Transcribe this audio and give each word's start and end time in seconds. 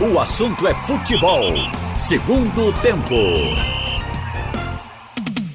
O 0.00 0.16
assunto 0.20 0.64
é 0.68 0.72
futebol. 0.72 1.54
Segundo 1.98 2.72
tempo. 2.80 3.16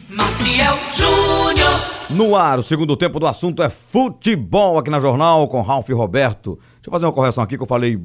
Maciel 0.10 0.76
Júnior. 0.92 1.70
No 2.10 2.36
ar, 2.36 2.60
o 2.60 2.64
segundo 2.64 2.98
tempo 2.98 3.22
do 3.22 3.26
assunto 3.26 3.64
é 3.64 3.70
futebol 3.70 4.78
aqui 4.78 4.90
na 4.90 5.00
Jornal 5.00 5.48
com 5.48 5.62
Ralf 5.62 5.88
e 5.88 5.94
Roberto. 5.94 6.60
Deixa 6.76 6.88
eu 6.88 6.92
fazer 6.92 7.06
uma 7.06 7.14
correção 7.14 7.42
aqui 7.42 7.56
que 7.56 7.64
eu 7.64 7.68
falei 7.68 7.98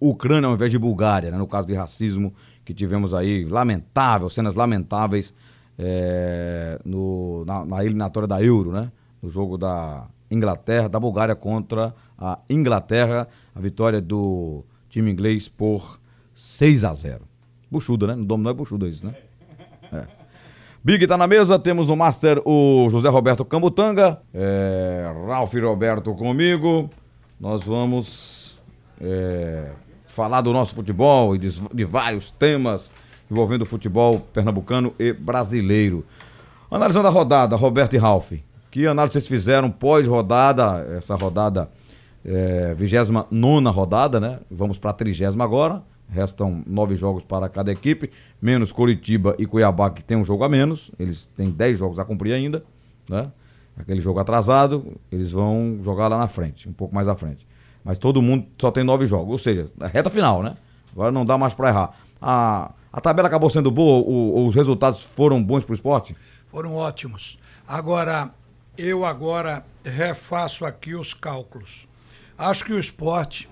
Ucrânia 0.00 0.48
ao 0.48 0.54
invés 0.54 0.72
de 0.72 0.78
Bulgária, 0.78 1.30
né? 1.30 1.38
no 1.38 1.46
caso 1.46 1.68
de 1.68 1.74
racismo 1.74 2.34
que 2.64 2.74
tivemos 2.74 3.14
aí, 3.14 3.44
lamentável, 3.44 4.28
cenas 4.28 4.56
lamentáveis 4.56 5.32
é, 5.78 6.80
no, 6.84 7.44
na, 7.44 7.64
na 7.64 7.84
eliminatória 7.84 8.26
da 8.26 8.42
Euro, 8.42 8.72
né? 8.72 8.90
No 9.22 9.30
jogo 9.30 9.56
da 9.56 10.08
Inglaterra, 10.28 10.88
da 10.88 10.98
Bulgária 10.98 11.36
contra 11.36 11.94
a 12.18 12.40
Inglaterra, 12.50 13.28
a 13.54 13.60
vitória 13.60 14.00
do 14.00 14.64
time 14.96 15.12
inglês 15.12 15.46
por 15.46 16.00
6 16.34 16.84
a 16.84 16.94
0 16.94 17.20
Buchuda, 17.70 18.06
né? 18.06 18.14
No 18.14 18.24
domo 18.24 18.42
não 18.44 18.50
é 18.50 18.54
buchuda 18.54 18.88
isso, 18.88 19.04
né? 19.04 19.14
É. 19.92 20.06
Big 20.82 21.06
tá 21.06 21.18
na 21.18 21.26
mesa, 21.26 21.58
temos 21.58 21.90
o 21.90 21.96
Master, 21.96 22.40
o 22.44 22.88
José 22.88 23.08
Roberto 23.08 23.44
Cambutanga, 23.44 24.20
é, 24.32 25.12
Ralf 25.26 25.52
Roberto 25.52 26.14
comigo. 26.14 26.88
Nós 27.38 27.62
vamos 27.64 28.56
é, 29.00 29.72
falar 30.06 30.40
do 30.40 30.52
nosso 30.52 30.74
futebol 30.74 31.34
e 31.34 31.38
de, 31.38 31.60
de 31.74 31.84
vários 31.84 32.30
temas 32.30 32.90
envolvendo 33.30 33.62
o 33.62 33.66
futebol 33.66 34.20
pernambucano 34.32 34.94
e 34.98 35.12
brasileiro. 35.12 36.06
Analisando 36.70 37.08
a 37.08 37.10
rodada, 37.10 37.56
Roberto 37.56 37.94
e 37.94 37.98
Ralf, 37.98 38.32
que 38.70 38.86
análise 38.86 39.14
vocês 39.14 39.28
fizeram 39.28 39.70
pós-rodada, 39.70 40.86
essa 40.96 41.16
rodada, 41.16 41.68
é, 42.26 42.74
29 42.74 43.28
rodada, 43.70 44.18
né? 44.18 44.40
Vamos 44.50 44.76
para 44.78 44.90
a 44.90 44.94
30 44.94 45.42
agora. 45.42 45.82
Restam 46.08 46.62
nove 46.66 46.94
jogos 46.94 47.24
para 47.24 47.48
cada 47.48 47.72
equipe, 47.72 48.10
menos 48.40 48.70
Coritiba 48.70 49.34
e 49.38 49.46
Cuiabá, 49.46 49.90
que 49.90 50.04
tem 50.04 50.16
um 50.16 50.24
jogo 50.24 50.44
a 50.44 50.48
menos. 50.48 50.90
Eles 50.98 51.26
têm 51.36 51.50
dez 51.50 51.78
jogos 51.78 51.98
a 51.98 52.04
cumprir 52.04 52.32
ainda, 52.32 52.64
né? 53.08 53.30
Aquele 53.76 54.00
jogo 54.00 54.18
atrasado, 54.18 54.96
eles 55.10 55.32
vão 55.32 55.78
jogar 55.82 56.08
lá 56.08 56.18
na 56.18 56.28
frente, 56.28 56.68
um 56.68 56.72
pouco 56.72 56.94
mais 56.94 57.08
à 57.08 57.14
frente. 57.14 57.46
Mas 57.84 57.98
todo 57.98 58.22
mundo 58.22 58.46
só 58.58 58.70
tem 58.70 58.82
nove 58.82 59.06
jogos, 59.06 59.32
ou 59.32 59.38
seja, 59.38 59.68
é 59.80 59.86
reta 59.86 60.08
final, 60.08 60.42
né? 60.42 60.56
Agora 60.92 61.12
não 61.12 61.24
dá 61.24 61.36
mais 61.36 61.54
para 61.54 61.68
errar. 61.68 61.94
A, 62.22 62.72
a 62.92 63.00
tabela 63.00 63.28
acabou 63.28 63.50
sendo 63.50 63.70
boa, 63.70 64.02
o, 64.08 64.46
os 64.46 64.54
resultados 64.54 65.02
foram 65.02 65.42
bons 65.42 65.64
para 65.64 65.72
o 65.72 65.74
esporte? 65.74 66.16
Foram 66.50 66.74
ótimos. 66.74 67.38
Agora, 67.66 68.30
eu 68.78 69.04
agora 69.04 69.64
refaço 69.84 70.64
aqui 70.64 70.94
os 70.94 71.12
cálculos. 71.12 71.86
Acho 72.38 72.64
que 72.64 72.72
o 72.72 72.78
esporte 72.78 73.48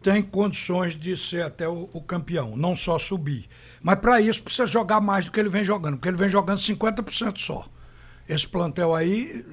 tem 0.00 0.22
condições 0.22 0.94
de 0.94 1.16
ser 1.16 1.42
até 1.42 1.68
o, 1.68 1.90
o 1.92 2.00
campeão, 2.00 2.56
não 2.56 2.76
só 2.76 2.98
subir. 2.98 3.48
Mas 3.82 3.98
para 3.98 4.20
isso 4.20 4.42
precisa 4.42 4.66
jogar 4.66 5.00
mais 5.00 5.24
do 5.24 5.32
que 5.32 5.40
ele 5.40 5.48
vem 5.48 5.64
jogando, 5.64 5.96
porque 5.96 6.08
ele 6.08 6.16
vem 6.16 6.30
jogando 6.30 6.58
50% 6.58 7.38
só. 7.38 7.66
Esse 8.28 8.46
plantel 8.46 8.94
aí 8.94 9.44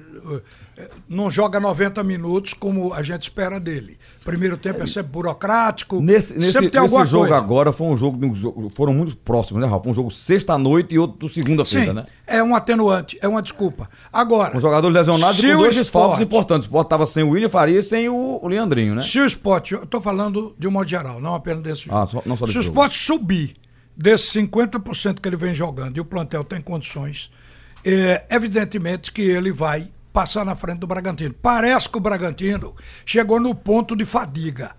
eh, 0.76 0.90
não 1.08 1.30
joga 1.30 1.60
90 1.60 2.02
minutos 2.02 2.52
como 2.52 2.92
a 2.92 3.02
gente 3.02 3.22
espera 3.22 3.60
dele. 3.60 3.96
Primeiro 4.24 4.56
tempo 4.56 4.82
é 4.82 4.86
sempre 4.86 5.12
burocrático. 5.12 6.00
Nesse, 6.00 6.36
nesse, 6.36 6.52
sempre 6.52 6.70
tem 6.70 6.80
nesse 6.80 7.06
jogo 7.06 7.28
coisa. 7.28 7.36
agora 7.36 7.72
foi 7.72 7.86
um 7.86 7.96
jogo, 7.96 8.70
foram 8.74 8.92
muito 8.92 9.16
próximos, 9.16 9.62
né, 9.62 9.68
Ralf? 9.68 9.86
Um 9.86 9.94
jogo 9.94 10.10
sexta-noite 10.10 10.96
e 10.96 10.98
outro 10.98 11.28
segunda-feira, 11.28 11.92
né? 11.92 12.06
É 12.26 12.42
um 12.42 12.56
atenuante, 12.56 13.16
é 13.20 13.28
uma 13.28 13.40
desculpa. 13.40 13.88
Agora. 14.12 14.56
Um 14.56 14.60
jogador 14.60 14.88
lesionado 14.88 15.40
com 15.40 15.56
dois 15.56 15.76
desfalques 15.76 16.20
importantes. 16.20 16.66
O 16.66 16.68
Sport 16.68 16.86
estava 16.86 17.06
sem 17.06 17.22
o 17.22 17.30
William 17.30 17.48
Faria 17.48 17.78
e 17.78 17.82
sem 17.82 18.08
o, 18.08 18.40
o 18.42 18.48
Leandrinho, 18.48 18.96
né? 18.96 19.02
Se 19.02 19.20
o 19.20 19.26
Sport, 19.26 19.70
eu 19.70 19.84
estou 19.84 20.00
falando 20.00 20.54
de 20.58 20.66
um 20.66 20.70
modo 20.72 20.88
geral, 20.88 21.20
não 21.20 21.34
apenas 21.34 21.62
desse 21.62 21.84
jogo. 21.84 21.96
Ah, 21.96 22.06
só, 22.08 22.22
não 22.26 22.36
só 22.36 22.46
Se 22.48 22.58
o 22.58 22.60
Sport 22.60 22.92
subir 22.92 23.54
desses 23.96 24.32
50% 24.32 25.20
que 25.20 25.28
ele 25.28 25.36
vem 25.36 25.54
jogando 25.54 25.96
e 25.96 26.00
o 26.00 26.04
plantel 26.04 26.42
tem 26.42 26.60
condições 26.60 27.30
é, 27.84 28.24
evidentemente 28.30 29.12
que 29.12 29.22
ele 29.22 29.52
vai 29.52 29.88
passar 30.12 30.44
na 30.44 30.54
frente 30.54 30.78
do 30.78 30.86
Bragantino. 30.86 31.34
Parece 31.42 31.88
que 31.88 31.98
o 31.98 32.00
Bragantino 32.00 32.74
chegou 33.04 33.40
no 33.40 33.54
ponto 33.54 33.96
de 33.96 34.04
fadiga. 34.04 34.72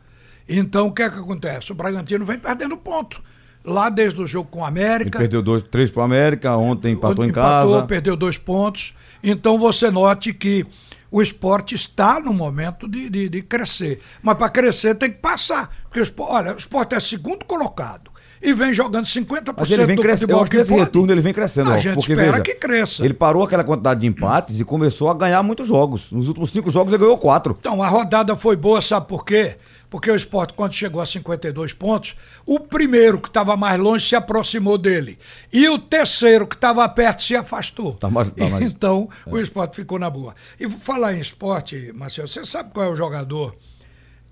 Então, 0.48 0.88
o 0.88 0.92
que 0.92 1.04
é 1.04 1.10
que 1.10 1.20
acontece? 1.20 1.72
O 1.72 1.76
Bragantino 1.76 2.24
vem 2.26 2.40
perdendo 2.40 2.78
ponto. 2.78 3.22
Lá 3.64 3.90
desde 3.90 4.22
o 4.22 4.28
jogo 4.28 4.50
com 4.50 4.60
o 4.60 4.66
América. 4.66 5.18
Ele 5.18 5.24
perdeu 5.24 5.42
dois, 5.42 5.64
três 5.64 5.90
para 5.90 6.02
o 6.02 6.04
América, 6.04 6.56
ontem 6.56 6.94
empatou, 6.94 7.26
empatou 7.26 7.26
em 7.26 7.32
casa. 7.32 7.88
perdeu 7.88 8.16
dois 8.16 8.38
pontos. 8.38 8.94
Então 9.24 9.58
você 9.58 9.90
note 9.90 10.32
que 10.34 10.66
o 11.10 11.22
esporte 11.22 11.74
está 11.74 12.20
no 12.20 12.32
momento 12.32 12.88
de, 12.88 13.10
de, 13.10 13.28
de 13.28 13.42
crescer. 13.42 14.02
Mas 14.22 14.38
para 14.38 14.50
crescer 14.50 14.94
tem 14.96 15.10
que 15.10 15.18
passar. 15.18 15.76
Porque 15.90 16.00
olha, 16.20 16.54
o 16.54 16.58
esporte 16.58 16.94
é 16.94 17.00
segundo 17.00 17.44
colocado 17.44 18.15
e 18.42 18.54
vem 18.54 18.74
jogando 18.74 19.06
50% 19.06 19.54
Mas 19.58 19.72
ele 19.72 19.86
vem 19.86 19.98
crescendo. 19.98 20.32
Eu 20.32 20.40
acho 20.42 20.52
que 20.52 20.58
esse 20.58 20.70
pode. 20.70 20.84
retorno 20.84 21.12
ele 21.12 21.22
vem 21.22 21.34
crescendo. 21.34 21.72
A 21.72 21.78
gente 21.78 21.96
porque, 21.96 22.12
espera 22.12 22.32
veja, 22.32 22.44
que 22.44 22.56
cresça. 22.56 23.04
Ele 23.04 23.14
parou 23.14 23.44
aquela 23.44 23.64
quantidade 23.64 24.02
de 24.02 24.08
empates 24.08 24.60
e 24.60 24.66
começou 24.66 25.10
a 25.10 25.14
ganhar 25.14 25.42
muitos 25.42 25.68
jogos. 25.68 26.12
Nos 26.12 26.28
últimos 26.28 26.52
cinco 26.52 26.70
jogos 26.70 26.94
ele 26.94 27.02
ganhou 27.02 27.18
quatro. 27.18 27.56
Então, 27.58 27.82
a 27.82 27.88
rodada 27.88 28.36
foi 28.36 28.56
boa, 28.56 28.82
sabe 28.82 29.08
por 29.08 29.26
quê? 29.26 29.56
Porque 29.90 30.12
o 30.12 30.16
esporte, 30.16 30.54
quando 30.54 30.74
chegou 30.74 31.02
a 31.02 31.06
52 31.06 31.72
pontos, 31.74 32.16
o 32.46 32.60
primeiro 32.60 33.20
que 33.20 33.28
estava 33.28 33.56
mais 33.56 33.80
longe 33.80 34.06
se 34.08 34.16
aproximou 34.16 34.78
dele. 34.78 35.18
E 35.54 35.70
o 35.70 35.80
terceiro 35.80 36.46
que 36.46 36.56
estava 36.56 36.88
perto 36.90 37.24
se 37.24 37.36
afastou. 37.36 37.94
Tá 37.94 38.10
mais, 38.10 38.30
tá 38.30 38.50
mais... 38.50 38.66
Então, 38.76 39.08
é. 39.26 39.30
o 39.30 39.40
esporte 39.40 39.76
ficou 39.76 39.98
na 39.98 40.10
boa. 40.10 40.36
E 40.60 40.70
falar 40.70 41.14
em 41.14 41.22
esporte, 41.22 41.94
Marcelo, 41.96 42.28
você 42.28 42.46
sabe 42.46 42.72
qual 42.74 42.88
é 42.88 42.90
o 42.90 42.96
jogador 42.96 43.56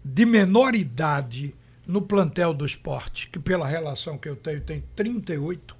de 0.03 0.25
menor 0.25 0.75
idade 0.75 1.55
no 1.85 2.01
plantel 2.01 2.53
do 2.53 2.65
esporte, 2.65 3.29
que 3.29 3.39
pela 3.39 3.67
relação 3.67 4.17
que 4.17 4.29
eu 4.29 4.35
tenho, 4.35 4.61
tem 4.61 4.83
38 4.95 5.75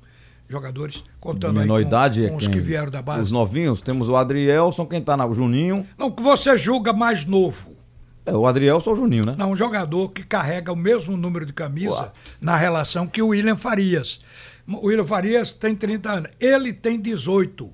jogadores, 0.50 1.04
contando 1.20 1.60
menor 1.60 1.78
aí 1.78 1.84
com, 1.84 1.88
idade 1.88 2.30
com 2.30 2.36
os 2.36 2.48
que 2.48 2.60
vieram 2.60 2.92
da 2.92 3.02
base. 3.02 3.24
Os 3.24 3.32
novinhos, 3.32 3.82
temos 3.82 4.10
o 4.10 4.16
Adrielson, 4.16 4.86
quem 4.86 5.02
tá 5.02 5.18
na 5.18 5.26
o 5.26 5.34
Juninho. 5.34 5.86
Não, 5.98 6.12
que 6.12 6.22
você 6.22 6.56
julga 6.56 6.94
mais 6.94 7.26
novo. 7.26 7.74
É, 8.26 8.34
o 8.34 8.46
Adrielson 8.46 8.92
ou 8.92 8.96
o 8.96 9.00
Juninho, 9.00 9.26
né? 9.26 9.36
Não, 9.38 9.52
um 9.52 9.56
jogador 9.56 10.10
que 10.10 10.24
carrega 10.24 10.72
o 10.72 10.76
mesmo 10.76 11.18
número 11.18 11.46
de 11.46 11.54
camisa 11.54 12.04
Ué. 12.04 12.12
na 12.40 12.56
relação 12.56 13.08
que 13.08 13.22
o 13.22 13.30
William 13.30 13.56
Farias. 13.56 14.22
O 14.68 14.88
William 14.88 15.06
Farias 15.06 15.52
tem 15.52 15.76
30 15.76 16.12
anos, 16.12 16.32
ele 16.40 16.72
tem 16.72 17.00
18. 17.00 17.70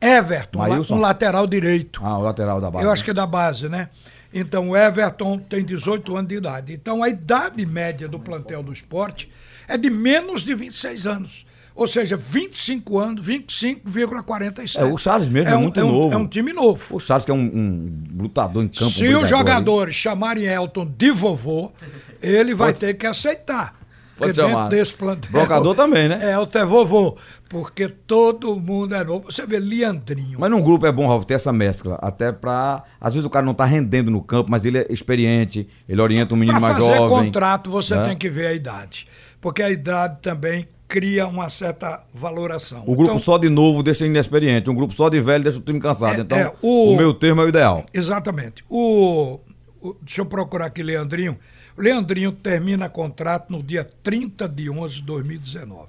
Everton, 0.00 0.58
um 0.90 0.98
lateral 0.98 1.46
direito. 1.46 2.00
Ah, 2.04 2.18
o 2.18 2.22
lateral 2.22 2.60
da 2.60 2.68
base. 2.68 2.84
Eu 2.84 2.90
acho 2.90 3.04
que 3.04 3.12
é 3.12 3.14
da 3.14 3.24
base, 3.24 3.68
né? 3.68 3.88
Então 4.32 4.70
o 4.70 4.76
Everton 4.76 5.38
tem 5.38 5.64
18 5.64 6.16
anos 6.16 6.28
de 6.28 6.36
idade. 6.36 6.72
Então 6.72 7.02
a 7.02 7.08
idade 7.08 7.64
média 7.66 8.08
do 8.08 8.18
plantel 8.18 8.62
do 8.62 8.72
esporte 8.72 9.30
é 9.68 9.76
de 9.76 9.90
menos 9.90 10.42
de 10.42 10.54
26 10.54 11.06
anos. 11.06 11.46
Ou 11.74 11.86
seja, 11.86 12.16
25 12.16 12.98
anos, 12.98 13.26
25,47. 13.26 14.78
É, 14.78 14.84
o 14.84 14.98
Charles 14.98 15.28
mesmo 15.28 15.48
é, 15.48 15.54
é 15.54 15.56
muito 15.56 15.80
é 15.80 15.84
um, 15.84 15.90
novo. 15.90 16.14
É 16.14 16.16
um 16.18 16.26
time 16.26 16.52
novo. 16.52 16.96
O 16.96 17.00
Charles 17.00 17.24
que 17.24 17.30
é 17.30 17.34
um, 17.34 17.38
um 17.38 18.22
lutador 18.22 18.62
em 18.62 18.68
campo. 18.68 18.90
Se 18.90 19.14
um 19.14 19.22
os 19.22 19.28
jogadores 19.28 19.94
chamarem 19.94 20.44
Elton 20.44 20.86
de 20.86 21.10
vovô, 21.10 21.72
ele 22.20 22.54
vai 22.54 22.68
Pode... 22.68 22.80
ter 22.80 22.94
que 22.94 23.06
aceitar. 23.06 23.81
Pode 24.26 24.36
chamar. 24.36 24.68
desse 24.68 24.94
plantel. 24.94 25.30
Brocador 25.30 25.74
também, 25.74 26.08
né? 26.08 26.18
É, 26.22 26.34
até 26.34 26.64
vovô. 26.64 27.16
Porque 27.48 27.88
todo 27.88 28.56
mundo 28.56 28.94
é 28.94 29.04
novo. 29.04 29.30
Você 29.30 29.46
vê 29.46 29.58
Leandrinho. 29.58 30.38
Mas 30.40 30.50
num 30.50 30.62
grupo 30.62 30.86
é 30.86 30.92
bom, 30.92 31.06
Ralf, 31.06 31.24
ter 31.24 31.34
essa 31.34 31.52
mescla. 31.52 31.98
Até 32.00 32.32
pra. 32.32 32.82
Às 33.00 33.14
vezes 33.14 33.26
o 33.26 33.30
cara 33.30 33.44
não 33.44 33.52
tá 33.52 33.64
rendendo 33.64 34.10
no 34.10 34.22
campo, 34.22 34.50
mas 34.50 34.64
ele 34.64 34.78
é 34.78 34.86
experiente, 34.88 35.68
ele 35.88 36.00
orienta 36.00 36.34
um 36.34 36.36
menino 36.36 36.58
pra 36.58 36.68
mais 36.68 36.78
jovem. 36.78 36.96
Para 36.96 37.08
fazer 37.08 37.24
contrato, 37.24 37.70
você 37.70 37.94
né? 37.94 38.02
tem 38.04 38.16
que 38.16 38.30
ver 38.30 38.46
a 38.46 38.52
idade. 38.54 39.06
Porque 39.40 39.62
a 39.62 39.70
idade 39.70 40.18
também 40.22 40.66
cria 40.92 41.26
uma 41.26 41.48
certa 41.48 42.04
valoração. 42.12 42.82
O 42.86 42.94
grupo 42.94 43.04
então, 43.04 43.18
só 43.18 43.38
de 43.38 43.48
novo 43.48 43.82
deixa 43.82 44.04
inexperiente, 44.04 44.68
um 44.68 44.74
grupo 44.74 44.92
só 44.92 45.08
de 45.08 45.20
velho 45.20 45.42
deixa 45.42 45.58
o 45.58 45.62
time 45.62 45.80
cansado. 45.80 46.18
É, 46.18 46.20
então, 46.20 46.38
é, 46.38 46.52
o, 46.60 46.92
o 46.92 46.96
meu 46.96 47.14
termo 47.14 47.40
é 47.40 47.44
o 47.44 47.48
ideal. 47.48 47.86
Exatamente. 47.94 48.62
O, 48.68 49.40
o, 49.80 49.96
deixa 50.02 50.20
eu 50.20 50.26
procurar 50.26 50.66
aqui, 50.66 50.82
Leandrinho. 50.82 51.38
Leandrinho 51.76 52.32
termina 52.32 52.88
contrato 52.88 53.50
no 53.50 53.62
dia 53.62 53.88
30 54.02 54.48
de 54.48 54.68
11 54.70 54.94
de 54.96 55.02
2019. 55.02 55.88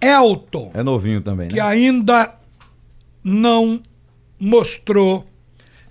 Elton. 0.00 0.70
É 0.74 0.82
novinho 0.82 1.20
também, 1.20 1.48
né? 1.48 1.54
Que 1.54 1.60
ainda 1.60 2.34
não 3.22 3.80
mostrou 4.38 5.26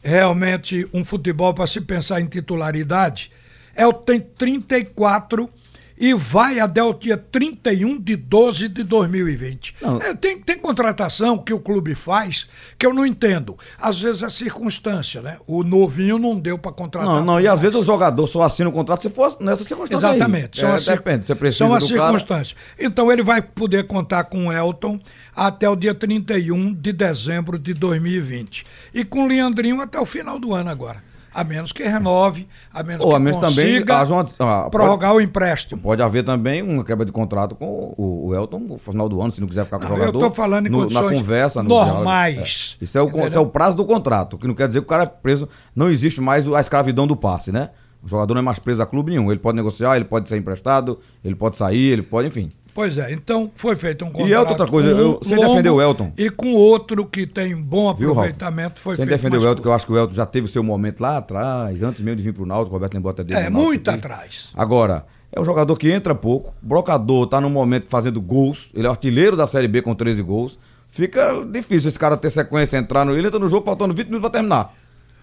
realmente 0.04 0.88
um 0.94 1.04
futebol 1.04 1.54
para 1.54 1.66
se 1.66 1.82
pensar 1.82 2.22
em 2.22 2.28
titularidade. 2.28 3.32
Elton 3.76 4.04
tem 4.04 4.20
34 4.20 5.44
anos 5.44 5.63
e 6.04 6.14
vai 6.14 6.60
até 6.60 6.84
o 6.84 6.94
dia 6.94 7.16
31 7.16 7.98
de 7.98 8.18
12 8.18 8.68
de 8.68 8.84
2020. 8.84 9.74
É, 10.02 10.14
tem, 10.14 10.38
tem 10.38 10.58
contratação 10.58 11.38
que 11.38 11.54
o 11.54 11.60
clube 11.62 11.96
faz 11.96 12.46
que 12.78 12.86
eu 12.86 12.94
não 12.94 13.06
entendo. 13.06 13.58
Às 13.80 14.02
vezes 14.02 14.22
é 14.22 14.30
circunstância, 14.30 15.22
né? 15.22 15.38
O 15.48 15.64
novinho 15.64 16.20
não 16.20 16.38
deu 16.38 16.58
para 16.58 16.74
contratar. 16.74 17.08
Não, 17.08 17.24
não, 17.24 17.40
e 17.40 17.48
às 17.48 17.58
vezes 17.58 17.78
o 17.78 17.84
jogador 17.84 18.28
só 18.28 18.44
assina 18.44 18.70
o 18.70 18.74
contrato 18.74 19.02
se 19.02 19.10
for 19.10 19.38
nessa 19.40 19.64
circunstância. 19.64 20.10
Exatamente. 20.10 20.60
São 20.60 20.72
é, 20.72 20.74
as, 20.74 20.84
depende, 20.84 21.26
você 21.26 21.36
precisa 21.36 21.68
são 21.68 21.74
as 21.74 21.86
circunstâncias. 21.86 22.52
Cara... 22.52 22.86
Então 22.86 23.10
ele 23.10 23.24
vai 23.24 23.42
poder 23.42 23.88
contar 23.88 24.26
com 24.26 24.48
o 24.48 24.52
Elton 24.52 25.00
até 25.34 25.70
o 25.70 25.76
dia 25.78 25.96
31 25.96 26.74
de 26.74 26.92
dezembro 26.92 27.58
de 27.58 27.74
2020. 27.74 28.66
E 28.94 29.06
com 29.06 29.24
o 29.24 29.28
Leandrinho 29.28 29.80
até 29.80 29.98
o 29.98 30.06
final 30.06 30.38
do 30.38 30.54
ano 30.54 30.70
agora. 30.70 31.13
A 31.34 31.44
menos 31.44 31.72
que 31.72 31.84
renove, 31.84 32.48
a 32.72 32.84
menos 32.84 33.04
Ou 33.04 33.12
que 33.12 33.16
a 33.16 33.20
menos 33.20 33.40
também 33.40 33.74
consiga 33.74 34.00
haja 34.00 34.14
uma- 34.14 34.26
ah, 34.40 34.70
prorrogar 34.70 35.14
o 35.16 35.22
empréstimo. 35.22 35.82
Pode 35.82 36.02
haver 36.02 36.24
também 36.24 36.62
uma 36.62 36.84
quebra 36.84 37.06
de 37.06 37.12
contrato 37.12 37.56
com 37.56 37.94
o, 37.98 38.28
o 38.28 38.36
Elton 38.36 38.60
no 38.60 38.78
final 38.78 39.10
do 39.10 39.22
ano, 39.22 39.32
se 39.32 39.42
não 39.42 39.48
quiser 39.48 39.66
ficar 39.66 39.80
com 39.80 39.86
o 39.86 39.88
eu 39.90 39.98
jogador. 39.98 40.20
tô 40.20 40.32
falando 40.32 40.68
em 40.68 40.70
no- 40.70 40.82
condições 40.82 41.12
na 41.12 41.18
conversa, 41.18 41.64
no 41.64 41.70
normais. 41.70 42.78
É. 42.80 42.84
Isso, 42.84 42.98
é 42.98 43.02
o, 43.02 43.28
isso 43.28 43.38
é 43.38 43.42
o 43.42 43.48
prazo 43.48 43.76
do 43.76 43.86
contrato, 43.86 44.38
que 44.38 44.48
não 44.48 44.54
quer 44.54 44.68
dizer 44.68 44.80
que 44.80 44.86
o 44.86 44.90
cara 44.90 45.04
é 45.04 45.08
preso. 45.08 45.48
Não 45.76 45.90
existe 45.90 46.22
mais 46.22 46.48
a 46.52 46.60
escravidão 46.62 47.08
do 47.08 47.16
passe, 47.16 47.52
né? 47.52 47.70
O 48.04 48.08
jogador 48.08 48.34
não 48.34 48.40
é 48.42 48.44
mais 48.44 48.60
preso 48.60 48.82
a 48.84 48.86
clube 48.86 49.12
nenhum. 49.12 49.32
Ele 49.32 49.40
pode 49.40 49.56
negociar, 49.56 49.96
ele 49.96 50.04
pode 50.06 50.28
ser 50.28 50.38
emprestado, 50.38 51.00
ele 51.24 51.36
pode 51.36 51.56
sair, 51.58 51.92
ele 51.94 52.02
pode, 52.02 52.28
enfim. 52.28 52.50
Pois 52.74 52.98
é, 52.98 53.12
então 53.14 53.52
foi 53.56 53.76
feito 53.76 54.04
um 54.04 54.10
contrato. 54.12 54.32
Elton, 54.32 54.50
outra 54.50 54.68
coisa, 54.68 54.90
com 54.90 54.96
um 54.96 55.00
eu- 55.00 55.20
sem 55.24 55.38
defender 55.40 55.70
o 55.70 55.80
Elton. 55.82 56.12
E 56.18 56.30
com 56.30 56.54
outro 56.54 57.06
que 57.06 57.28
tem 57.28 57.56
bom 57.56 57.94
Viu, 57.94 58.12
aproveitamento 58.12 58.82
foi 58.82 58.96
Sem 58.96 59.06
feito. 59.06 59.18
defender 59.18 59.36
mais 59.38 59.46
o 59.46 59.50
Elton, 59.50 59.62
que 59.62 59.68
eu 59.68 59.74
acho 59.74 59.86
que 59.86 59.92
o 59.92 59.98
Elton 59.98 60.14
já 60.14 60.26
teve 60.26 60.46
o 60.46 60.50
seu 60.50 60.64
momento 60.64 61.00
lá 61.02 61.18
atrás, 61.18 61.84
antes 61.84 62.02
mesmo 62.02 62.18
de 62.18 62.24
vir 62.24 62.34
pro 62.34 62.46
Náutico, 62.46 62.72
o 62.72 62.74
Roberto 62.74 62.94
lembrou 62.96 63.12
até 63.12 63.24
dele. 63.24 63.40
É, 63.40 63.50
no 63.50 63.60
muito 63.62 63.90
aqui. 63.90 64.00
atrás. 64.00 64.50
Agora, 64.56 65.06
é 65.32 65.40
um 65.40 65.46
jogador 65.46 65.76
que 65.78 65.92
entra 65.92 66.16
pouco, 66.16 66.52
brocador 66.62 67.28
tá 67.28 67.40
num 67.40 67.50
momento 67.50 67.86
fazendo 67.90 68.20
gols, 68.20 68.72
ele 68.74 68.88
é 68.88 68.90
artilheiro 68.90 69.38
da 69.38 69.46
Série 69.46 69.68
B 69.68 69.82
com 69.82 69.94
13 69.94 70.22
gols. 70.24 70.58
Fica 70.90 71.44
difícil 71.52 71.90
esse 71.90 71.98
cara 72.00 72.18
ter 72.18 72.30
sequência, 72.30 72.78
entrar 72.78 73.04
no. 73.06 73.16
Ele 73.18 73.26
entra 73.28 73.40
no 73.40 73.50
jogo 73.50 73.66
faltando 73.66 73.94
20 73.94 74.08
minutos 74.08 74.22
pra 74.22 74.30
terminar. 74.32 74.76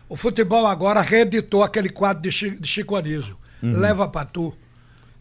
O 0.08 0.16
futebol 0.16 0.66
agora 0.66 1.00
reeditou 1.00 1.62
aquele 1.62 1.88
quadro 1.88 2.22
de, 2.22 2.32
Chi- 2.32 2.58
de 2.58 2.66
Chico 2.68 2.96
Anísio. 2.96 3.36
Uhum. 3.62 3.78
Leva 3.78 4.08
pra 4.08 4.24
tu. 4.24 4.52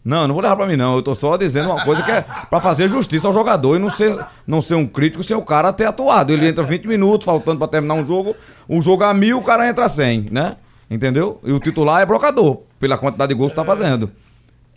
Não, 0.02 0.26
não 0.26 0.34
vou 0.34 0.42
levar 0.42 0.56
pra 0.56 0.66
mim, 0.66 0.76
não. 0.76 0.96
Eu 0.96 1.02
tô 1.02 1.14
só 1.14 1.36
dizendo 1.36 1.70
uma 1.70 1.84
coisa 1.84 2.02
que 2.02 2.10
é 2.10 2.22
pra 2.48 2.60
fazer 2.60 2.88
justiça 2.88 3.26
ao 3.26 3.32
jogador 3.32 3.76
e 3.76 3.78
não 3.78 3.90
ser, 3.90 4.18
não 4.46 4.62
ser 4.62 4.74
um 4.74 4.86
crítico 4.86 5.22
sem 5.22 5.36
o 5.36 5.42
cara 5.42 5.72
ter 5.72 5.84
atuado. 5.84 6.32
Ele 6.32 6.46
entra 6.46 6.64
20 6.64 6.86
minutos, 6.86 7.24
faltando 7.24 7.58
pra 7.58 7.68
terminar 7.68 7.94
um 7.94 8.06
jogo. 8.06 8.34
Um 8.68 8.80
jogo 8.80 9.04
a 9.04 9.12
mil, 9.12 9.38
o 9.38 9.42
cara 9.42 9.68
entra 9.68 9.84
a 9.84 9.88
100, 9.88 10.28
né? 10.30 10.56
Entendeu? 10.90 11.38
E 11.44 11.52
o 11.52 11.60
titular 11.60 12.00
é 12.00 12.06
brocador, 12.06 12.62
pela 12.78 12.96
quantidade 12.96 13.28
de 13.28 13.38
gols 13.38 13.52
que 13.52 13.56
tá 13.56 13.64
fazendo. 13.64 14.10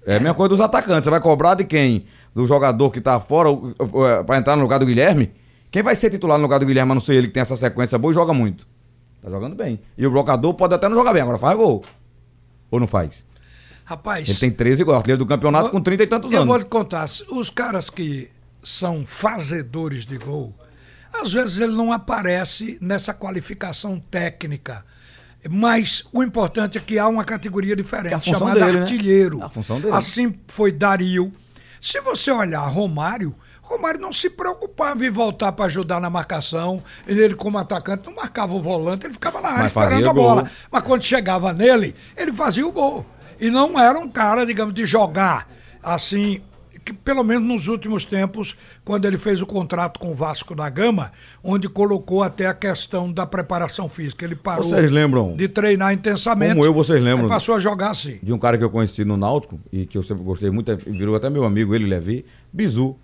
É 0.05 0.17
a 0.17 0.19
mesma 0.19 0.35
coisa 0.35 0.49
dos 0.49 0.61
atacantes. 0.61 1.05
Você 1.05 1.09
vai 1.09 1.21
cobrar 1.21 1.55
de 1.55 1.63
quem? 1.63 2.05
Do 2.35 2.45
jogador 2.45 2.89
que 2.91 2.99
tá 2.99 3.19
fora 3.19 3.49
pra 4.25 4.37
entrar 4.37 4.55
no 4.55 4.63
lugar 4.63 4.79
do 4.79 4.85
Guilherme? 4.85 5.31
Quem 5.71 5.81
vai 5.81 5.95
ser 5.95 6.09
titular 6.09 6.37
no 6.37 6.43
lugar 6.43 6.59
do 6.59 6.65
Guilherme, 6.65 6.91
a 6.91 6.95
não 6.95 7.01
ser 7.01 7.15
ele 7.15 7.27
que 7.27 7.33
tem 7.33 7.41
essa 7.41 7.55
sequência 7.55 7.97
boa 7.97 8.11
e 8.11 8.13
joga 8.13 8.33
muito? 8.33 8.67
Tá 9.23 9.29
jogando 9.29 9.55
bem. 9.55 9.79
E 9.97 10.05
o 10.05 10.11
brocador 10.11 10.53
pode 10.53 10.73
até 10.73 10.89
não 10.89 10.95
jogar 10.95 11.13
bem, 11.13 11.21
agora 11.21 11.37
faz 11.37 11.57
gol. 11.57 11.83
Ou 12.69 12.79
não 12.79 12.87
faz? 12.87 13.25
Rapaz. 13.85 14.27
Ele 14.29 14.37
tem 14.37 14.49
13 14.51 14.83
gols, 14.83 14.97
artilheiro 14.97 15.19
do 15.19 15.25
campeonato 15.25 15.69
com 15.69 15.81
30 15.81 16.03
e 16.03 16.07
tantos 16.07 16.31
Eu 16.31 16.37
anos. 16.37 16.47
vou 16.47 16.57
lhe 16.57 16.65
contar, 16.65 17.05
os 17.29 17.49
caras 17.49 17.89
que 17.89 18.29
são 18.63 19.05
fazedores 19.05 20.05
de 20.05 20.17
gol, 20.17 20.53
às 21.13 21.33
vezes 21.33 21.57
ele 21.59 21.73
não 21.73 21.91
aparece 21.91 22.77
nessa 22.81 23.13
qualificação 23.13 23.99
técnica. 23.99 24.85
Mas 25.49 26.05
o 26.13 26.23
importante 26.23 26.77
é 26.77 26.81
que 26.81 26.97
há 26.97 27.07
uma 27.07 27.25
categoria 27.25 27.73
É 27.73 27.75
diferente, 27.75 28.13
função 28.15 28.39
chamada 28.39 28.59
dele, 28.65 28.77
né? 28.77 28.81
artilheiro. 28.83 29.41
É 29.41 29.43
a 29.43 29.49
função 29.49 29.79
dele. 29.81 29.93
Assim 29.93 30.33
foi 30.47 30.71
Dario. 30.71 31.33
Se 31.81 31.99
você 31.99 32.31
olhar 32.31 32.61
Romário, 32.67 33.35
Romário 33.61 33.99
não 33.99 34.13
se 34.13 34.29
preocupava 34.29 35.05
em 35.05 35.09
voltar 35.09 35.51
para 35.51 35.65
ajudar 35.65 35.99
na 35.99 36.09
marcação. 36.09 36.81
Ele, 37.05 37.35
como 37.35 37.57
atacante, 37.57 38.05
não 38.05 38.15
marcava 38.15 38.53
o 38.53 38.61
volante, 38.61 39.05
ele 39.05 39.13
ficava 39.13 39.41
na 39.41 39.49
área 39.49 39.63
Mas 39.63 39.71
esperando 39.75 40.09
a 40.09 40.13
bola. 40.13 40.41
gol. 40.43 40.51
Mas 40.71 40.83
quando 40.83 41.03
chegava 41.03 41.51
nele, 41.51 41.93
ele 42.15 42.31
fazia 42.31 42.65
o 42.65 42.71
gol. 42.71 43.05
E 43.43 43.49
não 43.49 43.77
era 43.77 43.99
um 43.99 44.07
cara, 44.09 44.45
digamos, 44.45 44.73
de 44.73 44.85
jogar 44.85 45.49
assim, 45.83 46.39
que 46.85 46.93
pelo 46.93 47.25
menos 47.25 47.45
nos 47.45 47.67
últimos 47.67 48.05
tempos, 48.05 48.55
quando 48.85 49.03
ele 49.03 49.17
fez 49.17 49.41
o 49.41 49.45
contrato 49.45 49.99
com 49.99 50.11
o 50.11 50.15
Vasco 50.15 50.55
da 50.55 50.69
Gama, 50.69 51.11
onde 51.43 51.67
colocou 51.67 52.23
até 52.23 52.45
a 52.47 52.53
questão 52.53 53.11
da 53.11 53.25
preparação 53.25 53.89
física. 53.89 54.23
Ele 54.23 54.35
parou 54.35 54.63
Vocês 54.63 54.89
lembram? 54.89 55.35
de 55.35 55.49
treinar 55.49 55.93
intensamente. 55.93 56.53
Como 56.53 56.63
eu, 56.65 56.73
vocês 56.73 57.03
lembram? 57.03 57.27
passou 57.27 57.53
a 57.55 57.59
jogar 57.59 57.89
assim. 57.91 58.17
de 58.23 58.31
um 58.31 58.39
cara 58.39 58.57
que 58.57 58.63
eu 58.63 58.69
conheci 58.69 59.03
no 59.03 59.17
Náutico 59.17 59.59
e 59.73 59.85
que 59.85 59.97
eu 59.97 60.03
sempre 60.03 60.23
gostei 60.23 60.49
muito, 60.49 60.71
é- 60.71 60.77
virou 60.77 61.13
até 61.13 61.29
meu 61.29 61.43
amigo, 61.43 61.75
ele, 61.75 61.85
Levi, 61.85 62.23
Bizu. 62.51 62.95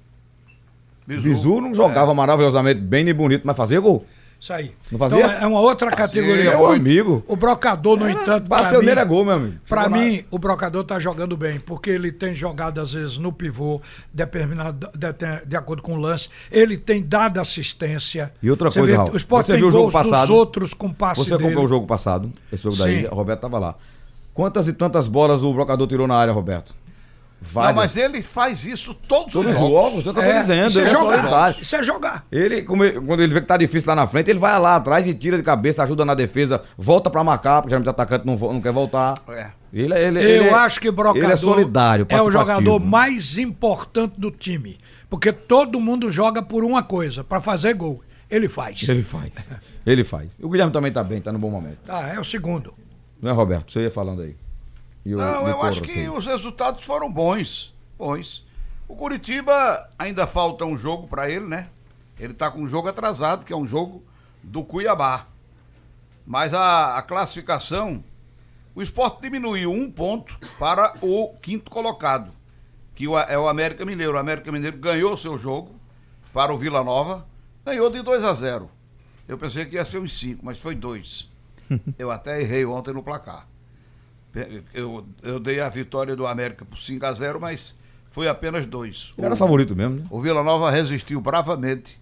Bizu, 1.05 1.59
não 1.59 1.73
jogava 1.73 2.13
maravilhosamente 2.13 2.79
bem 2.79 3.03
nem 3.03 3.13
bonito, 3.13 3.41
mas 3.43 3.57
fazia 3.57 3.79
gol. 3.79 4.05
Isso 4.39 4.53
aí. 4.53 4.71
Não 4.89 4.97
fazia? 4.97 5.19
Então, 5.19 5.31
é 5.31 5.47
uma 5.47 5.59
outra 5.59 5.91
categoria. 5.91 6.51
É 6.51 6.57
um 6.57 6.65
amigo. 6.67 7.21
O 7.27 7.35
brocador, 7.35 7.97
no 7.97 8.09
entanto, 8.09 8.47
pra 8.47 8.63
Bateu 8.63 8.81
nele 8.81 8.99
é 8.99 9.03
gol, 9.03 9.25
meu 9.25 9.33
amigo. 9.35 9.57
Na- 9.69 9.89
mim, 9.89 10.23
o 10.31 10.39
brocador 10.39 10.83
tá 10.85 10.97
jogando 10.97 11.35
bem, 11.35 11.59
porque 11.59 11.89
ele 11.89 12.09
tem 12.09 12.33
jogado, 12.33 12.79
às 12.79 12.93
vezes, 12.93 13.17
no 13.17 13.33
pivô, 13.33 13.81
determinado, 14.13 14.89
de, 14.95 15.45
de 15.45 15.55
acordo 15.57 15.81
com 15.83 15.93
o 15.93 15.97
lance. 15.99 16.29
Ele 16.49 16.77
tem 16.77 17.03
dado 17.03 17.37
assistência. 17.39 18.31
E 18.41 18.49
outra 18.49 18.71
Você 18.71 18.79
coisa, 18.79 18.93
vê, 18.93 18.97
Raul, 18.97 19.11
o 19.13 19.17
Sport 19.17 19.45
você 19.45 19.51
tem 19.51 19.59
viu 19.61 19.67
o 19.67 19.71
jogo 19.71 19.91
gols 19.91 19.93
dos 20.03 20.09
passado? 20.11 20.33
outros 20.33 20.73
com 20.73 20.93
passe 20.93 21.21
Você 21.25 21.33
acompanhou 21.33 21.65
o 21.65 21.67
jogo 21.67 21.85
passado, 21.85 22.31
esse 22.51 22.63
jogo 22.63 22.77
Sim. 22.77 22.89
ilha, 22.89 23.11
o 23.11 23.15
Roberto 23.15 23.41
tava 23.41 23.59
lá. 23.59 23.75
Quantas 24.33 24.69
e 24.69 24.73
tantas 24.73 25.09
bolas 25.09 25.43
o 25.43 25.53
brocador 25.53 25.85
tirou 25.85 26.07
na 26.07 26.15
área, 26.15 26.31
Roberto? 26.31 26.73
Não, 27.55 27.73
mas 27.73 27.95
ele 27.95 28.21
faz 28.21 28.65
isso 28.65 28.93
todos, 28.93 29.31
Todos 29.33 29.51
os 29.51 29.55
os 29.55 29.59
jogos. 29.59 29.83
jogos, 29.91 30.05
eu 30.05 30.13
tô 30.13 30.21
É, 30.21 30.41
dizendo, 30.41 30.67
isso 30.67 30.79
é 30.79 30.83
é 30.83 30.87
jogar. 30.89 31.17
solidário. 31.19 31.61
Isso 31.61 31.75
é 31.75 31.83
jogar. 31.83 32.25
Ele, 32.31 32.61
quando 32.63 32.83
ele 33.23 33.33
vê 33.33 33.41
que 33.41 33.47
tá 33.47 33.55
difícil 33.57 33.87
lá 33.87 33.95
na 33.95 34.07
frente, 34.07 34.29
ele 34.29 34.39
vai 34.39 34.59
lá 34.59 34.75
atrás 34.75 35.07
e 35.07 35.13
tira 35.13 35.37
de 35.37 35.43
cabeça, 35.43 35.81
ajuda 35.83 36.03
na 36.03 36.13
defesa, 36.13 36.61
volta 36.77 37.09
pra 37.09 37.23
marcar, 37.23 37.61
porque 37.61 37.69
geralmente 37.69 37.87
o 37.87 37.91
atacante 37.91 38.25
não, 38.27 38.35
não 38.35 38.61
quer 38.61 38.71
voltar. 38.73 39.21
É. 39.29 39.47
Ele, 39.73 39.93
ele, 39.93 40.19
Eu 40.19 40.23
ele 40.23 40.47
é- 40.49 40.53
acho 40.53 40.79
que 40.81 40.91
Brocador 40.91 41.23
Ele 41.23 41.33
é 41.33 41.37
solidário, 41.37 42.05
é 42.09 42.21
o 42.21 42.31
jogador 42.31 42.79
mais 42.79 43.37
importante 43.37 44.19
do 44.19 44.31
time. 44.31 44.77
Porque 45.09 45.31
todo 45.31 45.79
mundo 45.79 46.11
joga 46.11 46.41
por 46.41 46.63
uma 46.63 46.83
coisa, 46.83 47.23
pra 47.23 47.39
fazer 47.39 47.73
gol. 47.73 48.01
Ele 48.29 48.47
faz. 48.47 48.87
Ele 48.87 49.01
faz. 49.01 49.49
Ele 49.85 50.03
faz. 50.03 50.37
O 50.41 50.49
Guilherme 50.49 50.71
também 50.71 50.91
tá 50.91 51.03
bem, 51.03 51.19
tá 51.21 51.31
no 51.31 51.39
bom 51.39 51.49
momento. 51.49 51.77
Tá, 51.85 52.09
é 52.13 52.19
o 52.19 52.23
segundo. 52.23 52.73
Não 53.21 53.31
é, 53.31 53.33
Roberto? 53.33 53.71
Você 53.71 53.81
ia 53.81 53.91
falando 53.91 54.21
aí. 54.21 54.35
E 55.09 55.15
o- 55.15 55.17
Não, 55.17 55.47
eu 55.47 55.61
acho 55.63 55.81
que 55.81 55.93
tem? 55.93 56.09
os 56.09 56.25
resultados 56.25 56.83
foram 56.83 57.11
bons. 57.11 57.73
Bons. 57.97 58.45
O 58.87 58.95
Curitiba 58.95 59.89
ainda 59.97 60.27
falta 60.27 60.65
um 60.65 60.77
jogo 60.77 61.07
pra 61.07 61.27
ele, 61.29 61.45
né? 61.47 61.69
Ele 62.19 62.33
tá 62.33 62.51
com 62.51 62.59
um 62.61 62.67
jogo 62.67 62.87
atrasado, 62.87 63.43
que 63.43 63.51
é 63.51 63.55
um 63.55 63.65
jogo 63.65 64.03
do 64.43 64.63
Cuiabá. 64.63 65.25
Mas 66.25 66.53
a, 66.53 66.97
a 66.97 67.01
classificação, 67.01 68.03
o 68.75 68.81
esporte 68.83 69.21
diminuiu 69.21 69.71
um 69.71 69.89
ponto 69.91 70.37
para 70.59 70.93
o 71.01 71.33
quinto 71.41 71.71
colocado, 71.71 72.31
que 72.93 73.07
o- 73.07 73.17
é 73.17 73.37
o 73.37 73.47
América 73.47 73.83
Mineiro. 73.85 74.13
O 74.13 74.17
América 74.19 74.51
Mineiro 74.51 74.77
ganhou 74.77 75.17
seu 75.17 75.37
jogo 75.39 75.73
para 76.31 76.53
o 76.53 76.57
Vila 76.57 76.83
Nova, 76.83 77.25
ganhou 77.65 77.89
de 77.89 78.01
2 78.03 78.23
a 78.23 78.33
0. 78.33 78.69
Eu 79.27 79.37
pensei 79.39 79.65
que 79.65 79.75
ia 79.75 79.85
ser 79.85 79.97
uns 79.99 80.17
5, 80.19 80.45
mas 80.45 80.59
foi 80.59 80.75
2. 80.75 81.27
Eu 81.97 82.11
até 82.11 82.41
errei 82.41 82.63
ontem 82.65 82.93
no 82.93 83.01
placar. 83.01 83.47
Eu, 84.73 85.05
eu 85.23 85.39
dei 85.39 85.59
a 85.59 85.69
vitória 85.69 86.15
do 86.15 86.27
América 86.27 86.63
por 86.65 86.77
5 86.77 87.05
a 87.05 87.11
0 87.13 87.39
mas 87.39 87.75
foi 88.11 88.27
apenas 88.27 88.65
dois. 88.65 89.13
Ele 89.17 89.25
era 89.25 89.33
O, 89.33 89.37
favorito 89.37 89.75
mesmo, 89.75 89.95
né? 89.97 90.03
o 90.09 90.19
Vila 90.21 90.43
Nova 90.43 90.69
resistiu 90.69 91.19
bravamente 91.21 91.99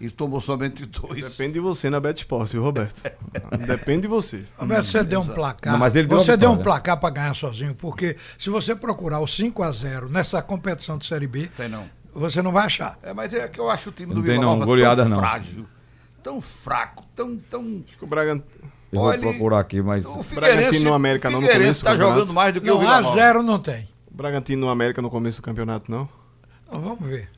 e 0.00 0.08
tomou 0.10 0.40
somente 0.40 0.84
dois. 0.86 1.22
Depende 1.36 1.54
de 1.54 1.60
você 1.60 1.90
na 1.90 2.00
Bet 2.00 2.18
Sport, 2.20 2.50
viu, 2.52 2.62
Roberto? 2.62 3.02
Depende 3.66 4.02
de 4.02 4.08
você. 4.08 4.44
Roberto, 4.56 4.86
você 4.86 5.04
deu 5.04 5.20
um 5.20 5.26
placar. 5.26 5.72
Não, 5.72 5.78
mas 5.80 5.94
ele 5.96 6.08
deu 6.08 6.18
você 6.18 6.36
deu 6.36 6.50
um 6.50 6.58
placar 6.58 6.98
para 6.98 7.10
ganhar 7.10 7.34
sozinho, 7.34 7.74
porque 7.74 8.16
se 8.38 8.48
você 8.50 8.74
procurar 8.74 9.20
o 9.20 9.26
5 9.26 9.62
a 9.62 9.70
0 9.70 10.08
nessa 10.08 10.40
competição 10.42 10.96
de 10.98 11.06
Série 11.06 11.26
B, 11.26 11.50
Tem 11.56 11.68
não. 11.68 11.84
você 12.14 12.40
não 12.42 12.52
vai 12.52 12.64
achar. 12.66 12.98
É, 13.02 13.12
mas 13.12 13.32
é 13.34 13.46
que 13.48 13.58
eu 13.60 13.68
acho 13.70 13.90
o 13.90 13.92
time 13.92 14.14
Não 14.14 14.20
do 14.22 14.26
tem 14.26 14.34
Vila 14.34 14.44
não, 14.46 14.52
Nova 14.54 14.64
goleadas 14.64 15.06
tão 15.06 15.14
não. 15.16 15.18
frágil, 15.18 15.66
tão 16.22 16.40
fraco, 16.40 17.04
tão, 17.14 17.36
tão... 17.36 17.84
O 18.00 18.06
Bragantino. 18.06 18.44
Eu 18.92 19.00
Olha, 19.00 19.20
vou 19.20 19.30
procurar 19.32 19.60
aqui, 19.60 19.80
mas. 19.82 20.04
O 20.04 20.20
Bragantino 20.34 20.84
no 20.90 20.94
América 20.94 21.30
não 21.30 21.40
no 21.40 21.46
Figueirense 21.46 21.80
começo 21.80 21.80
do 21.80 21.84
tá 21.84 21.96
jogando 21.96 22.32
mais 22.34 22.52
do 22.54 22.60
que 22.60 22.70
o 22.70 22.74
Não, 22.74 22.80
Vila 22.80 22.96
a 22.96 23.00
Nova. 23.02 23.14
zero 23.14 23.42
não 23.42 23.58
tem. 23.58 23.88
O 24.12 24.16
Bragantino 24.16 24.66
no 24.66 24.68
América 24.70 25.00
no 25.00 25.08
começo 25.10 25.40
do 25.40 25.44
campeonato, 25.44 25.90
não? 25.90 26.08
Então, 26.66 26.80
vamos 26.80 27.00
ver. 27.08 27.28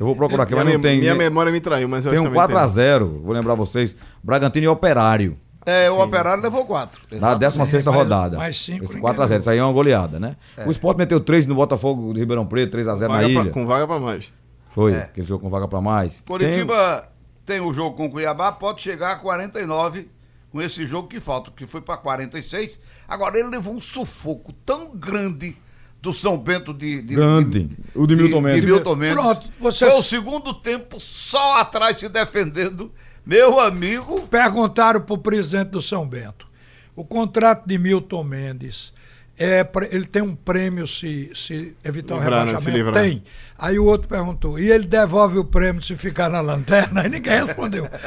Eu 0.00 0.06
vou 0.06 0.16
procurar 0.16 0.44
aqui, 0.44 0.54
mas 0.54 0.64
minha, 0.64 0.76
não 0.78 0.82
tem. 0.82 0.98
minha 0.98 1.14
memória 1.14 1.52
me 1.52 1.60
traiu, 1.60 1.88
mas 1.88 2.04
eu 2.04 2.10
Tem 2.10 2.18
acho 2.18 2.26
um 2.28 2.32
que 2.32 2.36
também 2.38 2.56
4x0, 2.56 3.20
vou 3.22 3.32
lembrar 3.32 3.54
vocês. 3.54 3.94
Bragantino 4.22 4.64
e 4.64 4.68
Operário. 4.68 5.36
É, 5.66 5.90
o 5.90 6.00
Operário 6.02 6.42
levou 6.42 6.64
quatro. 6.66 7.00
Na 7.12 7.34
16 7.34 7.84
mais- 7.84 7.96
rodada. 7.96 8.36
mais 8.36 8.62
cinco, 8.62 8.84
Esse 8.84 8.94
ninguém 8.96 9.02
4x0, 9.12 9.20
levou. 9.20 9.36
isso 9.38 9.50
aí 9.50 9.58
é 9.58 9.62
uma 9.64 9.72
goleada, 9.72 10.18
né? 10.18 10.36
O 10.66 10.70
Sport 10.70 10.96
meteu 10.98 11.20
3 11.20 11.46
no 11.46 11.54
Botafogo 11.54 12.12
de 12.12 12.20
Ribeirão 12.20 12.44
Preto, 12.46 12.72
3x0 12.76 13.08
na 13.08 13.18
pra- 13.18 13.28
ilha. 13.28 13.50
com 13.50 13.66
vaga 13.66 13.86
pra 13.86 13.98
mais. 14.00 14.32
Foi, 14.72 14.92
É. 14.94 15.02
aquele 15.04 15.26
jogo 15.26 15.42
com 15.44 15.48
vaga 15.50 15.68
pra 15.68 15.80
mais. 15.80 16.22
Curitiba 16.26 17.08
tem 17.46 17.60
o 17.60 17.72
jogo 17.72 17.96
com 17.96 18.06
o 18.06 18.10
Cuiabá, 18.10 18.50
pode 18.52 18.82
chegar 18.82 19.12
a 19.12 19.16
49 19.16 20.08
com 20.54 20.62
esse 20.62 20.86
jogo 20.86 21.08
que 21.08 21.18
falta, 21.18 21.50
que 21.50 21.66
foi 21.66 21.80
para 21.80 21.96
46. 21.96 22.80
Agora 23.08 23.36
ele 23.36 23.48
levou 23.48 23.74
um 23.74 23.80
sufoco 23.80 24.52
tão 24.64 24.94
grande 24.94 25.56
do 26.00 26.12
São 26.12 26.38
Bento 26.38 26.72
de. 26.72 27.02
de 27.02 27.16
Grande. 27.16 27.68
O 27.92 28.06
de 28.06 28.14
Milton 28.14 28.40
Mendes. 28.40 28.60
De 28.60 28.66
Milton 28.68 28.94
Mendes. 28.94 29.14
Pronto, 29.14 29.48
você- 29.58 29.90
Foi 29.90 29.98
o 29.98 30.02
segundo 30.02 30.54
tempo 30.54 31.00
só 31.00 31.56
atrás 31.58 31.98
se 31.98 32.08
defendendo. 32.08 32.92
Meu 33.26 33.58
amigo. 33.58 34.28
Perguntaram 34.28 35.00
para 35.00 35.14
o 35.14 35.18
presidente 35.18 35.70
do 35.70 35.82
São 35.82 36.06
Bento. 36.06 36.46
O 36.94 37.04
contrato 37.04 37.66
de 37.66 37.76
Milton 37.76 38.22
Mendes, 38.22 38.92
é, 39.36 39.64
pra- 39.64 39.88
ele 39.90 40.04
tem 40.04 40.22
um 40.22 40.36
prêmio 40.36 40.86
se, 40.86 41.32
se 41.34 41.74
evitar 41.82 42.14
Livrar, 42.18 42.42
o 42.42 42.52
né? 42.52 42.58
Se 42.58 42.64
rebaixamento? 42.66 42.76
livrar. 42.76 43.02
Tem. 43.02 43.24
Aí 43.58 43.78
o 43.78 43.84
outro 43.86 44.06
perguntou, 44.08 44.58
e 44.60 44.70
ele 44.70 44.86
devolve 44.86 45.38
o 45.38 45.44
prêmio 45.44 45.82
se 45.82 45.96
ficar 45.96 46.28
na 46.28 46.40
lanterna? 46.40 47.00
Aí 47.00 47.08
ninguém 47.10 47.44
respondeu. 47.44 47.88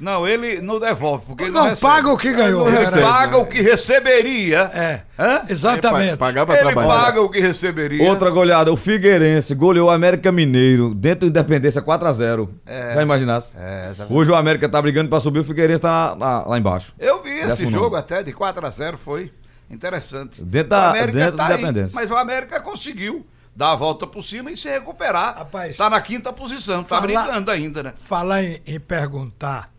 Não, 0.00 0.26
ele 0.26 0.60
não 0.60 0.80
devolve, 0.80 1.24
porque 1.24 1.44
ele 1.44 1.50
Não, 1.52 1.60
não, 1.62 1.68
recebe. 1.70 1.92
paga 1.92 2.08
o 2.10 2.18
que 2.18 2.32
ganhou. 2.32 2.66
Ele 2.66 2.78
recebe, 2.78 3.02
paga 3.02 3.36
né? 3.36 3.42
o 3.42 3.46
que 3.46 3.62
receberia. 3.62 4.58
É, 4.74 5.00
Hã? 5.18 5.42
exatamente. 5.48 6.16
Pagar 6.16 6.44
pra 6.44 6.56
Ele 6.60 6.64
trabalhar. 6.72 6.88
paga 7.04 7.20
o 7.22 7.28
que 7.30 7.38
receberia. 7.40 8.02
Outra 8.10 8.28
goleada, 8.28 8.72
o 8.72 8.76
Figueirense 8.76 9.54
goleou 9.54 9.86
o 9.88 9.90
América 9.90 10.32
Mineiro 10.32 10.92
dentro 10.94 11.20
do 11.20 11.26
Independência 11.28 11.80
4x0. 11.80 12.48
Já 12.94 13.02
imaginasse? 13.02 13.56
É, 13.58 13.92
tá? 13.96 14.06
Hoje 14.10 14.30
o 14.32 14.34
América 14.34 14.68
tá 14.68 14.82
brigando 14.82 15.08
pra 15.08 15.20
subir, 15.20 15.38
o 15.38 15.44
Figueirense 15.44 15.82
tá 15.82 15.90
lá, 15.90 16.14
lá- 16.14 16.44
lá 16.48 16.58
embaixo. 16.58 16.92
Eu 16.98 17.22
vi 17.22 17.30
esse 17.30 17.46
Décimo 17.46 17.70
jogo 17.70 17.94
até 17.94 18.22
de 18.22 18.32
4 18.32 18.66
a 18.66 18.70
0 18.70 18.98
foi 18.98 19.32
interessante. 19.70 20.42
Dentro 20.42 20.70
da- 20.70 20.92
dentro 21.06 21.36
tá 21.36 21.46
do 21.46 21.52
aí, 21.52 21.58
Independência. 21.60 21.94
Mas 21.94 22.10
o 22.10 22.16
América 22.16 22.60
conseguiu 22.60 23.24
dar 23.54 23.72
a 23.72 23.76
volta 23.76 24.06
por 24.06 24.22
cima 24.22 24.50
e 24.50 24.56
se 24.56 24.68
recuperar. 24.68 25.36
Rapaz, 25.38 25.76
tá 25.76 25.88
na 25.88 26.00
quinta 26.00 26.32
posição, 26.32 26.82
tá 26.82 26.88
falar- 27.00 27.02
brincando 27.06 27.50
ainda, 27.50 27.82
né? 27.82 27.92
Falar 28.04 28.42
em, 28.42 28.60
em 28.66 28.80
perguntar. 28.80 29.72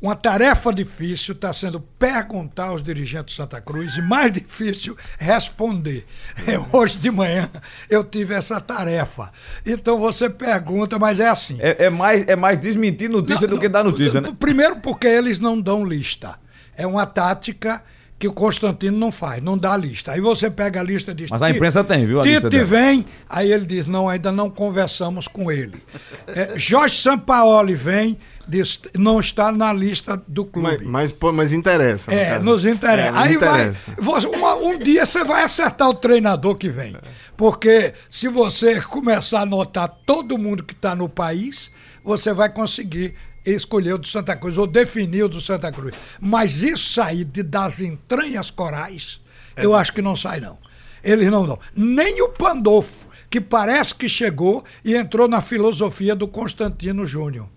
Uma 0.00 0.16
tarefa 0.16 0.72
difícil 0.72 1.34
está 1.34 1.52
sendo 1.52 1.78
perguntar 1.78 2.68
aos 2.68 2.82
dirigentes 2.82 3.34
de 3.34 3.36
Santa 3.42 3.60
Cruz 3.60 3.96
e 3.96 4.00
mais 4.02 4.32
difícil 4.32 4.96
responder. 5.18 6.06
Eu, 6.46 6.66
hoje 6.72 6.96
de 6.96 7.10
manhã 7.10 7.50
eu 7.88 8.02
tive 8.02 8.32
essa 8.32 8.58
tarefa. 8.60 9.30
Então 9.64 9.98
você 9.98 10.30
pergunta, 10.30 10.98
mas 10.98 11.20
é 11.20 11.28
assim. 11.28 11.58
É, 11.60 11.84
é 11.84 11.90
mais, 11.90 12.26
é 12.26 12.34
mais 12.34 12.56
desmentir 12.58 13.10
notícia 13.10 13.46
Não, 13.46 13.54
do 13.56 13.60
que 13.60 13.68
dar 13.68 13.84
notícia, 13.84 14.22
não, 14.22 14.30
né? 14.30 14.36
Primeiro 14.40 14.76
porque 14.76 15.06
eles 15.06 15.38
não 15.38 15.60
dão 15.60 15.84
lista. 15.84 16.36
É 16.74 16.86
uma 16.86 17.04
tática 17.04 17.82
que 18.18 18.28
o 18.28 18.32
Constantino 18.32 18.98
não 18.98 19.10
faz, 19.10 19.42
não 19.42 19.56
dá 19.56 19.74
lista. 19.76 20.12
Aí 20.12 20.20
você 20.20 20.50
pega 20.50 20.80
a 20.80 20.82
lista 20.82 21.10
e 21.10 21.14
diz... 21.14 21.30
Mas 21.30 21.40
a 21.42 21.50
"Ti- 21.50 21.56
imprensa 21.56 21.82
tem, 21.82 22.04
viu, 22.06 22.20
a 22.20 22.24
lista 22.24 22.50
Tite 22.50 22.64
dela." 22.64 22.66
vem, 22.66 23.06
aí 23.28 23.50
ele 23.50 23.64
diz, 23.64 23.86
não, 23.86 24.08
ainda 24.10 24.30
não 24.30 24.50
conversamos 24.50 25.26
com 25.26 25.50
ele. 25.50 25.82
É, 26.26 26.52
Jorge 26.54 26.96
Sampaoli 27.00 27.74
vem, 27.74 28.18
diz, 28.50 28.80
não 28.98 29.20
está 29.20 29.52
na 29.52 29.72
lista 29.72 30.22
do 30.26 30.48
Mas, 30.54 30.76
clube. 30.76 30.84
mas, 30.90 31.12
pô, 31.12 31.32
mas 31.32 31.52
interessa. 31.52 32.10
no 32.10 32.16
É, 32.16 32.38
nos 32.38 32.64
interessa. 32.64 33.08
É, 33.08 33.10
nos 33.12 33.20
Aí 33.20 33.34
interessa. 33.34 33.92
vai. 33.92 34.04
você- 34.04 34.26
uma- 34.26 34.54
um 34.56 34.78
dia 34.78 35.06
você 35.06 35.22
vai 35.24 35.44
acertar 35.44 35.88
o 35.88 35.94
treinador 35.94 36.56
que 36.56 36.68
vem. 36.68 36.96
Porque 37.36 37.94
se 38.08 38.28
você 38.28 38.80
começar 38.82 39.38
a 39.40 39.42
anotar 39.42 39.88
todo 40.04 40.36
mundo 40.36 40.62
que 40.62 40.74
está 40.74 40.94
no 40.94 41.08
país, 41.08 41.70
você 42.04 42.32
vai 42.32 42.48
conseguir 42.50 43.14
escolher 43.46 43.94
o 43.94 43.98
do 43.98 44.06
Santa 44.06 44.36
Cruz, 44.36 44.58
ou 44.58 44.66
definir 44.66 45.22
o 45.24 45.28
do 45.28 45.40
Santa 45.40 45.72
Cruz. 45.72 45.94
Mas 46.20 46.62
isso 46.62 46.92
sair 46.92 47.24
de, 47.24 47.42
das 47.42 47.80
entranhas 47.80 48.50
corais, 48.50 49.20
eu 49.56 49.74
acho 49.74 49.92
que 49.94 50.02
não 50.02 50.14
sai, 50.14 50.40
não. 50.40 50.58
Eles 51.02 51.30
não 51.30 51.46
dão. 51.46 51.58
Nem 51.74 52.20
o 52.20 52.28
Pandolfo, 52.28 53.06
que 53.30 53.40
parece 53.40 53.94
que 53.94 54.08
chegou 54.08 54.62
e 54.84 54.94
entrou 54.94 55.26
na 55.26 55.40
filosofia 55.40 56.14
do 56.14 56.28
Constantino 56.28 57.06
Júnior. 57.06 57.48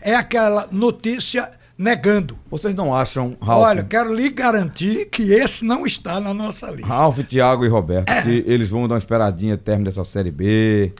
É 0.00 0.14
aquela 0.14 0.68
notícia 0.70 1.50
negando. 1.76 2.36
Vocês 2.50 2.74
não 2.74 2.94
acham, 2.94 3.36
Ralf, 3.40 3.64
Olha, 3.64 3.82
quero 3.82 4.12
lhe 4.14 4.28
garantir 4.28 5.06
que 5.06 5.32
esse 5.32 5.64
não 5.64 5.86
está 5.86 6.20
na 6.20 6.34
nossa 6.34 6.70
lista. 6.70 6.86
Ralf, 6.86 7.18
Thiago 7.20 7.64
e 7.64 7.68
Roberto, 7.68 8.06
que 8.22 8.44
eles 8.46 8.68
vão 8.68 8.86
dar 8.86 8.94
uma 8.94 8.98
esperadinha 8.98 9.56
término 9.56 9.86
dessa 9.86 10.04
Série 10.04 10.30
B, 10.30 10.92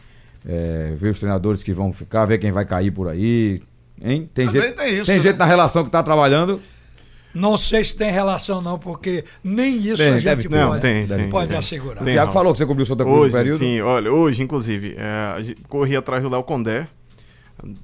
é, 0.46 0.92
ver 0.96 1.10
os 1.10 1.18
treinadores 1.18 1.62
que 1.62 1.72
vão 1.72 1.92
ficar, 1.92 2.24
ver 2.24 2.38
quem 2.38 2.50
vai 2.50 2.64
cair 2.64 2.90
por 2.90 3.08
aí, 3.08 3.60
hein? 4.02 4.28
Tem 4.32 4.46
Também 4.46 4.62
gente, 4.62 4.74
tem 4.76 4.98
isso, 4.98 5.10
né? 5.10 5.18
gente 5.18 5.36
na 5.36 5.44
relação 5.44 5.84
que 5.84 5.90
tá 5.90 6.02
trabalhando. 6.02 6.60
Não 7.32 7.56
sei 7.56 7.84
se 7.84 7.94
tem 7.94 8.10
relação 8.10 8.60
não, 8.60 8.76
porque 8.78 9.24
nem 9.44 9.76
isso 9.76 9.98
Tem, 9.98 10.08
a 10.08 10.12
gente 10.14 10.24
deve 10.24 10.48
ter. 10.48 10.56
Não, 10.56 10.68
pode, 10.70 10.80
tem, 10.80 11.06
tem, 11.06 11.28
pode 11.30 11.48
tem. 11.48 11.56
assegurar. 11.58 12.02
O 12.02 12.04
Tem, 12.04 12.14
Thiago 12.14 12.32
Ralf. 12.32 12.34
falou 12.34 12.52
que 12.52 12.58
você 12.58 12.66
cobriu 12.66 12.82
o 12.82 12.86
Santa 12.86 13.04
Cruz 13.04 13.16
no 13.18 13.22
Hoje, 13.26 13.32
período. 13.36 13.58
sim, 13.58 13.80
olha, 13.82 14.10
hoje, 14.12 14.42
inclusive, 14.42 14.96
é, 14.98 15.54
corri 15.68 15.94
atrás 15.94 16.22
do 16.24 16.28
Léo 16.28 16.42
Condé, 16.42 16.88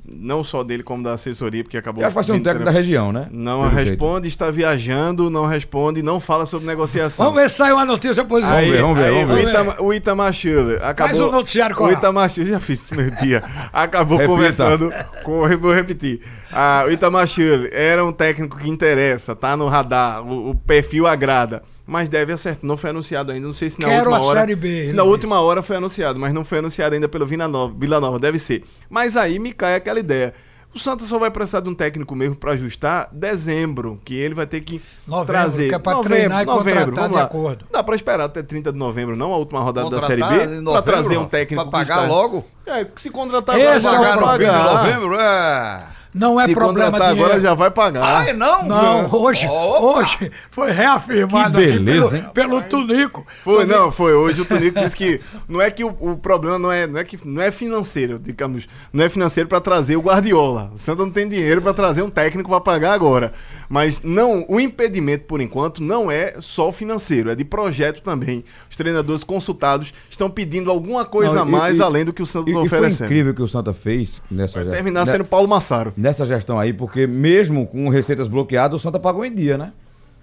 não 0.09 0.43
só 0.43 0.63
dele 0.65 0.83
como 0.83 1.03
da 1.03 1.13
assessoria, 1.13 1.63
porque 1.63 1.77
acabou. 1.77 2.03
Eu 2.03 2.07
acho 2.07 2.13
que 2.13 2.15
vai 2.15 2.25
ser 2.25 2.33
um 2.33 2.41
técnico 2.43 2.65
da 2.65 2.71
região, 2.71 3.13
né? 3.13 3.29
Não 3.31 3.61
Pelo 3.63 3.75
jeito. 3.75 3.89
responde, 3.91 4.29
está 4.29 4.51
viajando, 4.51 5.29
não 5.31 5.47
responde, 5.47 6.03
não 6.03 6.19
fala 6.21 6.47
sobre 6.47 6.67
negociação. 6.67 7.27
Vamos 7.27 7.41
ver 7.41 7.51
se 7.51 7.57
sai 7.57 7.73
uma 7.73 7.85
notícia 7.85 8.25
positiva. 8.25 8.57
Aí, 8.57 8.71
ver, 8.71 8.83
vamos 8.83 8.99
ver, 8.99 9.05
aí 9.07 9.25
vamos 9.25 9.37
ver. 9.43 9.47
O, 9.47 9.51
Itama, 9.51 9.77
o 9.81 9.95
Itamar 9.95 10.33
Schiller 10.33 10.85
acabou. 10.85 11.29
o 11.29 11.33
noticiário 11.33 11.75
O 11.75 11.79
coral. 11.79 11.93
Itamar 11.99 12.31
Schiller, 12.31 12.53
já 12.53 12.61
fiz 12.61 12.83
isso 12.85 12.95
meu 12.95 13.11
dia. 13.11 13.43
Acabou 13.73 14.19
Repita. 14.19 14.35
conversando 14.37 14.93
com. 15.23 15.47
Vou 15.59 15.73
repetir. 15.73 16.21
Ah, 16.53 16.85
o 16.87 16.91
Itamar 16.91 17.27
Schiller 17.27 17.71
era 17.73 18.05
um 18.05 18.13
técnico 18.13 18.57
que 18.59 18.69
interessa, 18.71 19.35
tá 19.37 19.57
no 19.57 19.67
radar, 19.69 20.23
o, 20.27 20.51
o 20.51 20.55
perfil 20.55 21.07
agrada. 21.07 21.63
Mas 21.87 22.09
deve 22.09 22.33
acertar. 22.33 22.65
Não 22.65 22.77
foi 22.77 22.91
anunciado 22.91 23.31
ainda. 23.31 23.47
Não 23.47 23.55
sei 23.55 23.71
se 23.71 23.81
na 23.81 23.87
Quero 23.87 24.11
última 24.11 24.17
a 24.17 24.23
hora. 24.23 24.41
Série 24.41 24.57
B, 24.57 24.87
se 24.89 24.93
na 24.93 25.05
última 25.05 25.41
hora 25.41 25.63
foi 25.63 25.77
anunciado, 25.77 26.19
mas 26.19 26.35
não 26.35 26.45
foi 26.45 26.59
anunciado 26.59 26.95
ainda 26.95 27.09
pelo 27.09 27.27
Vila 27.27 27.47
Nova. 27.47 27.75
Vila 27.79 28.01
Nova, 28.01 28.19
deve 28.19 28.39
ser. 28.39 28.65
Mas 28.91 29.17
aí 29.17 29.39
me 29.39 29.53
cai 29.53 29.77
aquela 29.77 30.01
ideia. 30.01 30.35
O 30.75 30.79
Santos 30.79 31.07
só 31.09 31.19
vai 31.19 31.31
precisar 31.31 31.61
de 31.61 31.71
um 31.71 31.75
técnico 31.75 32.15
mesmo 32.15 32.37
para 32.37 32.53
ajustar 32.53 33.09
dezembro, 33.11 33.99
que 34.05 34.15
ele 34.15 34.35
vai 34.35 34.47
ter 34.47 34.61
que 34.61 34.83
Novembro, 35.07 35.27
trazer. 35.33 35.69
que 35.71 35.75
é 35.75 35.79
pra 35.79 36.01
treinar 36.01 36.43
e 36.43 36.45
contratar 36.45 37.09
de 37.09 37.19
acordo. 37.19 37.67
Dá 37.73 37.83
pra 37.83 37.97
esperar 37.97 38.25
até 38.25 38.43
30 38.43 38.73
de 38.73 38.79
novembro, 38.79 39.17
não 39.17 39.33
a 39.33 39.39
última 39.39 39.61
rodada 39.61 39.89
da 39.89 40.01
Contratar 40.01 40.19
Série 40.19 40.23
em 40.23 40.39
B, 40.39 40.45
pra 40.47 40.61
novembro, 40.61 40.83
trazer 40.83 41.17
um 41.17 41.25
técnico 41.25 41.71
pra 41.71 41.81
que 41.83 41.89
pagar 41.89 42.07
logo? 42.07 42.45
É, 42.67 42.87
se 42.95 43.09
contratar 43.09 43.59
Esse 43.59 43.87
agora, 43.87 44.09
é 44.11 44.17
o 44.17 44.21
Pagar 44.21 44.35
no 44.35 44.39
fim 44.39 44.45
de 44.45 44.75
novembro? 44.75 45.19
É. 45.19 45.96
Não 46.19 46.41
é 46.41 46.47
se 46.49 46.55
problema 46.55 46.87
contratar 46.91 47.09
dinheiro. 47.11 47.31
agora 47.31 47.41
já 47.43 47.55
vai 47.55 47.71
pagar. 47.71 48.23
Ah, 48.23 48.29
é 48.29 48.33
não? 48.33 48.65
Não, 48.67 49.15
hoje, 49.15 49.47
Opa! 49.47 49.81
hoje 50.01 50.31
foi 50.51 50.71
reafirmado 50.73 51.59
Que 51.59 51.65
aqui 51.65 51.73
beleza, 51.79 52.09
pelo, 52.09 52.17
hein? 52.17 52.25
pelo 52.33 52.63
Tunico. 52.63 53.27
Foi, 53.45 53.65
não, 53.67 53.91
foi 53.93 54.15
hoje. 54.15 54.41
O 54.41 54.45
Tonico 54.45 54.81
disse 54.81 54.97
que 54.97 55.21
não 55.49 55.61
é 55.61 55.71
que 55.71 55.85
o, 55.85 55.95
o 56.01 56.17
problema 56.17 56.59
não 56.59 56.73
é, 56.73 56.87
não 56.87 56.99
é 56.99 57.05
que 57.05 57.19
não 57.25 57.43
é 57.43 57.51
financeiro, 57.51 58.19
digamos, 58.19 58.67
não 58.93 59.05
é 59.05 59.09
financeiro 59.09 59.49
para 59.49 59.61
trazer 59.61 59.97
o 59.97 60.01
Guardiola. 60.01 60.73
O 60.75 60.79
Santa 60.79 61.03
não 61.05 61.11
tem 61.11 61.29
dinheiro 61.29 61.61
para 61.61 61.75
trazer 61.75 62.03
um 62.03 62.11
técnico 62.11 62.49
para 62.51 62.61
pagar 62.61 62.93
agora. 62.95 63.33
Mas 63.69 64.01
não, 64.03 64.45
o 64.49 64.61
impedimento 64.61 65.25
por 65.25 65.41
enquanto 65.41 65.83
não 65.83 66.11
é 66.11 66.37
só 66.41 66.71
financeiro, 66.71 67.31
é 67.31 67.35
de 67.35 67.45
projeto 67.45 68.01
também. 68.01 68.45
Os 68.71 68.77
treinadores 68.77 69.25
consultados 69.25 69.93
estão 70.09 70.31
pedindo 70.31 70.71
alguma 70.71 71.05
coisa 71.05 71.35
Não, 71.35 71.43
a 71.43 71.47
e- 71.47 71.51
mais 71.51 71.79
e- 71.79 71.83
além 71.83 72.05
do 72.05 72.13
que 72.13 72.23
o 72.23 72.27
Santa 72.27 72.49
está 72.51 72.63
e 72.63 72.69
foi 72.69 72.79
oferecendo. 72.79 73.07
incrível 73.07 73.33
o 73.33 73.35
que 73.35 73.43
o 73.43 73.49
Santa 73.49 73.73
fez 73.73 74.23
nessa 74.31 74.63
Vai 74.65 74.73
terminar 74.75 75.05
né? 75.05 75.13
sendo 75.13 75.25
Paulo 75.25 75.49
Massaro. 75.49 75.93
Nessa 76.07 76.25
gestão 76.25 76.57
aí, 76.57 76.73
porque 76.73 77.05
mesmo 77.05 77.67
com 77.67 77.89
receitas 77.89 78.29
bloqueadas, 78.29 78.79
o 78.81 78.83
Santa 78.83 78.97
pagou 78.97 79.25
em 79.25 79.35
dia, 79.35 79.59
né? 79.59 79.73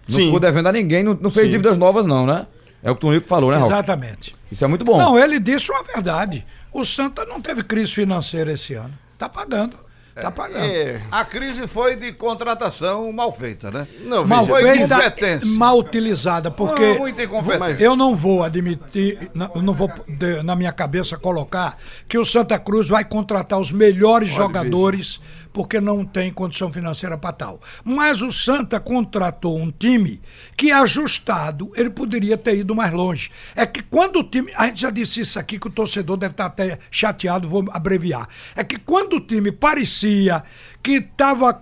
Não 0.08 0.18
Sim. 0.18 0.26
ficou 0.28 0.40
devendo 0.40 0.68
a 0.68 0.72
ninguém, 0.72 1.04
não, 1.04 1.14
não 1.20 1.30
fez 1.30 1.48
Sim. 1.48 1.52
dívidas 1.52 1.76
novas, 1.78 2.06
não, 2.06 2.26
né? 2.26 2.48
É 2.82 2.90
o 2.90 2.96
que 2.96 3.06
o 3.06 3.10
Tonico 3.10 3.28
falou, 3.28 3.52
né, 3.52 3.58
Raul? 3.58 3.70
Exatamente. 3.70 4.34
Isso 4.50 4.64
é 4.64 4.68
muito 4.70 4.86
bom. 4.86 4.98
Não, 4.98 5.20
ele 5.20 5.40
disse 5.42 5.70
uma 5.70 5.84
verdade. 5.84 6.46
O 6.72 6.86
Santa 6.86 7.26
não 7.26 7.42
teve 7.42 7.64
crise 7.64 7.92
financeira 7.92 8.54
esse 8.54 8.74
ano. 8.76 8.94
Tá 9.18 9.28
pagando. 9.28 9.76
Tá 10.16 10.30
pagando. 10.30 10.64
É, 10.64 11.02
A 11.12 11.26
crise 11.26 11.68
foi 11.68 11.96
de 11.96 12.12
contratação 12.14 13.12
mal 13.12 13.32
feita, 13.32 13.72
né? 13.72 13.88
não, 14.06 14.24
Mal 14.28 14.46
foi 14.46 14.62
feita, 14.62 14.86
incompetência. 14.86 15.50
mal 15.50 15.80
utilizada, 15.80 16.52
porque 16.52 16.84
Ah, 16.84 17.00
muita 17.00 17.24
incompetência. 17.24 17.84
eu 17.84 17.96
não 17.96 18.16
vou 18.16 18.44
admitir, 18.44 19.32
não- 19.34 19.50
eu 19.56 19.62
não 19.64 19.74
vou 19.74 19.90
de- 20.08 20.44
na 20.44 20.56
minha 20.56 20.72
cabeça 20.72 21.18
colocar 21.18 21.78
que 22.08 22.16
o 22.18 22.24
Santa 22.24 22.60
Cruz 22.60 22.88
vai 22.88 23.04
contratar 23.04 23.60
os 23.60 23.72
melhores 23.72 24.30
jogadores 24.30 25.20
porque 25.54 25.80
não 25.80 26.04
tem 26.04 26.34
condição 26.34 26.72
financeira 26.72 27.18
para 27.18 27.32
tal. 27.32 27.62
Mas 27.84 28.22
o 28.22 28.32
Santa 28.32 28.80
contratou 28.80 29.58
um 29.58 29.72
time 29.72 30.20
que 30.58 30.72
ajustado, 30.72 31.72
ele 31.76 31.92
poderia 31.92 32.38
ter 32.38 32.58
ido 32.58 32.76
mais 32.76 32.92
longe. 32.92 33.32
É 33.56 33.66
que 33.66 33.84
quando 33.84 34.18
o 34.18 34.24
time, 34.24 34.52
a 34.56 34.66
gente 34.66 34.82
já 34.82 34.90
disse 34.90 35.22
isso 35.22 35.40
aqui 35.40 35.60
que 35.60 35.68
o 35.68 35.72
torcedor 35.72 36.18
deve 36.18 36.34
estar 36.34 36.48
até 36.48 36.80
chateado, 36.90 37.48
vou 37.48 37.66
abreviar. 37.72 38.28
É 38.56 38.64
que 38.64 38.78
quando 38.78 39.18
o 39.18 39.22
time 39.22 39.52
parecia 39.52 40.44
que 40.82 40.94
estava 40.94 41.62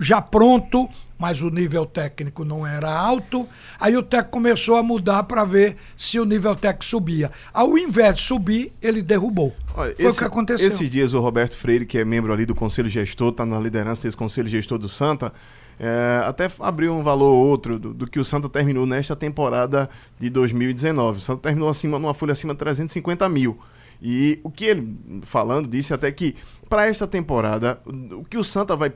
já 0.00 0.22
pronto, 0.22 0.88
mas 1.20 1.42
o 1.42 1.50
nível 1.50 1.84
técnico 1.84 2.44
não 2.46 2.66
era 2.66 2.90
alto. 2.90 3.46
Aí 3.78 3.94
o 3.94 4.02
técnico 4.02 4.30
começou 4.32 4.76
a 4.76 4.82
mudar 4.82 5.24
para 5.24 5.44
ver 5.44 5.76
se 5.94 6.18
o 6.18 6.24
nível 6.24 6.56
técnico 6.56 6.86
subia. 6.86 7.30
Ao 7.52 7.76
invés 7.76 8.16
de 8.16 8.22
subir, 8.22 8.72
ele 8.80 9.02
derrubou. 9.02 9.54
Olha, 9.74 9.94
Foi 9.94 10.04
o 10.06 10.08
esse- 10.08 10.18
que 10.18 10.24
aconteceu. 10.24 10.66
Esses 10.66 10.90
dias 10.90 11.12
o 11.12 11.20
Roberto 11.20 11.54
Freire, 11.54 11.84
que 11.84 11.98
é 11.98 12.04
membro 12.06 12.32
ali 12.32 12.46
do 12.46 12.54
Conselho 12.54 12.88
Gestor, 12.88 13.28
está 13.32 13.44
na 13.44 13.60
liderança 13.60 14.02
desse 14.02 14.16
Conselho 14.16 14.48
Gestor 14.48 14.78
do 14.78 14.88
Santa, 14.88 15.30
é, 15.78 16.22
até 16.24 16.50
abriu 16.58 16.94
um 16.94 17.02
valor 17.02 17.32
ou 17.34 17.46
outro 17.46 17.78
do, 17.78 17.92
do 17.92 18.06
que 18.06 18.18
o 18.18 18.24
Santa 18.24 18.48
terminou 18.48 18.86
nesta 18.86 19.14
temporada 19.14 19.90
de 20.18 20.30
2019. 20.30 21.18
O 21.18 21.20
Santa 21.20 21.42
terminou 21.42 21.68
acima, 21.68 21.98
numa 21.98 22.14
folha 22.14 22.32
acima 22.32 22.54
de 22.54 22.58
350 22.58 23.28
mil. 23.28 23.58
E 24.02 24.40
o 24.42 24.50
que 24.50 24.64
ele, 24.64 24.96
falando, 25.24 25.68
disse 25.68 25.92
até 25.92 26.10
que 26.10 26.34
para 26.68 26.86
esta 26.86 27.06
temporada, 27.06 27.78
o 28.12 28.24
que 28.24 28.38
o 28.38 28.44
Santa 28.44 28.74
vai 28.74 28.90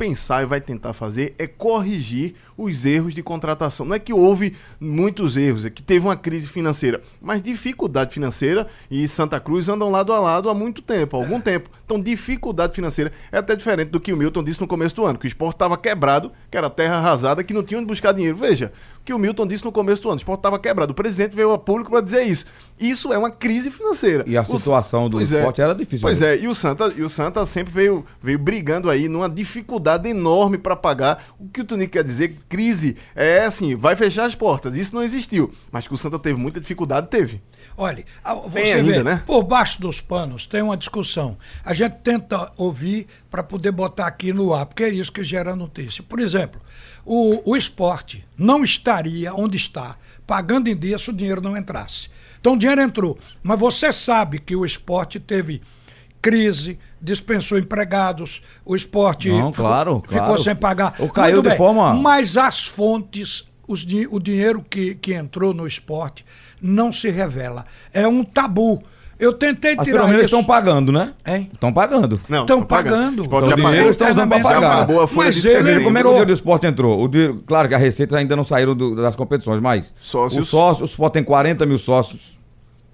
pensar 0.00 0.42
e 0.42 0.46
vai 0.46 0.62
tentar 0.62 0.94
fazer 0.94 1.34
é 1.38 1.46
corrigir 1.46 2.34
os 2.56 2.86
erros 2.86 3.12
de 3.12 3.22
contratação. 3.22 3.84
Não 3.84 3.94
é 3.94 3.98
que 3.98 4.14
houve 4.14 4.56
muitos 4.80 5.36
erros, 5.36 5.66
é 5.66 5.68
que 5.68 5.82
teve 5.82 6.06
uma 6.06 6.16
crise 6.16 6.48
financeira, 6.48 7.02
mas 7.20 7.42
dificuldade 7.42 8.14
financeira 8.14 8.66
e 8.90 9.06
Santa 9.06 9.38
Cruz 9.38 9.68
andam 9.68 9.90
lado 9.90 10.10
a 10.14 10.18
lado 10.18 10.48
há 10.48 10.54
muito 10.54 10.80
tempo, 10.80 11.18
há 11.18 11.20
algum 11.20 11.38
tempo. 11.38 11.68
Então, 11.84 12.00
dificuldade 12.00 12.74
financeira 12.74 13.12
é 13.30 13.36
até 13.36 13.54
diferente 13.54 13.90
do 13.90 14.00
que 14.00 14.10
o 14.10 14.16
Milton 14.16 14.42
disse 14.42 14.60
no 14.60 14.66
começo 14.66 14.96
do 14.96 15.04
ano, 15.04 15.18
que 15.18 15.26
o 15.26 15.28
esporte 15.28 15.56
estava 15.56 15.76
quebrado, 15.76 16.32
que 16.50 16.56
era 16.56 16.70
terra 16.70 16.96
arrasada, 16.96 17.44
que 17.44 17.52
não 17.52 17.62
tinha 17.62 17.78
onde 17.78 17.88
buscar 17.88 18.12
dinheiro. 18.12 18.38
Veja, 18.38 18.72
que 19.04 19.14
o 19.14 19.18
Milton 19.18 19.46
disse 19.46 19.64
no 19.64 19.72
começo 19.72 20.02
do 20.02 20.08
ano. 20.08 20.16
O 20.16 20.18
esporte 20.18 20.40
estava 20.40 20.58
quebrado. 20.58 20.92
O 20.92 20.94
presidente 20.94 21.34
veio 21.34 21.52
a 21.52 21.58
público 21.58 21.90
para 21.90 22.00
dizer 22.00 22.22
isso. 22.22 22.46
Isso 22.78 23.12
é 23.12 23.18
uma 23.18 23.30
crise 23.30 23.70
financeira. 23.70 24.24
E 24.26 24.36
a 24.36 24.42
O- 24.42 24.58
situação 24.58 25.08
do 25.08 25.16
Pois 25.16 25.32
é. 25.32 25.38
esporte 25.38 25.60
era 25.60 25.74
difícil. 25.74 26.02
Pois 26.02 26.20
mesmo. 26.20 26.34
é, 26.34 26.44
e 26.44 26.48
o 26.48 26.54
Santa, 26.54 26.92
e 26.96 27.02
o 27.02 27.08
Santa 27.08 27.44
sempre 27.46 27.72
veio, 27.72 28.04
veio 28.22 28.38
brigando 28.38 28.88
aí 28.90 29.08
numa 29.08 29.28
dificuldade 29.28 30.08
enorme 30.08 30.58
para 30.58 30.76
pagar. 30.76 31.24
O 31.38 31.48
que 31.48 31.60
o 31.60 31.64
Tonico 31.64 31.92
quer 31.92 32.04
dizer, 32.04 32.38
crise, 32.48 32.96
é 33.14 33.40
assim, 33.44 33.74
vai 33.74 33.96
fechar 33.96 34.24
as 34.26 34.34
portas. 34.34 34.74
Isso 34.76 34.94
não 34.94 35.02
existiu. 35.02 35.52
Mas 35.72 35.86
que 35.88 35.94
o 35.94 35.98
Santa 35.98 36.18
teve 36.18 36.38
muita 36.38 36.60
dificuldade, 36.60 37.08
teve. 37.08 37.40
Olha, 37.76 38.04
você 38.50 38.72
ainda, 38.72 38.92
vê, 38.92 39.02
né? 39.02 39.22
por 39.26 39.42
baixo 39.42 39.80
dos 39.80 40.00
panos 40.00 40.44
tem 40.44 40.60
uma 40.60 40.76
discussão. 40.76 41.36
A 41.64 41.72
gente 41.72 41.94
tenta 42.02 42.52
ouvir 42.56 43.06
para 43.30 43.42
poder 43.42 43.70
botar 43.72 44.06
aqui 44.06 44.32
no 44.32 44.52
ar, 44.52 44.66
porque 44.66 44.82
é 44.84 44.88
isso 44.90 45.10
que 45.12 45.24
gera 45.24 45.56
notícia. 45.56 46.02
Por 46.06 46.18
exemplo, 46.20 46.60
o, 47.04 47.50
o 47.52 47.56
esporte 47.56 48.24
não 48.36 48.62
estaria 48.64 49.34
onde 49.34 49.56
está, 49.56 49.96
pagando 50.26 50.68
em 50.68 50.76
dia 50.76 50.98
se 50.98 51.10
o 51.10 51.12
dinheiro 51.12 51.40
não 51.40 51.56
entrasse. 51.56 52.08
Então 52.40 52.54
o 52.54 52.58
dinheiro 52.58 52.80
entrou, 52.80 53.18
mas 53.42 53.58
você 53.58 53.92
sabe 53.92 54.38
que 54.38 54.56
o 54.56 54.64
esporte 54.64 55.20
teve 55.20 55.60
crise, 56.22 56.78
dispensou 57.00 57.58
empregados, 57.58 58.42
o 58.64 58.76
esporte 58.76 59.28
Não, 59.28 59.52
ficou, 59.52 59.66
claro, 59.66 60.02
ficou 60.06 60.26
claro. 60.26 60.42
sem 60.42 60.54
pagar. 60.54 60.94
Ou 60.98 61.08
caiu 61.08 61.42
de 61.42 61.56
forma- 61.56 61.94
Mas 61.94 62.36
as 62.36 62.66
fontes, 62.66 63.48
os 63.66 63.86
o 64.10 64.20
dinheiro 64.20 64.64
que, 64.68 64.94
que 64.94 65.14
entrou 65.14 65.54
no 65.54 65.66
esporte 65.66 66.24
não 66.60 66.92
se 66.92 67.08
revela. 67.10 67.64
É 67.92 68.06
um 68.06 68.22
tabu. 68.22 68.82
Eu 69.20 69.34
tentei 69.34 69.76
Mas 69.76 69.84
tirar 69.84 69.98
pelo 69.98 70.08
menos 70.08 70.22
isso. 70.22 70.34
estão 70.34 70.42
pagando, 70.42 70.90
né? 70.90 71.12
Hein? 71.26 71.50
Estão 71.52 71.70
pagando. 71.72 72.20
Não, 72.28 72.40
Estão 72.40 72.62
pagando. 72.64 73.24
Então, 73.24 73.38
o 73.38 73.54
dinheiro 73.54 73.90
estão 73.90 74.10
usando 74.10 74.26
internamente. 74.28 74.42
pagar. 74.42 74.72
Acabou 74.76 75.02
a 75.02 75.06
folha 75.06 75.26
Mas 75.26 75.42
de 75.42 75.48
ele. 75.48 75.84
Como 75.84 75.98
é 75.98 76.00
que 76.00 76.06
o 76.06 76.10
dinheiro 76.10 76.26
do 76.26 76.32
esporte 76.32 76.66
entrou? 76.66 77.04
O 77.04 77.06
dinheiro- 77.06 77.42
claro 77.46 77.68
que 77.68 77.74
as 77.74 77.80
receitas 77.82 78.16
ainda 78.18 78.34
não 78.34 78.44
saíram 78.44 78.74
do- 78.74 78.96
das 78.96 79.14
competições, 79.14 79.60
mas 79.60 79.92
Sócios. 80.00 80.42
o 80.44 80.46
sócio, 80.50 80.82
o 80.82 80.86
esporte 80.86 81.12
tem 81.14 81.22
40 81.22 81.66
mil 81.66 81.78
sócios 81.78 82.38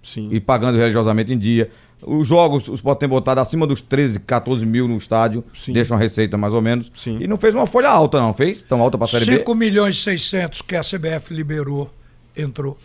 Sim. 0.02 0.28
e 0.32 0.40
pagando 0.40 0.76
religiosamente 0.76 1.32
em 1.32 1.38
dia. 1.38 1.70
Os 2.02 2.26
jogos, 2.26 2.68
o 2.68 2.74
esporte 2.74 2.98
tem 3.00 3.08
botado 3.08 3.40
acima 3.40 3.66
dos 3.66 3.80
13, 3.80 4.20
14 4.20 4.66
mil 4.66 4.86
no 4.86 4.96
estádio, 4.98 5.42
Sim. 5.58 5.72
deixa 5.72 5.94
uma 5.94 6.00
receita 6.00 6.36
mais 6.36 6.52
ou 6.52 6.60
menos. 6.60 6.92
Sim. 6.94 7.18
E 7.20 7.26
não 7.26 7.36
fez 7.38 7.54
uma 7.54 7.66
folha 7.66 7.88
alta, 7.88 8.20
não. 8.20 8.32
Fez? 8.34 8.62
Tão 8.64 8.82
alta 8.82 8.98
pra 8.98 9.06
Série 9.06 9.24
B? 9.24 9.38
5 9.38 9.54
milhões 9.54 9.96
e 9.96 10.00
600 10.02 10.60
que 10.60 10.76
a 10.76 10.82
CBF 10.82 11.32
liberou, 11.32 11.90
entrou. 12.36 12.76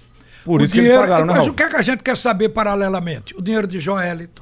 Por 0.44 0.62
O 0.62 0.64
isso 0.64 0.74
que 0.74 0.80
eles 0.80 0.92
pagaram, 0.98 1.26
né, 1.26 1.34
Mas 1.34 1.48
o 1.48 1.54
que, 1.54 1.64
é 1.64 1.70
que 1.70 1.76
a 1.76 1.82
gente 1.82 2.04
quer 2.04 2.18
saber 2.18 2.50
paralelamente? 2.50 3.36
O 3.38 3.42
dinheiro 3.42 3.68
de 3.68 3.80
Joelito, 3.80 4.42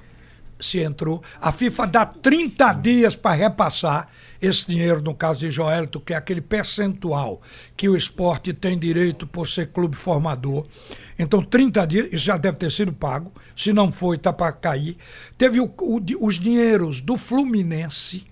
se 0.60 0.80
entrou. 0.80 1.22
A 1.42 1.52
FIFA 1.54 1.88
dá 1.88 2.06
30 2.06 2.74
dias 2.74 3.16
para 3.16 3.36
repassar 3.36 4.10
esse 4.42 4.68
dinheiro, 4.68 5.02
no 5.02 5.14
caso 5.14 5.40
de 5.40 5.50
Joelito, 5.52 6.00
que 6.02 6.14
é 6.14 6.18
aquele 6.18 6.42
percentual 6.42 7.42
que 7.78 7.88
o 7.88 7.96
esporte 7.96 8.54
tem 8.54 8.78
direito 8.78 9.26
por 9.26 9.48
ser 9.48 9.68
clube 9.68 9.96
formador. 9.96 10.66
Então, 11.18 11.42
30 11.42 11.86
dias, 11.88 12.08
isso 12.12 12.26
já 12.26 12.36
deve 12.38 12.58
ter 12.58 12.72
sido 12.72 12.92
pago. 12.94 13.32
Se 13.56 13.72
não 13.74 13.90
foi, 13.92 14.16
está 14.18 14.32
para 14.34 14.52
cair. 14.52 14.98
Teve 15.38 15.60
o- 15.62 15.72
o 15.82 16.02
os 16.26 16.40
dinheiros 16.40 17.00
do 17.02 17.16
Fluminense, 17.18 18.24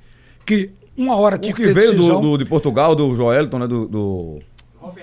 que 0.46 0.70
uma 0.98 1.16
hora 1.16 1.38
tinha 1.38 1.54
O 1.54 1.56
que 1.56 1.68
veio 1.74 1.94
do, 1.96 2.20
do- 2.22 2.38
de 2.38 2.46
Portugal, 2.46 2.96
do 2.96 3.14
Joelton, 3.16 3.60
né? 3.60 3.68
Do, 3.68 3.88
do- 3.88 4.40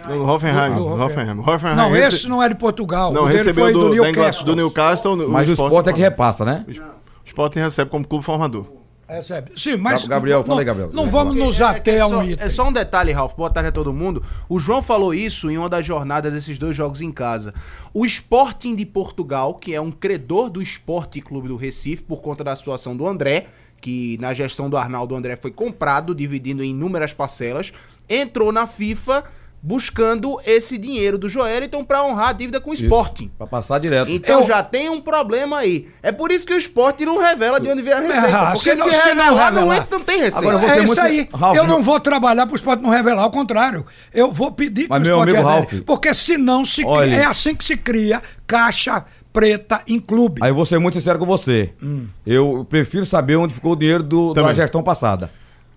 Do 0.07 0.25
Hoffenheim. 0.27 0.75
Do- 0.75 0.97
do 0.97 1.03
Hoffenheim. 1.03 1.39
Hoffenheim. 1.41 1.77
Não, 1.77 1.91
rece- 1.91 2.17
esse 2.17 2.29
não 2.29 2.43
é 2.43 2.49
de 2.49 2.55
Portugal. 2.55 3.13
Não, 3.13 3.23
o 3.23 3.27
dele 3.27 3.39
recebeu 3.39 3.65
foi 3.65 3.73
do, 3.73 3.89
do, 3.89 3.91
Newcastle. 3.91 4.45
do 4.47 4.57
Newcastle. 4.57 5.29
Mas 5.29 5.49
o 5.49 5.53
esporte 5.53 5.89
é 5.91 5.93
que 5.93 6.01
repassa, 6.01 6.45
né? 6.45 6.65
O 6.69 7.27
Sport 7.27 7.55
recebe 7.57 7.91
como 7.91 8.07
clube 8.07 8.25
formador. 8.25 8.67
Recebe. 9.09 9.53
Sim, 9.57 9.77
mas. 9.77 10.07
Gabriel, 10.07 10.39
não, 10.39 10.45
fala 10.47 10.61
aí, 10.61 10.65
Gabriel. 10.65 10.91
Não 10.93 11.09
vamos 11.09 11.37
nos 11.37 11.61
É- 11.61 11.65
é 11.65 11.73
que 11.75 11.77
ater 11.81 11.95
é 11.97 12.01
a 12.01 12.09
só- 12.09 12.19
um 12.19 12.23
item. 12.25 12.47
É 12.47 12.51
só 12.51 12.69
um 12.69 12.73
detalhe, 12.73 13.13
Ralf. 13.13 13.35
Boa 13.35 13.51
tarde 13.51 13.69
a 13.69 13.73
todo 13.73 13.93
mundo. 13.93 14.23
O 14.49 14.59
João 14.59 14.81
falou 14.83 15.13
isso 15.13 15.51
em 15.51 15.59
uma 15.59 15.69
das 15.69 15.85
jornadas 15.85 16.33
desses 16.33 16.59
dois 16.59 16.75
jogos 16.77 17.01
em 17.03 17.13
casa. 17.13 17.53
O 17.93 18.05
Sporting 18.07 18.75
de 18.75 18.87
Portugal, 18.87 19.55
que 19.55 19.75
é 19.75 19.81
um 19.81 19.91
credor 19.91 20.49
do 20.49 20.63
Esporte 20.63 21.21
Clube 21.21 21.49
do 21.49 21.57
Recife, 21.57 22.03
por 22.03 22.23
conta 22.23 22.43
da 22.43 22.57
situação 22.57 22.97
do 22.97 23.07
André, 23.07 23.47
que 23.81 24.17
na 24.21 24.33
gestão 24.33 24.71
do 24.71 24.77
Arnaldo 24.77 25.15
o 25.15 25.19
André 25.19 25.37
foi 25.37 25.51
comprado, 25.51 26.15
dividindo 26.15 26.63
em 26.65 26.71
inúmeras 26.71 27.13
parcelas, 27.13 27.73
entrou 28.09 28.51
na 28.53 28.67
FIFA 28.67 29.25
buscando 29.67 30.39
esse 30.45 30.77
dinheiro 30.77 31.17
do 31.17 31.27
Joeliton 31.27 31.83
para 31.83 32.05
honrar 32.05 32.29
a 32.29 32.33
dívida 32.35 32.61
com 32.61 32.71
o 32.71 32.75
Sporting. 32.75 33.31
Pra 33.39 33.47
passar 33.47 33.79
direto. 33.79 34.11
Então 34.11 34.41
Eu- 34.41 34.47
já 34.47 34.63
tem 34.63 34.91
um 34.91 35.01
problema 35.01 35.57
aí. 35.57 35.89
É 36.03 36.13
por 36.13 36.31
isso 36.31 36.47
que 36.47 36.53
o 36.53 36.59
esporte 36.59 37.07
não 37.07 37.17
revela 37.19 37.59
de 37.59 37.71
onde 37.71 37.81
vem 37.81 37.95
a 37.95 37.99
receita. 38.01 38.39
Ah, 38.39 38.53
porque 38.53 38.71
se 38.73 38.77
não- 38.77 38.87
se, 38.91 38.93
não 38.93 39.05
revelar, 39.07 39.53
não, 39.53 39.61
revelar. 39.63 39.77
entra- 39.79 39.99
não 39.99 40.05
tem 40.05 40.17
receita. 40.19 40.39
Agora 40.39 40.59
você 40.59 40.67
é 40.67 40.69
é 40.69 40.85
isso 40.85 40.87
muito- 40.87 41.01
aí. 41.01 41.29
Ralf, 41.35 41.57
eu 41.57 41.67
não 41.67 41.77
não- 41.77 41.83
vou 41.83 41.99
trabalhar 41.99 42.45
para 42.47 42.53
o 42.53 42.57
esporte 42.57 42.83
não 42.83 42.91
revelar, 42.91 43.23
ao 43.23 43.31
contrário. 43.31 43.87
Eu 44.13 44.31
vou 44.31 44.53
pedir 44.53 44.87
meu 44.87 44.99
o 44.99 45.03
esporte 45.03 45.31
amigo 45.31 45.49
revele. 45.49 45.67
Ralf, 45.71 45.73
Porque 45.87 46.13
senão 46.13 46.63
se 46.63 46.85
olha- 46.85 47.07
cria- 47.13 47.23
é 47.23 47.25
assim 47.25 47.55
que 47.55 47.65
se 47.65 47.77
cria 47.79 48.23
caixa 48.47 49.03
preta 49.33 49.81
em 49.89 49.99
clube. 49.99 50.41
Aí 50.45 50.51
eu 50.51 50.55
vou 50.55 50.67
ser 50.67 50.79
muito 50.79 50.95
sincero 50.95 51.19
com 51.19 51.25
você. 51.27 51.73
Hum. 51.83 52.07
Eu 52.27 52.67
prefiro 52.69 53.07
saber 53.07 53.37
onde 53.37 53.55
ficou 53.55 53.73
o 53.73 53.77
dinheiro 53.77 54.03
do, 54.03 54.35
da 54.35 54.53
gestão 54.53 54.83
passada. 54.83 55.31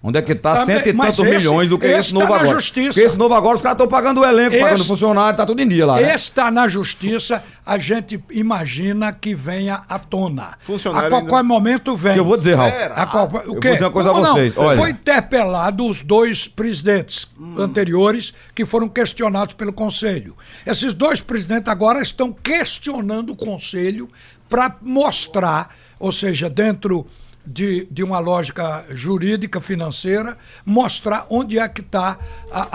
Onde 0.07 0.19
é 0.19 0.21
que 0.21 0.33
tá 0.33 0.63
cento 0.65 0.87
e 0.87 0.93
tantos 0.93 1.19
milhões 1.19 1.69
do 1.69 1.77
que 1.77 1.85
esse 1.85 1.99
esse, 1.99 2.13
tá 2.13 2.19
novo 2.19 2.31
na 2.33 2.39
agora. 2.39 2.55
justiça. 2.55 2.87
Porque 2.93 3.01
esse 3.01 3.17
novo 3.17 3.33
agora 3.33 3.55
os 3.57 3.61
caras 3.61 3.75
estão 3.75 3.87
pagando 3.87 4.21
o 4.21 4.25
elenco, 4.25 4.53
Esse- 4.55 4.63
pagando 4.63 4.85
funcionário, 4.85 5.35
tá 5.37 5.45
tudo 5.45 5.61
em 5.61 5.67
dia 5.67 5.85
lá. 5.85 5.99
Né? 5.99 6.13
Está 6.15 6.49
na 6.49 6.67
justiça, 6.69 7.43
a 7.65 7.77
gente 7.77 8.17
imagina 8.31 9.11
que 9.11 9.35
venha 9.35 9.83
à 9.89 9.99
tona. 9.99 10.57
Funcionário 10.61 11.07
a 11.07 11.09
qualquer 11.09 11.35
ainda- 11.35 11.43
momer 11.43 11.81
vem. 11.97 12.15
Eu 12.17 12.23
vou 12.23 12.37
dizer, 12.37 12.55
Ralf. 12.55 12.71
Será? 12.73 12.95
A 12.95 13.05
qual- 13.05 13.29
o 13.31 13.37
Eu 13.37 13.59
quê? 13.59 13.67
vou 13.67 13.73
dizer 13.73 13.83
uma 13.85 13.91
coisa 13.91 14.09
Como 14.11 14.23
a 14.23 14.27
não? 14.27 14.35
vocês, 14.35 14.57
olha. 14.57 14.77
Foi 14.77 14.89
interpelado 14.91 15.85
os 15.85 16.01
dois 16.03 16.47
presidentes 16.47 17.27
Hum. 17.39 17.55
anteriores 17.59 18.33
que 18.55 18.65
foram 18.65 18.87
questionados 18.87 19.53
pelo 19.55 19.73
Conselho. 19.73 20.35
Esses 20.65 20.93
dois 20.93 21.19
presidentes 21.19 21.67
agora 21.67 22.01
estão 22.01 22.31
questionando 22.31 23.31
o 23.31 23.35
Conselho 23.35 24.07
para 24.47 24.75
mostrar, 24.81 25.75
ou 25.99 26.11
seja, 26.11 26.49
dentro 26.49 27.05
de, 27.47 27.88
de 27.89 28.03
uma 28.03 28.19
lógica 28.19 28.86
jurídica, 28.91 29.62
financeira, 29.62 30.38
mostrar 30.65 31.25
onde 31.29 31.57
é 31.57 31.67
que 31.67 31.81
está 31.81 32.17
a, 32.51 32.67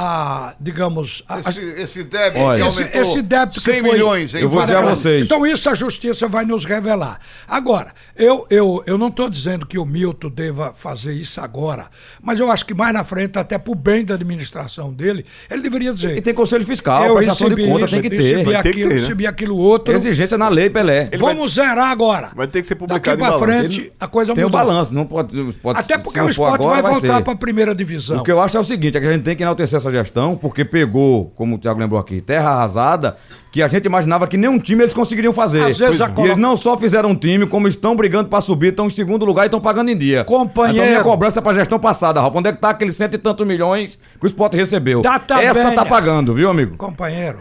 a, 0.48 0.54
digamos, 0.58 1.22
a, 1.28 1.40
Esse, 1.40 1.60
esse 1.60 2.04
débito 2.04 2.40
Olha. 2.42 2.62
que 2.62 2.68
esse, 2.68 2.82
esse 2.98 3.22
débito 3.22 3.58
que 3.58 3.64
100 3.64 3.80
foi- 3.82 3.92
milhões. 3.92 4.34
Eu 4.34 4.48
vou 4.48 4.62
dizer 4.62 4.76
a 4.76 4.80
vocês. 4.82 5.24
Então 5.24 5.46
isso 5.46 5.68
a 5.68 5.74
justiça 5.74 6.26
vai 6.26 6.44
nos 6.44 6.64
revelar. 6.64 7.20
Agora, 7.46 7.92
eu, 8.16 8.46
eu, 8.48 8.82
eu 8.86 8.96
não 8.96 9.08
estou 9.08 9.28
dizendo 9.28 9.66
que 9.66 9.78
o 9.78 9.84
Milton 9.84 10.30
deva 10.30 10.72
fazer 10.74 11.12
isso 11.12 11.40
agora, 11.40 11.86
mas 12.22 12.38
eu 12.40 12.50
acho 12.50 12.64
que 12.64 12.72
mais 12.74 12.94
na 12.94 13.04
frente, 13.04 13.38
até 13.38 13.58
para 13.58 13.72
o 13.72 13.74
bem 13.74 14.04
da 14.04 14.14
administração 14.14 14.92
dele, 14.92 15.24
ele 15.50 15.62
deveria 15.62 15.92
dizer. 15.92 16.16
E 16.16 16.22
tem 16.22 16.32
conselho 16.32 16.64
fiscal, 16.64 17.04
eu 17.04 17.14
prestação 17.16 17.48
de 17.48 17.54
recebi 17.56 17.70
conta, 17.72 17.84
isso, 17.86 17.94
tem 18.00 18.10
que 18.10 18.16
recebi 18.16 18.34
ter. 18.38 18.44
Vai 18.44 18.62
que 18.62 18.68
aquilo, 18.68 18.88
ter, 18.88 18.94
né? 18.94 19.00
recebi 19.02 19.26
aquilo 19.26 19.56
outro. 19.58 19.94
Exigência 19.94 20.38
na 20.38 20.48
lei, 20.48 20.70
Pelé. 20.70 21.10
Vamos 21.18 21.54
zerar 21.54 21.90
agora. 21.90 22.30
Vai 22.34 22.46
ter 22.46 22.60
que 22.62 22.66
ser 22.68 22.74
Daqui 22.74 22.86
publicado 22.86 23.16
em 23.16 23.18
para 23.20 23.38
balanço. 23.38 23.68
frente, 23.68 23.92
a 24.00 24.06
coisa 24.08 24.32
mudou. 24.34 24.50
Balanço, 24.64 24.94
não 24.94 25.04
pode. 25.06 25.34
pode 25.62 25.78
Até 25.78 25.98
porque 25.98 26.20
o 26.20 26.28
esporte 26.28 26.54
agora, 26.62 26.82
vai 26.82 26.92
voltar 26.92 27.16
ser. 27.18 27.22
para 27.24 27.32
a 27.32 27.36
primeira 27.36 27.74
divisão. 27.74 28.18
O 28.18 28.22
que 28.22 28.30
eu 28.32 28.40
acho 28.40 28.56
é 28.56 28.60
o 28.60 28.64
seguinte, 28.64 28.96
é 28.96 29.00
que 29.00 29.06
a 29.06 29.12
gente 29.12 29.22
tem 29.22 29.36
que 29.36 29.42
enaltecer 29.42 29.76
essa 29.76 29.90
gestão, 29.90 30.36
porque 30.36 30.64
pegou, 30.64 31.32
como 31.36 31.56
o 31.56 31.58
Thiago 31.58 31.78
lembrou 31.80 32.00
aqui, 32.00 32.20
terra 32.20 32.50
arrasada, 32.50 33.16
que 33.50 33.62
a 33.62 33.68
gente 33.68 33.84
imaginava 33.84 34.26
que 34.26 34.36
nenhum 34.36 34.58
time 34.58 34.82
eles 34.82 34.94
conseguiriam 34.94 35.32
fazer. 35.32 35.62
Às 35.64 35.78
vezes 35.78 36.00
a 36.00 36.08
colo- 36.08 36.26
eles 36.28 36.36
não 36.38 36.56
só 36.56 36.76
fizeram 36.76 37.10
um 37.10 37.14
time, 37.14 37.46
como 37.46 37.68
estão 37.68 37.94
brigando 37.94 38.28
pra 38.28 38.40
subir, 38.40 38.68
estão 38.68 38.86
em 38.86 38.90
segundo 38.90 39.24
lugar 39.26 39.42
e 39.42 39.46
estão 39.46 39.60
pagando 39.60 39.90
em 39.90 39.96
dia. 39.96 40.24
Companheiro. 40.24 40.78
Então 40.78 40.90
minha 40.90 41.02
cobrança 41.02 41.38
é 41.38 41.42
pra 41.42 41.52
gestão 41.52 41.78
passada, 41.78 42.20
Rafa. 42.20 42.38
Onde 42.38 42.48
é 42.48 42.52
que 42.52 42.58
tá 42.58 42.70
aqueles 42.70 42.96
cento 42.96 43.14
e 43.14 43.18
tantos 43.18 43.46
milhões 43.46 43.98
que 44.18 44.24
o 44.24 44.26
Sport 44.26 44.54
recebeu? 44.54 45.02
Data 45.02 45.42
Essa 45.42 45.64
venha. 45.64 45.74
tá 45.74 45.84
pagando, 45.84 46.32
viu, 46.34 46.48
amigo? 46.48 46.76
Companheiro, 46.78 47.40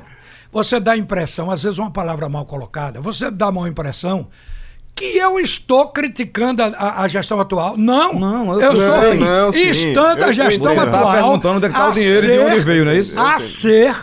você 0.51 0.81
dá 0.81 0.91
a 0.91 0.97
impressão, 0.97 1.49
às 1.49 1.63
vezes 1.63 1.77
uma 1.77 1.89
palavra 1.91 2.27
mal 2.27 2.43
colocada, 2.45 2.99
você 2.99 3.31
dá 3.31 3.47
uma 3.47 3.69
impressão 3.69 4.27
que 4.95 5.17
eu 5.17 5.39
estou 5.39 5.87
criticando 5.89 6.61
a, 6.61 6.67
a- 6.67 7.01
a 7.03 7.07
gestão 7.07 7.39
atual. 7.39 7.75
Não, 7.77 8.13
Não, 8.13 8.53
eu- 8.61 8.71
estou 8.73 9.15
não, 9.15 9.33
Eu- 9.33 9.47
a 9.49 10.31
gestão 10.31 10.71
entendo. 10.73 10.87
atual. 10.87 11.05
Tá 11.05 11.13
perguntando 11.13 11.55
onde 11.57 11.65
é 11.65 11.69
que 11.69 11.75
tá 11.75 11.85
o 11.87 11.89
a 11.89 11.93
dinheiro 11.93 12.25
e 12.25 12.31
de 12.31 12.39
onde 12.39 12.59
veio, 12.59 12.85
não 12.85 12.91
é 12.91 12.97
isso? 12.97 13.19
A 13.19 13.39
ser 13.39 13.95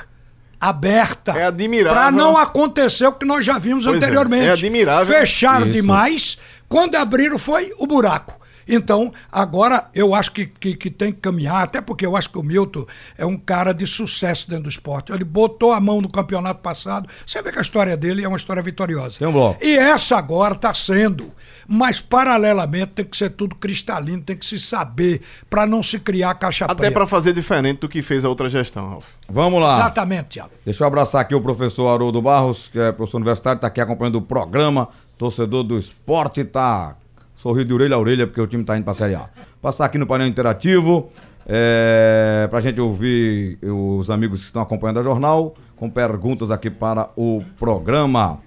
aberta. 0.60 1.32
É 1.32 1.46
admirável. 1.46 1.94
Para 1.94 2.10
não 2.10 2.36
acontecer 2.36 3.06
o 3.06 3.12
que 3.12 3.24
nós 3.24 3.44
já 3.44 3.58
vimos 3.58 3.84
Pois 3.84 3.94
é, 4.02 4.04
anteriormente. 4.04 4.46
é 4.46 4.50
admirável. 4.50 5.16
Fecharam 5.16 5.66
Isso. 5.66 5.74
demais, 5.74 6.38
quando 6.68 6.96
abriram 6.96 7.38
foi 7.38 7.72
o 7.78 7.86
buraco. 7.86 8.34
Então, 8.68 9.12
agora 9.32 9.88
eu 9.94 10.14
acho 10.14 10.30
que, 10.32 10.46
que, 10.46 10.76
que 10.76 10.90
tem 10.90 11.12
que 11.12 11.20
caminhar, 11.20 11.64
até 11.64 11.80
porque 11.80 12.04
eu 12.04 12.16
acho 12.16 12.28
que 12.30 12.38
o 12.38 12.42
Milton 12.42 12.86
é 13.16 13.24
um 13.24 13.36
cara 13.36 13.72
de 13.72 13.86
sucesso 13.86 14.48
dentro 14.48 14.64
do 14.64 14.68
esporte. 14.68 15.10
Ele 15.10 15.24
botou 15.24 15.72
a 15.72 15.80
mão 15.80 16.00
no 16.00 16.10
campeonato 16.10 16.60
passado. 16.60 17.08
Você 17.26 17.40
vê 17.40 17.50
que 17.50 17.58
a 17.58 17.62
história 17.62 17.96
dele 17.96 18.24
é 18.24 18.28
uma 18.28 18.36
história 18.36 18.62
vitoriosa. 18.62 19.18
Tem 19.18 19.26
um 19.26 19.32
bloco. 19.32 19.64
E 19.64 19.76
essa 19.76 20.16
agora 20.16 20.54
está 20.54 20.74
sendo. 20.74 21.32
Mas, 21.66 22.00
paralelamente, 22.00 22.92
tem 22.94 23.04
que 23.04 23.16
ser 23.16 23.30
tudo 23.30 23.54
cristalino, 23.54 24.22
tem 24.22 24.36
que 24.36 24.44
se 24.46 24.58
saber, 24.58 25.20
para 25.50 25.66
não 25.66 25.82
se 25.82 25.98
criar 25.98 26.34
caixa 26.34 26.64
Até 26.64 26.90
para 26.90 27.06
fazer 27.06 27.32
diferente 27.32 27.80
do 27.80 27.88
que 27.88 28.00
fez 28.02 28.24
a 28.24 28.28
outra 28.28 28.48
gestão, 28.48 28.88
Ralf. 28.88 29.06
Vamos 29.28 29.62
lá. 29.62 29.76
Exatamente, 29.76 30.28
Tiago. 30.30 30.50
Deixa 30.64 30.82
eu 30.82 30.86
abraçar 30.86 31.20
aqui 31.20 31.34
o 31.34 31.40
professor 31.40 31.88
Haroldo 31.88 32.22
Barros, 32.22 32.68
que 32.68 32.78
é 32.78 32.92
professor 32.92 33.18
universitário, 33.18 33.56
está 33.56 33.66
aqui 33.66 33.80
acompanhando 33.80 34.16
o 34.16 34.22
programa, 34.22 34.88
torcedor 35.18 35.62
do 35.62 35.78
esporte, 35.78 36.44
tá 36.44 36.96
sorrindo 37.38 37.68
de 37.68 37.74
orelha 37.74 37.94
a 37.94 37.98
orelha, 37.98 38.26
porque 38.26 38.40
o 38.40 38.46
time 38.46 38.64
tá 38.64 38.76
indo 38.76 38.84
pra 38.84 38.92
Série 38.92 39.14
A. 39.14 39.30
Passar 39.62 39.86
aqui 39.86 39.96
no 39.96 40.06
painel 40.06 40.26
interativo. 40.26 41.08
É, 41.46 42.46
pra 42.50 42.60
gente 42.60 42.78
ouvir 42.78 43.58
os 43.62 44.10
amigos 44.10 44.40
que 44.40 44.46
estão 44.46 44.60
acompanhando 44.60 45.00
a 45.00 45.02
jornal, 45.02 45.54
com 45.76 45.88
perguntas 45.88 46.50
aqui 46.50 46.68
para 46.68 47.08
o 47.16 47.42
programa. 47.58 48.40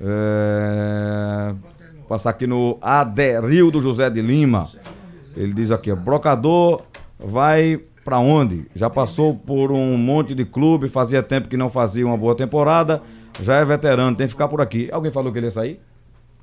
É, 0.00 1.54
passar 2.08 2.30
aqui 2.30 2.46
no 2.46 2.78
Aderildo 2.80 3.78
José 3.78 4.08
de 4.08 4.22
Lima. 4.22 4.70
Ele 5.36 5.52
diz 5.52 5.70
aqui, 5.70 5.94
brocador 5.94 6.82
vai 7.18 7.78
pra 8.02 8.18
onde? 8.18 8.66
Já 8.74 8.88
passou 8.88 9.34
por 9.34 9.70
um 9.70 9.98
monte 9.98 10.34
de 10.34 10.46
clube, 10.46 10.88
fazia 10.88 11.22
tempo 11.22 11.48
que 11.48 11.56
não 11.56 11.68
fazia 11.68 12.06
uma 12.06 12.16
boa 12.16 12.34
temporada, 12.34 13.02
já 13.42 13.56
é 13.56 13.64
veterano, 13.64 14.16
tem 14.16 14.26
que 14.26 14.32
ficar 14.32 14.48
por 14.48 14.62
aqui. 14.62 14.88
Alguém 14.90 15.12
falou 15.12 15.30
que 15.30 15.38
ele 15.38 15.48
ia 15.48 15.50
sair? 15.50 15.80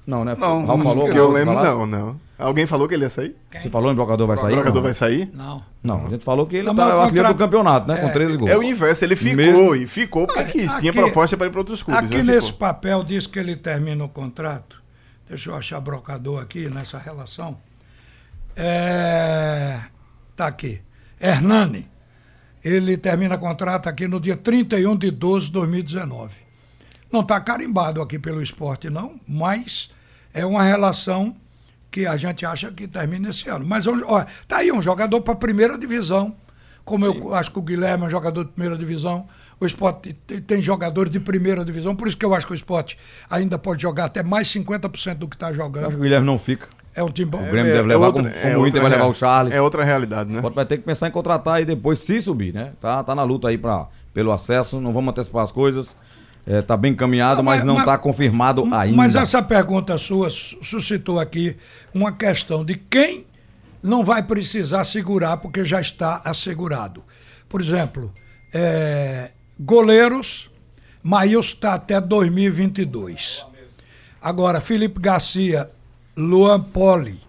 Não, 0.07 0.23
né? 0.23 0.35
Não, 0.39 0.65
Raul 0.65 0.83
falou? 0.83 1.09
Que 1.11 1.17
eu 1.17 1.29
lembro, 1.31 1.53
não, 1.53 1.85
não. 1.85 2.19
Alguém 2.39 2.65
falou 2.65 2.87
que 2.87 2.93
ele 2.93 3.03
ia 3.03 3.09
sair? 3.09 3.35
Você 3.51 3.69
falou 3.69 3.91
em 3.91 3.95
brocador 3.95 4.25
vai 4.25 4.37
sair? 4.37 4.53
O 4.53 4.57
jogador 4.57 4.75
Não. 4.75 4.81
vai 4.83 4.93
sair? 4.93 5.29
Não. 5.33 5.61
Não, 5.83 6.05
a 6.05 6.09
gente 6.09 6.23
falou 6.23 6.45
que 6.45 6.55
ele 6.55 6.67
Não, 6.67 6.75
tá 6.75 6.95
o 6.95 6.99
o 6.99 7.01
artilheiro 7.01 7.27
do 7.29 7.35
campeonato, 7.35 7.87
né? 7.87 7.97
Com 7.97 8.07
É, 8.07 8.11
13 8.11 8.37
gols. 8.37 8.49
É 8.51 8.57
o 8.57 8.63
inverso, 8.63 9.03
ele 9.03 9.15
ficou 9.17 9.35
Mesmo- 9.35 9.75
e 9.75 9.85
ficou 9.87 10.25
porque 10.27 10.43
quis. 10.45 10.71
Aqui- 10.71 10.81
Tinha 10.81 10.93
proposta 10.93 11.35
para 11.35 11.47
ir 11.47 11.49
para 11.49 11.59
outros 11.59 11.83
clubes. 11.83 12.09
Aqui 12.09 12.23
nesse 12.23 12.47
ficou. 12.47 12.59
papel 12.59 13.03
diz 13.03 13.27
que 13.27 13.37
ele 13.37 13.55
termina 13.55 14.01
o 14.03 14.07
contrato. 14.07 14.81
Deixa 15.27 15.49
eu 15.49 15.55
achar 15.55 15.79
brocador 15.81 16.41
aqui 16.41 16.69
nessa 16.69 16.97
relação. 16.97 17.57
É, 18.55 19.79
tá 20.35 20.47
aqui. 20.47 20.81
Hernani. 21.19 21.87
Ele 22.63 22.97
termina 22.97 23.37
contrato 23.37 23.87
aqui 23.87 24.07
no 24.07 24.19
dia 24.19 24.35
31 24.37 24.95
de 24.95 25.09
12 25.11 25.47
de 25.47 25.51
2019. 25.53 26.33
Não 27.11 27.21
está 27.21 27.39
carimbado 27.39 28.01
aqui 28.01 28.19
pelo 28.19 28.41
esporte, 28.41 28.89
não, 28.89 29.19
mas 29.27 29.89
é 30.33 30.45
uma 30.45 30.63
relação 30.63 31.35
que 31.91 32.05
a 32.05 32.17
gente 32.17 32.45
acha 32.45 32.71
que 32.71 32.87
termina 32.87 33.29
esse 33.29 33.49
ano. 33.49 33.65
Mas 33.65 33.85
ó, 33.87 34.25
tá 34.47 34.57
aí 34.57 34.71
um 34.71 34.81
jogador 34.81 35.21
para 35.21 35.33
a 35.33 35.37
primeira 35.37 35.77
divisão. 35.77 36.35
Como 36.83 37.05
eu 37.05 37.33
acho 37.35 37.51
que 37.51 37.59
o 37.59 37.61
Guilherme 37.61 38.05
é 38.05 38.07
um 38.07 38.09
jogador 38.09 38.45
de 38.45 38.51
primeira 38.51 38.77
divisão, 38.77 39.27
o 39.59 39.65
esporte 39.65 40.13
tem- 40.13 40.61
jogadores 40.61 41.11
de 41.11 41.19
primeira 41.19 41.65
divisão, 41.65 41.93
por 41.95 42.07
isso 42.07 42.15
que 42.15 42.23
eu 42.25 42.33
acho 42.33 42.45
que 42.47 42.53
o 42.53 42.55
esporte 42.55 42.97
ainda 43.29 43.57
pode 43.57 43.81
jogar 43.81 44.05
até 44.05 44.23
mais 44.23 44.47
50% 44.47 45.15
do 45.17 45.27
que 45.27 45.35
está 45.35 45.47
Eu 45.47 45.49
acho 45.51 45.57
que 45.59 45.65
jogando. 45.65 45.95
o 45.95 45.97
Guilherme 46.01 46.25
não 46.25 46.37
fica. 46.39 46.67
É 46.95 47.03
um 47.03 47.09
time 47.11 47.29
bom. 47.29 47.39
O 47.43 47.51
Grêmio 47.51 47.73
deve 47.73 47.87
levar, 47.87 48.11
como, 48.11 48.29
como 48.29 48.59
o 48.59 48.67
Inter 48.67 48.81
vai 48.81 48.89
levar 48.89 49.05
o 49.07 49.13
Charles. 49.13 49.53
É 49.53 49.61
outra 49.61 49.83
realidade, 49.83 50.29
O 50.29 50.33
né? 50.33 50.37
Sport 50.39 50.55
vai 50.55 50.65
ter 50.65 50.77
que 50.77 50.83
pensar 50.83 51.07
em 51.07 51.11
contratar 51.11 51.61
e 51.61 51.65
depois 51.65 51.99
se 51.99 52.19
subir, 52.21 52.53
né? 52.53 52.71
Tá, 52.79 53.03
tá 53.03 53.13
na 53.13 53.23
luta 53.23 53.49
aí 53.49 53.57
pra, 53.57 53.87
pelo 54.13 54.31
acesso, 54.31 54.79
não 54.81 54.93
vamos 54.93 55.11
antecipar 55.11 55.43
as 55.43 55.51
coisas. 55.51 55.95
É, 56.49 56.61
tá 56.61 56.77
bem 56.77 56.93
encaminhado, 56.93 57.43
mas, 57.43 57.57
mas- 57.57 57.65
não 57.65 57.75
mas- 57.75 57.85
tá 57.85 57.97
confirmado 57.97 58.63
ainda. 58.73 58.95
Mas 58.95 59.15
essa 59.15 59.41
pergunta 59.43 59.97
sua 59.97 60.29
su- 60.29 60.57
suscitou 60.63 61.19
aqui 61.19 61.57
uma 61.93 62.11
questão 62.13 62.63
de 62.63 62.75
quem 62.75 63.25
não 63.83 64.03
vai 64.03 64.23
precisar 64.23 64.85
segurar 64.85 65.37
porque 65.37 65.65
já 65.65 65.81
está 65.81 66.21
assegurado. 66.23 67.03
Por 67.49 67.59
exemplo, 67.61 68.13
é, 68.53 69.31
goleiros, 69.59 70.49
Maílson 71.03 71.53
está 71.55 71.73
até 71.73 71.99
2022. 71.99 73.45
Agora, 74.21 74.59
Felipe 74.61 74.99
Garcia, 74.99 75.69
Luan 76.15 76.61
Poli, 76.61 77.19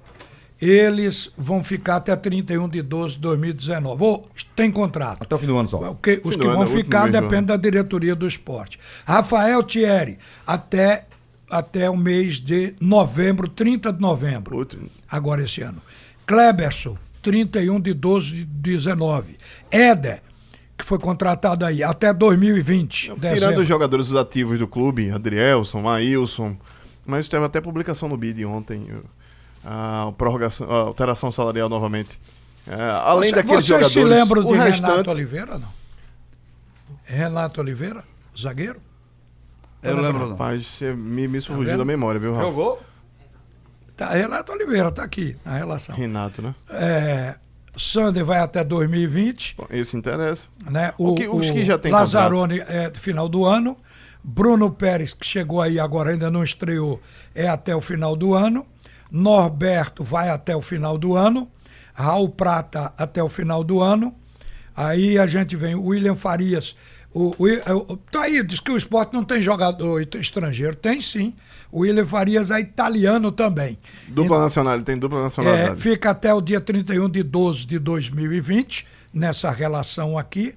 eles 0.61 1.31
vão 1.37 1.63
ficar 1.63 1.97
até 1.97 2.15
31 2.17 2.69
de 2.69 2.83
12 2.83 3.15
de 3.17 3.21
2019. 3.21 4.03
Ou 4.03 4.29
tem 4.57 4.71
contrato. 4.71 5.23
Até 5.23 5.35
o 5.35 5.39
fim 5.39 5.47
do 5.47 5.57
ano 5.57 5.69
só. 5.69 5.91
O 5.91 5.95
que- 5.95 6.21
os 6.25 6.35
que 6.37 6.43
ano, 6.43 6.51
vão 6.53 6.59
o 6.59 6.63
último 6.65 6.79
ficar 6.79 7.03
ano. 7.05 7.13
depende 7.13 7.47
da 7.47 7.57
diretoria 7.57 8.15
do 8.15 8.27
esporte. 8.27 8.79
Rafael 9.05 9.63
Thierry, 9.63 10.19
até, 10.47 11.07
até 11.51 11.89
o 11.89 11.97
mês 11.97 12.37
de 12.37 12.75
novembro, 12.81 13.49
30 13.49 13.93
de 13.93 14.01
novembro. 14.01 14.57
Outro. 14.57 14.81
Agora 15.11 15.43
esse 15.43 15.63
ano. 15.63 15.81
Kleberson, 16.27 16.97
31 17.23 17.81
de 17.81 17.95
12 17.95 18.33
de 18.33 18.45
19. 18.45 19.37
Éder, 19.71 20.23
que 20.77 20.85
foi 20.85 20.99
contratado 20.99 21.65
aí 21.65 21.83
até 21.83 22.13
2020. 22.13 23.03
Tirando 23.05 23.21
dezembro. 23.21 23.61
os 23.63 23.69
jogadores 23.69 24.13
ativos 24.15 24.59
do 24.59 24.67
clube, 24.69 25.11
Adrielson, 25.11 25.81
Maílson, 25.81 26.57
mas 27.07 27.27
teve 27.29 27.45
até 27.45 27.61
publicação 27.61 28.09
no 28.09 28.17
BID 28.17 28.45
ontem, 28.45 28.87
a, 29.71 30.13
prorrogação, 30.17 30.71
a 30.71 30.75
alteração 30.81 31.31
salarial 31.31 31.69
novamente. 31.69 32.19
É, 32.67 32.75
além 33.05 33.31
Você- 33.31 33.37
daqueles 33.37 33.67
Vocês 33.67 33.67
jogadores, 33.67 33.93
se 33.93 34.05
lembram 34.05 34.43
o 34.43 34.45
de 34.53 34.59
Renato 34.59 34.71
restante, 34.87 35.11
Oliveira, 35.11 35.59
não? 35.59 35.69
Renato 37.05 37.61
Oliveira, 37.61 38.05
zagueiro? 38.39 38.81
Eu 39.83 39.97
lembro 40.01 40.21
não. 40.25 40.31
Rapaz, 40.31 40.79
me, 40.97 41.29
me 41.29 41.41
surgiu 41.41 41.65
vendo? 41.65 41.79
da 41.79 41.85
memória, 41.85 42.19
viu, 42.21 42.33
Rafa? 42.33 42.47
Jogou? 42.47 42.83
Tá, 43.97 44.11
Renato 44.11 44.53
Oliveira, 44.53 44.91
tá 44.93 45.03
aqui 45.03 45.37
na 45.45 45.57
relação. 45.57 45.95
Renato, 45.95 46.43
né? 46.43 46.55
É, 46.71 47.37
Sander 47.77 48.25
vai 48.25 48.39
até 48.41 48.63
2020. 48.65 49.55
Bom, 49.57 49.67
esse 49.71 49.97
interessa. 49.97 50.47
né? 50.69 50.93
O 50.99 51.15
que- 51.15 51.29
os 51.29 51.51
que 51.51 51.65
já 51.65 51.79
têm 51.79 51.93
Lazzaroni 51.93 52.61
é 52.61 52.91
final 52.95 53.29
do 53.29 53.45
ano. 53.45 53.77
Bruno 54.23 54.71
Pérez, 54.71 55.15
que 55.15 55.25
chegou 55.25 55.63
aí 55.63 55.79
agora, 55.81 56.11
ainda 56.11 56.31
não 56.31 56.43
estreou, 56.45 57.01
é 57.35 57.49
até 57.49 57.75
o 57.75 57.81
final 57.81 58.15
do 58.17 58.35
ano. 58.35 58.67
Norberto 59.11 60.03
vai 60.05 60.29
até 60.29 60.55
o 60.57 60.63
final 60.63 60.97
do 60.99 61.15
ano. 61.17 61.49
Raul 61.95 62.29
Prata 62.29 62.93
até 62.97 63.23
o 63.23 63.29
final 63.29 63.65
do 63.65 63.81
ano. 63.81 64.15
Aí 64.77 65.19
a 65.19 65.27
gente 65.27 65.57
vem 65.57 65.75
o 65.75 65.87
William 65.87 66.15
Farias. 66.15 66.77
O, 67.13 67.35
o, 67.39 67.93
o- 67.93 67.97
tá 67.97 68.23
aí, 68.23 68.43
diz 68.45 68.61
que 68.61 68.71
o 68.71 68.77
esporte 68.77 69.13
não 69.15 69.25
tem 69.25 69.43
jogador 69.43 70.01
estrangeiro. 70.17 70.77
Tem 70.77 71.01
sim. 71.01 71.35
O 71.73 71.81
William 71.81 72.07
Farias 72.07 72.51
é 72.51 72.61
italiano 72.61 73.33
também. 73.33 73.79
Dupla 74.07 74.39
nacional, 74.41 74.75
ele 74.75 74.85
tem 74.85 74.97
dupla 74.97 75.19
É, 75.19 75.23
nacionalidade. 75.23 75.81
fica 75.81 76.11
até 76.11 76.33
o 76.33 76.41
dia 76.41 76.61
31 76.61 77.09
de 77.09 77.23
12 77.23 77.67
de 77.67 77.79
2020, 77.79 78.87
nessa 79.13 79.51
relação 79.51 80.17
aqui. 80.17 80.55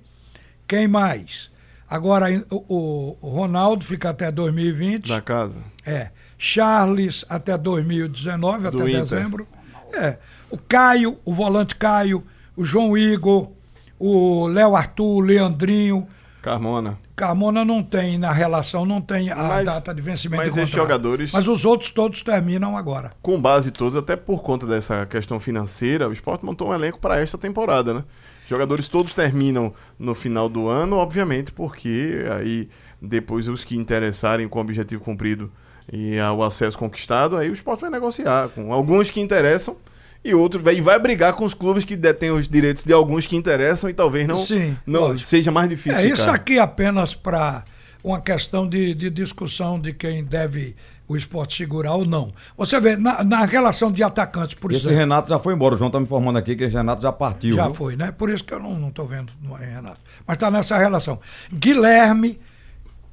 Quem 0.67 0.87
mais? 0.87 1.49
Agora, 1.89 2.27
o, 2.49 3.17
o 3.19 3.29
Ronaldo 3.29 3.83
fica 3.83 4.11
até 4.11 4.31
2020. 4.31 5.09
Da 5.09 5.19
casa. 5.21 5.59
É. 5.85 6.09
Charles 6.45 7.23
até 7.29 7.55
2019, 7.55 8.61
Do 8.63 8.67
até 8.81 8.89
Inter. 8.89 9.01
dezembro. 9.03 9.47
É. 9.93 10.17
O 10.49 10.57
Caio, 10.57 11.19
o 11.23 11.31
volante 11.31 11.75
Caio, 11.75 12.23
o 12.57 12.63
João 12.63 12.97
Igor, 12.97 13.51
o 13.99 14.47
Léo 14.47 14.75
Arthur, 14.75 15.17
o 15.17 15.19
Leandrinho. 15.19 16.07
Carmona. 16.41 16.97
Carmona 17.15 17.63
não 17.63 17.83
tem, 17.83 18.17
na 18.17 18.31
relação, 18.31 18.83
não 18.87 18.99
tem 18.99 19.29
a 19.29 19.35
Mas- 19.35 19.65
data 19.65 19.93
de 19.93 20.01
vencimento 20.01 20.43
mas 20.43 20.55
de 20.55 20.61
esses 20.61 20.73
jogadores- 20.73 21.31
Mas 21.31 21.47
os 21.47 21.63
outros 21.63 21.91
todos 21.91 22.23
terminam 22.23 22.75
agora. 22.75 23.11
Com 23.21 23.39
base 23.39 23.69
todos, 23.69 23.95
até 23.95 24.15
por 24.15 24.41
conta 24.41 24.65
dessa 24.65 25.05
questão 25.05 25.39
financeira, 25.39 26.09
o 26.09 26.11
esporte 26.11 26.43
montou 26.43 26.69
um 26.69 26.73
elenco 26.73 26.97
para 26.99 27.19
esta 27.19 27.37
temporada, 27.37 27.93
né? 27.93 28.03
Jogadores 28.47 28.87
todos 28.87 29.13
terminam 29.13 29.71
no 29.99 30.15
final 30.15 30.49
do 30.49 30.67
ano, 30.67 30.95
obviamente, 30.95 31.51
porque 31.51 32.25
aí 32.35 32.67
depois 32.99 33.47
os 33.47 33.63
que 33.63 33.77
interessarem 33.77 34.47
com 34.47 34.57
o 34.57 34.61
objetivo 34.63 35.03
cumprido 35.03 35.51
e 35.91 36.17
o 36.19 36.43
acesso 36.43 36.77
conquistado, 36.77 37.35
aí 37.37 37.49
o 37.49 37.53
esporte 37.53 37.81
vai 37.81 37.89
negociar 37.89 38.49
com 38.49 38.71
alguns 38.71 39.09
que 39.09 39.19
interessam 39.19 39.75
e 40.23 40.33
outros 40.33 40.63
e 40.73 40.81
vai 40.81 40.99
brigar 40.99 41.33
com 41.33 41.43
os 41.43 41.53
clubes 41.53 41.83
que 41.83 41.95
detêm 41.95 42.31
os 42.31 42.47
direitos 42.47 42.83
de 42.83 42.93
alguns 42.93 43.25
que 43.25 43.35
interessam 43.35 43.89
e 43.89 43.93
talvez 43.93 44.27
não, 44.27 44.45
Sim, 44.45 44.77
não 44.85 45.01
lógico. 45.01 45.27
seja 45.27 45.51
mais 45.51 45.67
difícil. 45.67 45.99
É, 45.99 46.05
isso 46.05 46.29
aqui 46.29 46.57
é 46.57 46.61
apenas 46.61 47.15
para 47.15 47.63
uma 48.03 48.21
questão 48.21 48.67
de, 48.67 48.93
de 48.93 49.09
discussão 49.09 49.79
de 49.79 49.93
quem 49.93 50.23
deve 50.23 50.75
o 51.07 51.17
esporte 51.17 51.57
segurar 51.57 51.95
ou 51.95 52.05
não. 52.05 52.31
Você 52.57 52.79
vê, 52.79 52.95
na, 52.95 53.23
na 53.23 53.45
relação 53.45 53.91
de 53.91 54.01
atacantes, 54.01 54.55
por 54.55 54.71
Esse 54.71 54.85
exemplo. 54.85 54.99
Renato 54.99 55.29
já 55.29 55.37
foi 55.39 55.53
embora. 55.53 55.75
O 55.75 55.77
João 55.77 55.91
tá 55.91 55.99
me 55.99 56.05
informando 56.05 56.39
aqui 56.39 56.55
que 56.55 56.63
esse 56.63 56.75
Renato 56.75 57.01
já 57.01 57.11
partiu. 57.11 57.55
Já 57.55 57.65
viu? 57.65 57.73
foi, 57.73 57.95
né? 57.97 58.11
Por 58.11 58.29
isso 58.29 58.43
que 58.43 58.53
eu 58.53 58.59
não 58.59 58.87
estou 58.87 59.05
vendo 59.05 59.33
no 59.41 59.53
Renato. 59.53 59.99
Mas 60.25 60.35
está 60.35 60.49
nessa 60.49 60.77
relação. 60.77 61.19
Guilherme, 61.53 62.39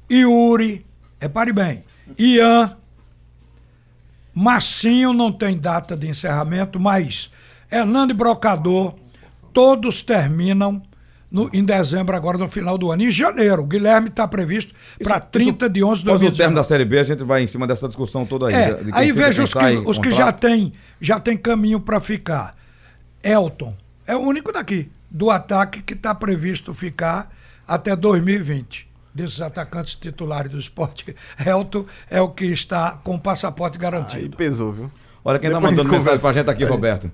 Yuri, 0.09 0.85
repare 1.19 1.51
bem, 1.51 1.83
Ian, 2.17 2.75
Massinho 4.33 5.13
não 5.13 5.31
tem 5.31 5.57
data 5.57 5.95
de 5.97 6.07
encerramento, 6.07 6.79
mas 6.79 7.29
Hernando 7.71 8.11
e 8.11 8.13
Brocador, 8.13 8.95
todos 9.53 10.01
terminam 10.01 10.81
no- 11.31 11.49
em 11.53 11.63
dezembro, 11.63 12.15
agora 12.15 12.37
no 12.37 12.47
final 12.47 12.77
do 12.77 12.91
ano. 12.91 13.03
Em 13.03 13.11
janeiro, 13.11 13.61
o 13.61 13.65
Guilherme 13.65 14.07
está 14.09 14.27
previsto 14.27 14.73
para 15.03 15.19
30 15.19 15.69
de 15.69 15.83
11 15.83 16.03
de 16.03 16.09
Após 16.09 16.21
o 16.21 16.25
término 16.35 16.55
2019. 16.55 16.55
da 16.55 16.63
Série 16.63 16.85
B, 16.85 16.99
a 16.99 17.03
gente 17.03 17.23
vai 17.23 17.43
em 17.43 17.47
cima 17.47 17.67
dessa 17.67 17.87
discussão 17.87 18.25
toda 18.25 18.47
aí. 18.47 18.53
É, 18.55 18.79
aí 18.93 19.11
veja 19.11 19.43
os 19.43 19.53
que, 19.53 19.59
os 19.85 19.97
que 19.99 20.11
já 20.11 20.31
tem, 20.31 20.73
já 21.01 21.19
tem 21.19 21.37
caminho 21.37 21.79
para 21.79 21.99
ficar. 21.99 22.55
Elton 23.21 23.75
é 24.07 24.15
o 24.15 24.19
único 24.19 24.51
daqui 24.53 24.89
do 25.11 25.29
ataque 25.29 25.81
que 25.81 25.93
está 25.93 26.15
previsto 26.15 26.73
ficar 26.73 27.31
até 27.67 27.95
2020. 27.95 28.88
Desses 29.13 29.41
atacantes 29.41 29.95
titulares 29.95 30.51
do 30.51 30.59
esporte, 30.59 31.15
Elton 31.45 31.85
é 32.09 32.21
o 32.21 32.29
que 32.29 32.45
está 32.45 32.91
com 33.03 33.15
o 33.15 33.19
passaporte 33.19 33.77
Aí 33.77 33.81
garantido. 33.81 34.37
pesou, 34.37 34.71
viu? 34.71 34.91
Olha 35.25 35.39
quem 35.39 35.49
tá 35.49 35.57
a 35.57 35.59
mandando 35.59 35.83
mensagem 35.89 35.99
conversa. 36.05 36.21
pra 36.21 36.33
gente 36.33 36.49
aqui, 36.49 36.63
Roberto. 36.63 37.11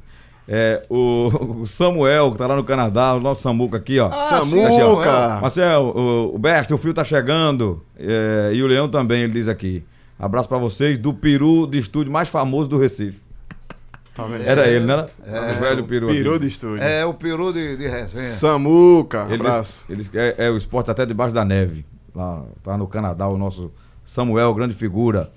É, 0.47 0.85
o, 0.89 1.61
o 1.61 1.65
Samuel, 1.65 2.31
que 2.31 2.37
tá 2.37 2.45
lá 2.45 2.55
no 2.55 2.63
Canadá, 2.63 3.15
o 3.15 3.19
nosso 3.19 3.41
Samuca 3.41 3.77
aqui, 3.77 3.97
ó. 3.99 4.09
Ah, 4.11 4.43
Samuca! 4.43 4.69
Samuel. 4.71 5.41
Marcel, 5.41 5.81
o, 5.83 6.35
o 6.35 6.37
Best, 6.37 6.71
o 6.73 6.77
fio 6.77 6.93
tá 6.93 7.03
chegando. 7.03 7.83
é, 7.97 8.51
e 8.53 8.61
o 8.61 8.67
Leão 8.67 8.87
também, 8.87 9.21
ele 9.23 9.33
diz 9.33 9.47
aqui. 9.47 9.83
Abraço 10.19 10.47
pra 10.47 10.57
vocês 10.59 10.99
do 10.99 11.13
peru 11.13 11.65
de 11.65 11.79
estúdio 11.79 12.11
mais 12.11 12.29
famoso 12.29 12.69
do 12.69 12.77
Recife. 12.77 13.19
Tá 14.15 14.25
vendo? 14.25 14.43
Era 14.43 14.65
ele, 14.65 14.85
né? 14.85 15.07
o 15.19 15.59
velho 15.59 15.83
peru. 15.83 16.07
Peru 16.07 16.39
de 16.39 16.47
estúdio. 16.47 16.81
É 16.81 17.05
o 17.05 17.13
peru 17.13 17.51
de, 17.51 17.75
de 17.75 17.85
resenha. 17.85 18.29
Samuca, 18.29 19.25
Ele 19.25 19.35
abraço. 19.35 19.85
disse, 19.93 20.17
ele 20.17 20.23
é, 20.37 20.47
é 20.47 20.49
o 20.49 20.55
esporte 20.55 20.89
até 20.89 21.05
debaixo 21.05 21.35
da 21.35 21.43
neve. 21.43 21.85
Lá, 22.15 22.45
tá 22.63 22.77
no 22.77 22.87
Canadá, 22.87 23.27
o 23.27 23.37
nosso 23.37 23.73
Samuel, 24.05 24.53
grande 24.53 24.73
figura. 24.73 25.29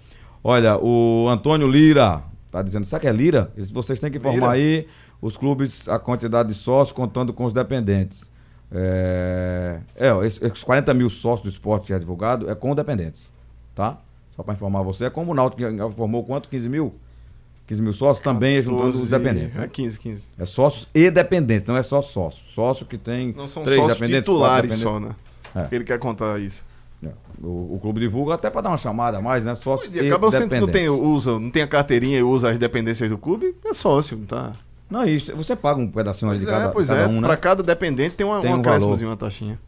Olha, 0.44 0.78
o 0.78 1.28
Antônio 1.28 1.66
Lira 1.66 2.22
tá 2.52 2.62
dizendo, 2.62 2.84
sabe 2.84 3.02
que 3.02 3.08
é 3.08 3.12
Lira? 3.12 3.52
Vocês 3.72 3.98
têm 3.98 4.12
que 4.12 4.18
informar 4.18 4.52
aí 4.52 4.86
os 5.20 5.36
clubes, 5.36 5.88
a 5.88 5.98
quantidade 5.98 6.50
de 6.50 6.54
sócios, 6.54 6.92
contando 6.92 7.32
com 7.32 7.44
os 7.44 7.52
dependentes. 7.52 8.30
É, 8.70 9.80
é 9.96 10.08
esses 10.24 10.62
40 10.62 10.94
mil 10.94 11.10
sócios 11.10 11.42
do 11.42 11.48
esporte 11.48 11.88
que 11.88 11.92
é 11.92 11.98
divulgado 11.98 12.48
é 12.48 12.54
com 12.54 12.74
dependentes, 12.76 13.32
tá? 13.74 13.98
Só 14.30 14.44
para 14.44 14.54
informar 14.54 14.82
você, 14.82 15.06
é 15.06 15.10
como 15.10 15.32
o 15.32 15.34
Náutico 15.34 15.62
que 15.62 15.82
informou 15.82 16.22
quanto? 16.22 16.48
15 16.48 16.68
mil? 16.68 16.94
15 17.68 17.82
mil 17.82 17.92
sócios 17.92 18.24
também 18.24 18.56
é 18.56 18.62
juntando 18.62 18.88
os 18.88 18.94
12, 18.94 19.10
dependentes. 19.10 19.58
É 19.58 19.60
né? 19.60 19.68
15, 19.70 19.98
15. 19.98 20.24
É 20.38 20.44
sócios 20.46 20.88
e 20.94 21.10
dependentes, 21.10 21.66
não 21.66 21.76
é 21.76 21.82
só 21.82 22.00
sócio. 22.00 22.46
Sócio 22.46 22.86
que 22.86 22.96
tem 22.96 23.34
Não 23.36 23.46
são 23.46 23.62
três 23.62 23.78
sócios 23.78 24.00
dependentes, 24.00 24.26
titulares 24.26 24.72
só, 24.72 24.98
né? 24.98 25.10
É. 25.54 25.68
Ele 25.70 25.84
quer 25.84 25.98
contar 25.98 26.40
isso. 26.40 26.64
é. 27.04 27.10
O, 27.42 27.74
o 27.74 27.78
clube 27.80 28.00
divulga 28.00 28.34
até 28.34 28.48
para 28.48 28.62
dar 28.62 28.70
uma 28.70 28.78
chamada 28.78 29.18
a 29.18 29.20
mais, 29.20 29.44
né? 29.44 29.54
Sócio 29.54 29.90
E 29.94 30.06
acaba 30.06 30.28
e 30.28 30.30
você 30.30 30.46
não 30.46 30.66
tem, 30.66 30.88
usa, 30.88 31.38
não 31.38 31.50
tem 31.50 31.62
a 31.62 31.66
carteirinha 31.66 32.18
e 32.18 32.22
usa 32.22 32.50
as 32.50 32.58
dependências 32.58 33.10
do 33.10 33.18
clube, 33.18 33.54
é 33.62 33.74
sócio, 33.74 34.16
tá? 34.26 34.54
Não, 34.88 35.04
isso, 35.04 35.36
você 35.36 35.54
paga 35.54 35.78
um 35.78 35.90
pedacinho 35.90 36.30
ali 36.30 36.40
Pois 36.40 36.46
de 36.46 36.52
cada, 36.52 36.70
é, 36.70 36.72
pois 36.72 36.88
cada 36.88 37.00
é. 37.02 37.06
um, 37.06 37.20
né? 37.20 37.28
Pra 37.28 37.36
cada 37.36 37.62
dependente 37.62 38.16
tem 38.16 38.26
uma, 38.26 38.40
Tem 38.40 38.50
um 38.50 38.60
acréscimozinho, 38.60 39.10
uma 39.10 39.16
taxinha. 39.16 39.60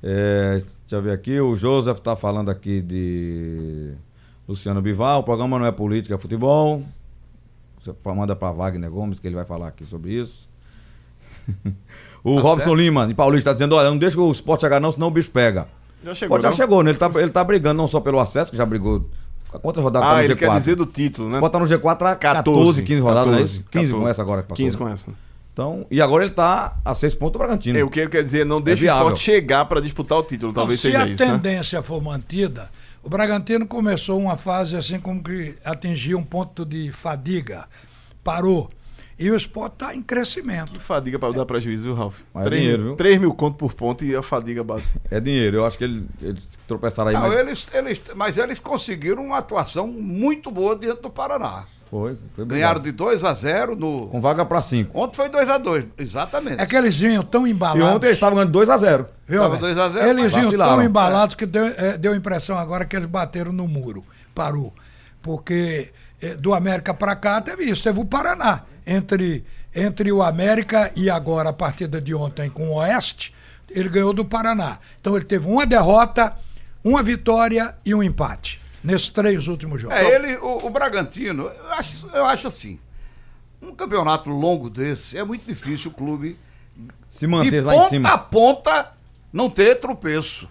É, 0.00 0.52
deixa 0.52 0.68
eu 0.92 1.02
ver 1.02 1.10
aqui, 1.10 1.40
o 1.40 1.56
Joseph 1.56 1.98
tá 1.98 2.14
falando 2.14 2.48
aqui 2.48 2.80
de 2.80 3.92
Luciano 4.46 4.80
Bival, 4.80 5.18
o 5.18 5.22
programa 5.24 5.58
não 5.58 5.66
é 5.66 5.72
política, 5.72 6.14
é 6.14 6.18
futebol. 6.18 6.84
Você 7.82 7.92
manda 8.14 8.34
para 8.36 8.50
Wagner 8.52 8.90
Gomes, 8.90 9.18
que 9.18 9.26
ele 9.26 9.36
vai 9.36 9.44
falar 9.44 9.68
aqui 9.68 9.84
sobre 9.84 10.12
isso. 10.12 10.48
o 12.24 12.36
Tá 12.36 12.40
Robson 12.42 12.64
certo. 12.64 12.74
Lima, 12.74 13.06
de 13.06 13.14
Paulista, 13.14 13.50
tá 13.50 13.54
dizendo, 13.54 13.74
olha, 13.76 13.90
não 13.90 13.98
deixa 13.98 14.20
o 14.20 14.30
esporte 14.30 14.62
chegar 14.62 14.80
não, 14.80 14.92
senão 14.92 15.08
o 15.08 15.10
bicho 15.10 15.30
pega. 15.30 15.66
Já 16.04 16.14
chegou, 16.14 16.36
Pô, 16.36 16.42
já 16.42 16.48
não? 16.50 16.56
chegou, 16.56 16.82
né? 16.82 16.90
Ele 16.90 16.98
tá, 16.98 17.10
ele 17.16 17.30
tá 17.30 17.42
brigando 17.42 17.78
não 17.78 17.88
só 17.88 18.00
pelo 18.00 18.20
acesso, 18.20 18.50
que 18.50 18.56
já 18.56 18.66
brigou. 18.66 19.08
Quantas 19.62 19.82
rodadas 19.82 20.08
Ah, 20.08 20.12
tá 20.12 20.16
no 20.18 20.24
ele 20.24 20.34
G4? 20.34 20.38
quer 20.38 20.50
dizer 20.50 20.74
do 20.76 20.86
título, 20.86 21.28
né? 21.30 21.40
Bota 21.40 21.58
no 21.58 21.64
G4 21.64 22.02
há 22.12 22.16
14, 22.16 22.82
15 22.82 23.00
rodadas, 23.00 23.32
não 23.32 23.38
é 23.38 23.42
isso? 23.42 23.64
15 23.70 23.86
com 23.92 23.98
14. 24.00 24.10
essa 24.10 24.22
agora 24.22 24.42
que 24.42 24.48
passou. 24.48 24.64
15 24.64 24.76
né? 24.76 24.84
com 24.84 24.88
essa. 24.88 25.06
Então, 25.52 25.86
e 25.90 26.00
agora 26.00 26.22
ele 26.24 26.32
tá 26.32 26.76
a 26.84 26.94
6 26.94 27.14
pontos 27.16 27.32
do 27.32 27.38
Bragantino. 27.38 27.78
É, 27.78 27.82
o 27.82 27.88
que 27.90 27.98
ele 27.98 28.10
quer 28.10 28.22
dizer, 28.22 28.44
não 28.46 28.60
deixa 28.60 28.80
o 28.80 28.82
viável. 28.82 29.02
esporte 29.08 29.24
chegar 29.24 29.64
pra 29.64 29.80
disputar 29.80 30.18
o 30.18 30.22
título, 30.22 30.52
talvez 30.52 30.78
se 30.78 30.88
seja 30.88 31.02
a 31.02 31.08
isso, 31.08 31.24
né? 31.24 31.32
tendência 31.32 31.82
for 31.82 32.00
mantida, 32.00 32.70
o 33.08 33.10
Bragantino 33.10 33.66
começou 33.66 34.20
uma 34.20 34.36
fase 34.36 34.76
assim 34.76 35.00
como 35.00 35.22
que 35.22 35.56
atingia 35.64 36.16
um 36.18 36.22
ponto 36.22 36.62
de 36.66 36.92
fadiga, 36.92 37.66
parou. 38.22 38.68
E 39.18 39.30
o 39.30 39.34
esporte 39.34 39.72
está 39.72 39.94
em 39.96 40.02
crescimento. 40.02 40.72
Que 40.72 40.78
fadiga 40.78 41.18
pra 41.18 41.30
dar 41.30 41.46
prejuízo, 41.46 41.84
viu, 41.84 41.94
Ralf? 41.94 42.20
Mas 42.34 42.42
é 42.44 42.48
3, 42.50 42.60
dinheiro, 42.62 42.82
mil, 42.82 42.88
viu? 42.90 42.96
3 42.96 43.18
mil 43.18 43.32
conto 43.34 43.56
por 43.56 43.72
ponto 43.72 44.04
e 44.04 44.14
a 44.14 44.22
fadiga 44.22 44.62
bate. 44.62 44.84
É 45.10 45.18
dinheiro, 45.18 45.56
eu 45.56 45.66
acho 45.66 45.78
que 45.78 45.84
ele- 45.84 46.06
eles 46.20 46.46
tropeçaram 46.66 47.08
aí, 47.08 47.14
Não, 47.14 47.22
mas 47.22 47.34
eles, 47.38 47.66
eles, 47.72 48.00
mas 48.14 48.36
eles 48.36 48.58
conseguiram 48.58 49.24
uma 49.24 49.38
atuação 49.38 49.88
muito 49.88 50.50
boa 50.50 50.76
diante 50.76 51.00
do 51.00 51.08
Paraná. 51.10 51.64
Foi, 51.90 52.16
foi 52.34 52.44
Ganharam 52.44 52.80
de 52.80 52.92
2 52.92 53.24
a 53.24 53.32
0 53.32 53.74
no. 53.76 54.08
com 54.08 54.20
vaga 54.20 54.44
pra 54.44 54.60
5. 54.60 54.90
Ontem 54.98 55.16
foi 55.16 55.28
2 55.28 55.48
a 55.48 55.58
2 55.58 55.84
exatamente. 55.98 56.60
É 56.60 56.66
que 56.66 56.76
eles 56.76 56.98
vinham 56.98 57.22
tão 57.22 57.46
E 57.46 57.50
embalados. 57.50 57.82
ontem 57.96 58.06
eles 58.06 58.16
estavam 58.16 58.36
ganhando 58.36 58.52
2 58.52 58.68
a 58.70 58.76
0 58.76 59.06
Viu, 59.26 59.40
Tava 59.40 59.56
velho? 59.56 59.74
2 59.74 59.78
a 59.78 59.88
0, 59.90 60.08
Eles 60.08 60.34
vinham 60.34 60.50
tão 60.52 60.82
embalados 60.82 61.34
que 61.34 61.46
deu, 61.46 61.66
eh, 61.66 61.96
deu 61.98 62.12
a 62.12 62.16
impressão 62.16 62.56
agora 62.58 62.84
que 62.84 62.94
eles 62.96 63.06
bateram 63.08 63.52
no 63.52 63.66
muro. 63.66 64.04
Parou. 64.34 64.72
Porque 65.22 65.90
eh, 66.20 66.34
do 66.34 66.54
América 66.54 66.92
para 66.94 67.14
cá 67.16 67.40
teve 67.40 67.64
isso. 67.64 67.82
Teve 67.84 68.00
o 68.00 68.04
Paraná. 68.04 68.62
Entre, 68.86 69.44
entre 69.74 70.10
o 70.12 70.22
América 70.22 70.90
e 70.96 71.10
agora 71.10 71.50
a 71.50 71.52
partida 71.52 72.00
de 72.00 72.14
ontem 72.14 72.48
com 72.48 72.68
o 72.70 72.74
Oeste, 72.76 73.34
ele 73.70 73.88
ganhou 73.88 74.12
do 74.14 74.24
Paraná. 74.24 74.78
Então 75.00 75.14
ele 75.16 75.24
teve 75.26 75.46
uma 75.46 75.66
derrota, 75.66 76.32
uma 76.82 77.02
vitória 77.02 77.74
e 77.84 77.94
um 77.94 78.02
empate. 78.02 78.60
Nesses 78.92 79.08
três 79.10 79.46
últimos 79.46 79.80
jogos. 79.82 79.96
É, 79.96 80.14
ele, 80.14 80.36
o, 80.36 80.66
o 80.66 80.70
Bragantino, 80.70 81.44
eu 81.44 81.72
acho, 81.72 82.06
eu 82.08 82.24
acho 82.24 82.48
assim. 82.48 82.78
Um 83.60 83.74
campeonato 83.74 84.30
longo 84.30 84.70
desse 84.70 85.18
é 85.18 85.24
muito 85.24 85.44
difícil 85.46 85.90
o 85.90 85.94
clube 85.94 86.38
Se 87.08 87.26
manter 87.26 87.50
de 87.50 87.60
lá 87.60 87.74
em 87.74 87.78
ponta 87.78 87.88
cima. 87.90 88.08
a 88.10 88.18
ponta 88.18 88.92
não 89.32 89.50
ter 89.50 89.74
tropeço. 89.80 90.48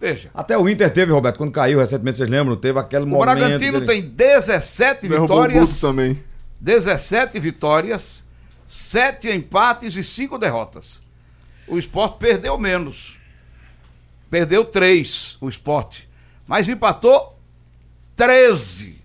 Veja, 0.00 0.30
Até 0.34 0.58
o 0.58 0.68
Inter 0.68 0.92
teve, 0.92 1.12
Roberto, 1.12 1.36
quando 1.38 1.52
caiu 1.52 1.78
recentemente, 1.78 2.16
vocês 2.16 2.28
lembram? 2.28 2.56
Teve 2.56 2.78
aquele 2.78 3.04
o 3.04 3.06
momento. 3.06 3.24
Bragantino 3.36 3.80
dele- 3.80 3.86
tem 3.86 4.02
17 4.02 5.06
Derrubou 5.08 5.38
o 5.38 5.42
vitórias, 5.42 5.80
também. 5.80 6.22
17 6.60 7.38
vitórias, 7.38 8.26
7 8.66 9.30
empates 9.30 9.94
e 9.94 10.02
5 10.02 10.36
derrotas. 10.38 11.00
O 11.68 11.78
esporte 11.78 12.16
perdeu 12.18 12.58
menos. 12.58 13.20
Perdeu 14.28 14.64
3, 14.64 15.36
o 15.40 15.48
esporte. 15.48 16.08
Mas 16.46 16.68
empatou 16.68 17.31
13. 18.16 19.00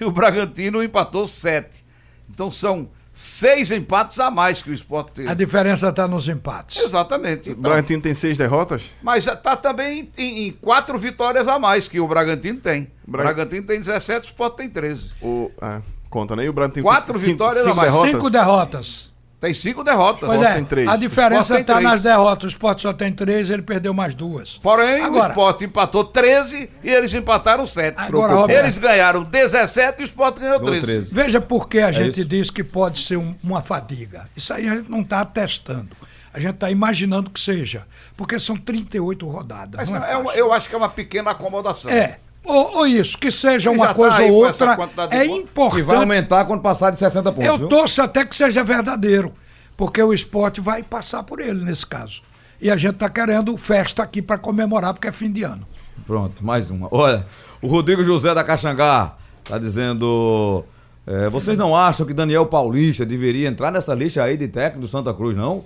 E 0.00 0.04
o 0.04 0.10
Bragantino 0.10 0.82
empatou 0.82 1.26
7. 1.26 1.84
Então 2.30 2.50
são 2.50 2.88
seis 3.12 3.72
empates 3.72 4.20
a 4.20 4.30
mais 4.30 4.62
que 4.62 4.70
o 4.70 4.74
esporte 4.74 5.12
teve. 5.12 5.28
A 5.28 5.34
diferença 5.34 5.88
está 5.88 6.06
nos 6.06 6.28
empates. 6.28 6.76
Exatamente. 6.80 7.48
O 7.48 7.52
Então, 7.52 7.62
Bragantino 7.62 8.00
tem 8.02 8.14
seis 8.14 8.36
derrotas? 8.38 8.82
mas 9.02 9.26
está 9.26 9.56
também 9.56 10.10
em, 10.16 10.46
em- 10.48 10.52
quatro 10.52 10.96
vitórias 10.98 11.48
a 11.48 11.58
mais 11.58 11.88
que 11.88 11.98
o 11.98 12.06
Bragantino 12.06 12.60
tem. 12.60 12.90
O 13.06 13.10
Bra- 13.10 13.24
Bragantino 13.24 13.66
tem 13.66 13.80
17, 13.80 14.26
o 14.26 14.28
esporte 14.28 14.58
tem 14.58 14.68
13. 14.68 15.10
O, 15.22 15.50
é, 15.60 15.80
conta, 16.10 16.36
né? 16.36 16.44
E 16.44 16.48
o 16.48 16.52
Bragantino 16.52 16.84
Quatro 16.84 17.14
tem 17.14 17.22
cinco- 17.22 17.32
vitórias 17.32 17.66
a 17.66 17.70
cinco 17.70 17.76
mais. 17.76 17.90
derrotas? 17.90 18.10
Cinco 18.12 18.30
derrotas. 18.30 19.12
Tem 19.40 19.54
cinco 19.54 19.84
derrotas. 19.84 20.28
Pois 20.28 20.42
é, 20.42 20.54
tem 20.54 20.64
três. 20.64 20.88
a 20.88 20.96
diferença 20.96 21.60
está 21.60 21.80
nas 21.80 22.02
derrotas. 22.02 22.44
O 22.44 22.48
Sport 22.48 22.80
só 22.82 22.92
tem 22.92 23.12
três, 23.12 23.48
ele 23.50 23.62
perdeu 23.62 23.94
mais 23.94 24.12
duas. 24.12 24.58
Porém, 24.60 25.02
Agora- 25.04 25.26
o 25.26 25.28
esporte 25.28 25.64
empatou 25.64 26.02
13 26.04 26.68
e 26.82 26.90
eles 26.90 27.14
empataram 27.14 27.64
7. 27.66 27.94
Agora, 27.98 28.34
Roberto- 28.34 28.58
eles 28.58 28.78
ganharam 28.78 29.22
17 29.22 30.00
e 30.00 30.02
o 30.02 30.06
esporte 30.06 30.40
ganhou 30.40 30.58
Ganhou 30.58 30.72
13. 30.80 30.86
13. 30.86 31.14
Veja 31.14 31.40
por 31.40 31.68
que 31.68 31.78
a 31.78 31.92
gente 31.92 32.18
isso. 32.20 32.28
diz 32.28 32.50
que 32.50 32.64
pode 32.64 33.04
ser 33.04 33.16
um- 33.16 33.32
uma 33.44 33.62
fadiga. 33.62 34.28
Isso 34.36 34.52
aí 34.52 34.68
a 34.68 34.74
gente 34.74 34.90
não 34.90 35.02
está 35.02 35.24
testando. 35.24 35.90
A 36.34 36.40
gente 36.40 36.54
está 36.54 36.70
imaginando 36.70 37.30
que 37.30 37.38
seja. 37.40 37.84
Porque 38.16 38.38
são 38.40 38.56
38 38.56 39.26
rodadas. 39.28 39.76
Mas 39.76 39.90
não 39.90 40.04
é 40.04 40.12
é 40.12 40.16
uma- 40.16 40.34
eu 40.34 40.52
acho 40.52 40.68
que 40.68 40.74
é 40.74 40.78
uma 40.78 40.88
pequena 40.88 41.30
acomodação. 41.30 41.90
É. 41.90 42.18
Ou, 42.44 42.78
ou 42.78 42.86
isso, 42.86 43.18
que 43.18 43.30
seja 43.30 43.70
uma 43.70 43.88
tá 43.88 43.94
coisa 43.94 44.16
aí 44.16 44.30
ou 44.30 44.44
outra. 44.46 44.72
É 45.10 45.26
pontos. 45.44 45.78
E 45.78 45.82
vai 45.82 45.96
importante. 45.96 45.96
aumentar 45.96 46.44
quando 46.46 46.62
passar 46.62 46.90
de 46.90 46.98
60 46.98 47.32
pontos. 47.32 47.46
Eu 47.46 47.58
viu? 47.58 47.68
torço 47.68 48.00
até 48.00 48.24
que 48.24 48.34
seja 48.34 48.64
verdadeiro. 48.64 49.32
Porque 49.76 50.02
o 50.02 50.12
esporte 50.12 50.60
vai 50.60 50.82
passar 50.82 51.22
por 51.22 51.40
ele 51.40 51.64
nesse 51.64 51.86
caso. 51.86 52.22
E 52.60 52.70
a 52.70 52.76
gente 52.76 52.94
está 52.94 53.08
querendo 53.08 53.56
festa 53.56 54.02
aqui 54.02 54.20
para 54.20 54.36
comemorar, 54.36 54.92
porque 54.92 55.06
é 55.06 55.12
fim 55.12 55.30
de 55.30 55.44
ano. 55.44 55.66
Pronto, 56.06 56.44
mais 56.44 56.70
uma. 56.70 56.88
Olha, 56.90 57.24
o 57.62 57.68
Rodrigo 57.68 58.02
José 58.02 58.34
da 58.34 58.42
Caxangá 58.42 59.14
tá 59.44 59.58
dizendo. 59.58 60.64
é, 61.06 61.28
vocês 61.28 61.56
não 61.56 61.76
acham 61.76 62.06
que 62.06 62.12
Daniel 62.12 62.46
Paulista 62.46 63.06
deveria 63.06 63.48
entrar 63.48 63.70
nessa 63.70 63.94
lista 63.94 64.22
aí 64.24 64.36
de 64.36 64.48
técnico 64.48 64.80
do 64.80 64.88
Santa 64.88 65.14
Cruz, 65.14 65.36
não? 65.36 65.64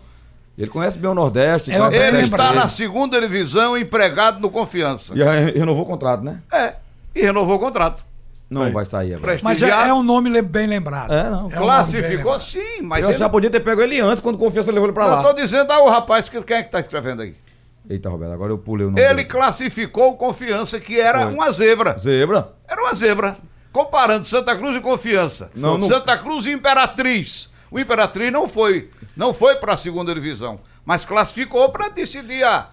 Ele 0.56 0.70
conhece 0.70 0.98
bem 0.98 1.10
o 1.10 1.14
Nordeste. 1.14 1.70
É, 1.72 1.76
Ele 1.76 2.20
está 2.20 2.48
dele. 2.48 2.58
na 2.60 2.68
segunda 2.68 3.20
divisão, 3.20 3.76
empregado 3.76 4.38
no 4.40 4.50
Confiança. 4.50 5.12
E 5.16 5.22
aí 5.22 5.50
renovou 5.52 5.84
o 5.84 5.86
contrato, 5.86 6.22
né? 6.22 6.40
É. 6.52 6.74
E 7.14 7.22
renovou 7.22 7.56
o 7.56 7.58
contrato. 7.58 8.04
Não 8.50 8.64
Aí. 8.64 8.70
vai 8.72 8.84
sair 8.84 9.14
agora. 9.14 9.32
Mas 9.42 9.56
é, 9.62 9.66
Prestigiado. 9.66 9.88
é 9.88 9.94
um 9.94 10.02
nome 10.02 10.42
bem 10.42 10.66
lembrado. 10.66 11.10
É, 11.10 11.22
não. 11.24 11.30
um 11.30 11.42
nome 11.44 11.48
bem 11.54 11.58
Classificou, 11.62 12.38
sim, 12.38 12.82
mas 12.82 13.02
Eu 13.02 13.10
ele... 13.10 13.18
já 13.18 13.26
podia 13.28 13.48
ter 13.48 13.60
pego 13.60 13.80
ele 13.80 13.98
antes, 13.98 14.20
quando 14.20 14.36
confiança 14.36 14.70
levou 14.70 14.86
ele 14.86 14.92
pra 14.92 15.04
Eu 15.06 15.10
lá. 15.10 15.22
tô 15.22 15.32
dizendo, 15.32 15.70
ah, 15.72 15.82
o 15.82 15.88
rapaz, 15.88 16.28
que- 16.28 16.42
quem 16.42 16.58
é 16.58 16.62
que 16.62 16.70
tá 16.70 16.78
escrevendo 16.80 17.22
aí? 17.22 17.34
Eita, 17.88 18.10
Roberto, 18.10 18.32
agora 18.34 18.52
eu 18.52 18.58
pulei 18.58 18.86
o 18.86 18.90
nome 18.90 19.00
Ele 19.00 19.08
dele. 19.14 19.24
classificou 19.24 20.10
o 20.10 20.16
Confiança, 20.16 20.78
que 20.78 21.00
era 21.00 21.24
Foi. 21.24 21.34
uma 21.34 21.50
zebra. 21.50 21.98
Zebra? 21.98 22.52
Era 22.68 22.82
uma 22.82 22.92
zebra. 22.94 23.36
Comparando 23.72 24.26
Santa 24.26 24.54
Cruz 24.54 24.76
e 24.76 24.80
Confiança. 24.80 25.50
Não, 25.56 25.78
não- 25.78 25.88
Santa 25.88 26.16
Cruz 26.18 26.44
e 26.44 26.52
Imperatriz. 26.52 27.50
O 27.72 27.80
Imperatriz 27.80 28.30
não 28.30 28.46
foi, 28.46 28.90
não 29.16 29.32
foi 29.32 29.56
para 29.56 29.72
a 29.72 29.76
segunda 29.76 30.14
divisão, 30.14 30.61
mas 30.85 31.04
classificou 31.04 31.70
para 31.70 31.88
decidir 31.88 32.44
a, 32.44 32.68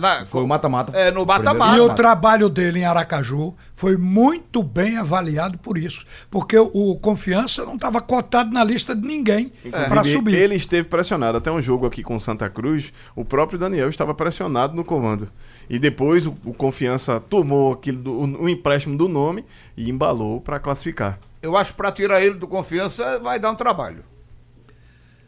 na- 0.00 0.24
Foi 0.24 0.42
o 0.42 0.46
mata-mata. 0.46 0.96
É, 0.96 1.10
no 1.10 1.26
mata-mata. 1.26 1.76
E 1.76 1.80
o 1.80 1.92
trabalho 1.94 2.48
dele 2.48 2.78
em 2.78 2.84
Aracaju 2.84 3.52
foi 3.74 3.96
muito 3.96 4.62
bem 4.62 4.96
avaliado 4.96 5.58
por 5.58 5.76
isso. 5.76 6.06
Porque 6.30 6.56
o 6.58 6.96
Confiança 7.02 7.64
não 7.66 7.74
estava 7.74 8.00
cotado 8.00 8.50
na 8.52 8.64
lista 8.64 8.94
de 8.96 9.06
ninguém 9.06 9.52
para 9.88 10.02
subir. 10.04 10.34
Ele 10.34 10.54
esteve 10.54 10.88
pressionado. 10.88 11.36
Até 11.36 11.50
um 11.50 11.60
jogo 11.60 11.84
aqui 11.84 12.02
com 12.02 12.16
o 12.16 12.20
Santa 12.20 12.48
Cruz, 12.48 12.90
o 13.14 13.24
próprio 13.24 13.58
Daniel 13.58 13.90
estava 13.90 14.14
pressionado 14.14 14.74
no 14.74 14.84
comando. 14.84 15.28
E 15.68 15.78
depois 15.78 16.26
o, 16.26 16.34
o 16.44 16.54
Confiança 16.54 17.20
tomou 17.20 17.72
aquilo 17.72 17.98
do, 17.98 18.12
o, 18.12 18.42
o 18.44 18.48
empréstimo 18.48 18.96
do 18.96 19.08
nome 19.08 19.44
e 19.76 19.90
embalou 19.90 20.40
para 20.40 20.58
classificar. 20.60 21.18
Eu 21.42 21.54
acho 21.56 21.72
que 21.72 21.76
para 21.76 21.92
tirar 21.92 22.22
ele 22.22 22.34
do 22.36 22.46
Confiança 22.46 23.18
vai 23.18 23.38
dar 23.38 23.50
um 23.50 23.54
trabalho. 23.56 24.02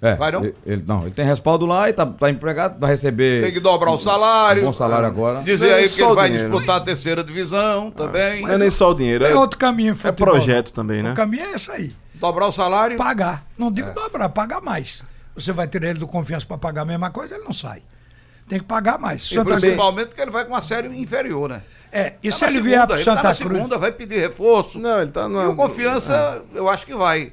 É, 0.00 0.14
Vai 0.14 0.30
não? 0.30 0.44
Ele, 0.64 0.84
não, 0.87 1.02
ele 1.02 1.11
tem 1.12 1.24
respaldo 1.26 1.66
lá 1.66 1.88
e 1.88 1.92
tá, 1.92 2.06
tá 2.06 2.30
empregado, 2.30 2.78
vai 2.78 2.90
receber. 2.90 3.42
Tem 3.42 3.52
que 3.52 3.58
dobrar 3.58 3.90
o 3.90 3.98
salário. 3.98 4.62
Um 4.62 4.66
bom 4.66 4.72
salário 4.72 5.06
agora. 5.06 5.42
Dizer 5.42 5.70
é 5.70 5.74
aí 5.74 5.88
que 5.88 6.00
ele 6.00 6.14
vai 6.14 6.28
dinheiro, 6.30 6.50
disputar 6.50 6.76
a 6.76 6.80
terceira 6.80 7.24
divisão 7.24 7.90
também. 7.90 8.42
Não 8.42 8.50
é 8.52 8.58
nem 8.58 8.70
só 8.70 8.90
o 8.90 8.94
dinheiro, 8.94 9.24
Tem 9.24 9.32
é, 9.34 9.37
outro 9.37 9.58
caminho 9.58 9.98
é 10.04 10.12
projeto 10.12 10.72
também, 10.72 11.02
né? 11.02 11.12
O 11.12 11.14
caminho 11.16 11.42
é 11.46 11.52
esse 11.52 11.68
aí. 11.70 11.92
Dobrar 12.14 12.46
o 12.46 12.52
salário. 12.52 12.96
Pagar. 12.96 13.44
Não 13.58 13.68
É. 13.68 13.70
digo 13.72 13.92
dobrar, 13.92 14.28
pagar 14.28 14.61
mais. 14.61 15.02
Você 15.34 15.52
vai 15.52 15.66
ter 15.66 15.82
ele 15.82 15.98
do 15.98 16.06
confiança 16.06 16.46
para 16.46 16.58
pagar 16.58 16.82
a 16.82 16.84
mesma 16.84 17.11
coisa, 17.11 17.34
ele 17.34 17.44
não 17.44 17.52
sai. 17.52 17.82
Tem 18.48 18.58
que 18.61 18.64
pagar 18.64 18.98
mais. 18.98 19.24
E 19.24 19.34
Santa 19.34 19.50
principalmente 19.50 20.06
porque 20.08 20.20
ele 20.22 20.30
vai 20.30 20.44
com 20.44 20.52
uma 20.52 20.62
série 20.62 20.88
inferior, 20.96 21.48
né? 21.50 21.62
É, 21.92 22.14
e 22.22 22.30
Tá 22.30 22.37
se 22.37 22.42
na 22.42 22.48
ele 22.50 22.54
segunda, 22.56 22.70
vier 22.76 22.87
para 22.87 22.96
ele 22.96 23.04
tá 23.04 23.11
Santa 23.16 23.28
na 23.28 23.34
Cruz. 23.34 23.52
segunda, 23.52 23.78
vai 23.78 23.92
pedir 23.92 24.18
reforço. 24.20 24.78
Não, 24.78 25.00
ele 25.02 25.11
tá 25.11 25.24
E 25.24 25.28
no. 25.28 25.50
o 25.50 25.56
confiança, 25.56 26.42
eu 26.54 26.68
acho 26.68 26.87
que 26.87 26.94
vai. 26.94 27.32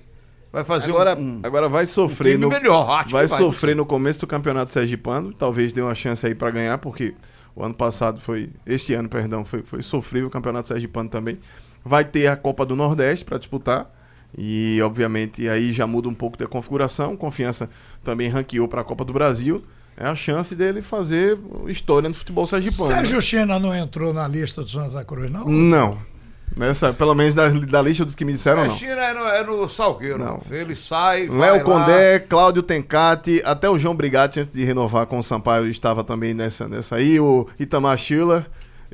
Vai 0.55 0.63
fazer 0.63 0.89
Agora, 0.89 1.17
um, 1.17 1.21
um 1.21 1.39
agora 1.43 1.67
vai 1.67 1.85
sofrer 1.85 2.31
time 2.31 2.45
no 2.45 2.49
melhor, 2.49 2.89
acho 2.89 3.09
vai 3.09 3.25
que 3.25 3.29
vai, 3.29 3.37
sofrer 3.37 3.75
no 3.75 3.85
começo 3.85 4.21
do 4.21 4.27
campeonato 4.27 4.71
sergipano, 4.71 5.33
talvez 5.33 5.73
dê 5.73 5.81
uma 5.81 5.93
chance 5.93 6.25
aí 6.25 6.33
pra 6.33 6.49
ganhar, 6.49 6.77
porque 6.77 7.13
o 7.53 7.61
ano 7.61 7.73
passado 7.73 8.21
foi, 8.21 8.49
este 8.65 8.93
ano, 8.93 9.09
perdão, 9.09 9.43
foi, 9.43 9.63
foi 9.63 9.81
sofrível 9.81 10.29
o 10.29 10.31
campeonato 10.31 10.69
sergipano 10.69 11.09
também. 11.09 11.37
Vai 11.83 12.05
ter 12.05 12.27
a 12.27 12.37
Copa 12.37 12.65
do 12.65 12.73
Nordeste 12.73 13.25
pra 13.25 13.37
disputar 13.37 13.93
e 14.37 14.81
obviamente 14.81 15.45
aí 15.49 15.73
já 15.73 15.85
muda 15.85 16.07
um 16.07 16.13
pouco 16.13 16.37
da 16.37 16.47
configuração. 16.47 17.17
Confiança 17.17 17.69
também 18.01 18.29
ranqueou 18.29 18.69
pra 18.69 18.81
Copa 18.81 19.03
do 19.03 19.11
Brasil. 19.11 19.61
É 19.97 20.07
a 20.07 20.15
chance 20.15 20.55
dele 20.55 20.81
fazer 20.81 21.37
história 21.67 22.07
no 22.07 22.15
futebol 22.15 22.47
sergipano. 22.47 22.91
né? 22.91 22.95
Sérgio 22.99 23.21
China 23.21 23.59
não 23.59 23.75
entrou 23.75 24.13
na 24.13 24.25
lista 24.25 24.63
do 24.63 24.69
Santa 24.69 25.03
Cruz, 25.03 25.29
não? 25.29 25.45
Não. 25.45 26.14
Nessa, 26.55 26.93
pelo 26.93 27.13
menos 27.13 27.35
da, 27.35 27.49
da 27.49 27.81
lista 27.81 28.05
dos 28.05 28.15
que 28.15 28.23
me 28.23 28.31
disseram, 28.31 28.65
não. 28.65 28.75
China 28.75 28.91
é 29.01 29.13
no, 29.13 29.19
é 29.27 29.43
no 29.43 29.67
Salgueiro. 29.69 30.17
Não. 30.17 30.39
Ele 30.49 30.75
sai. 30.75 31.27
Léo. 31.27 31.63
Condé, 31.63 32.19
Cláudio 32.19 32.63
Tencati, 32.63 33.41
até 33.43 33.69
o 33.69 33.77
João 33.77 33.93
Brigatti, 33.95 34.39
antes 34.39 34.53
de 34.53 34.63
renovar 34.63 35.05
com 35.05 35.19
o 35.19 35.23
Sampaio, 35.23 35.67
estava 35.67 36.03
também 36.03 36.33
nessa, 36.33 36.67
nessa 36.67 36.95
aí, 36.95 37.19
o 37.19 37.45
Itamar 37.59 37.97
Schiller 37.97 38.45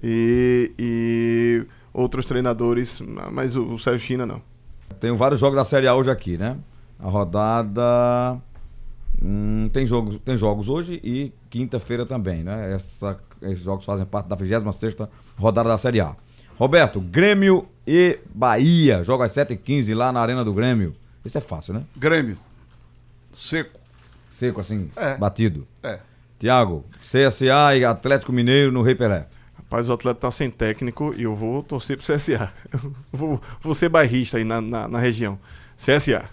e, 0.01 0.71
e 0.79 1.65
outros 1.93 2.25
treinadores, 2.25 3.01
mas 3.31 3.55
o, 3.55 3.73
o 3.73 3.77
Sérgio 3.79 4.07
China 4.07 4.25
não. 4.25 4.41
Tenho 4.99 5.15
vários 5.15 5.39
jogos 5.39 5.55
da 5.57 5.63
Série 5.65 5.87
A 5.87 5.93
hoje 5.93 6.09
aqui, 6.09 6.37
né? 6.37 6.57
A 6.99 7.09
rodada. 7.09 8.37
hum, 9.21 9.69
tem, 9.71 9.85
jogos, 9.85 10.17
tem 10.25 10.35
jogos 10.37 10.67
hoje 10.69 10.99
e 11.03 11.31
quinta-feira 11.49 12.05
também, 12.05 12.43
né? 12.43 12.73
Essa- 12.73 13.19
esses 13.41 13.63
jogos 13.63 13.85
fazem 13.85 14.05
parte 14.05 14.27
da 14.27 14.35
26 14.35 14.95
rodada 15.37 15.69
da 15.69 15.77
Série 15.77 15.99
A. 16.01 16.15
Roberto, 16.61 17.01
Grêmio 17.01 17.67
e 17.87 18.19
Bahia. 18.35 19.03
Joga 19.03 19.25
às 19.25 19.33
7h15 19.33 19.95
lá 19.95 20.11
na 20.11 20.21
Arena 20.21 20.45
do 20.45 20.53
Grêmio. 20.53 20.95
Isso 21.25 21.35
é 21.35 21.41
fácil, 21.41 21.73
né? 21.73 21.81
Grêmio. 21.97 22.37
Seco. 23.33 23.79
Seco 24.31 24.61
assim, 24.61 24.91
É. 24.95 25.17
batido. 25.17 25.67
É. 25.81 25.97
Tiago, 26.37 26.85
CSA 27.01 27.75
e 27.75 27.83
Atlético 27.83 28.31
Mineiro 28.31 28.71
no 28.71 28.83
Rei 28.83 28.93
Pelé. 28.93 29.25
Rapaz, 29.57 29.89
o 29.89 29.93
atleta 29.93 30.19
tá 30.19 30.29
sem 30.29 30.51
técnico 30.51 31.11
e 31.17 31.23
eu 31.23 31.33
vou 31.33 31.63
torcer 31.63 31.97
pro 31.97 32.05
CSA. 32.05 32.53
Eu 32.71 32.93
vou, 33.11 33.41
vou 33.59 33.73
ser 33.73 33.89
bairrista 33.89 34.37
aí 34.37 34.43
na, 34.43 34.61
na, 34.61 34.87
na 34.87 34.99
região. 34.99 35.39
CSA. 35.75 36.29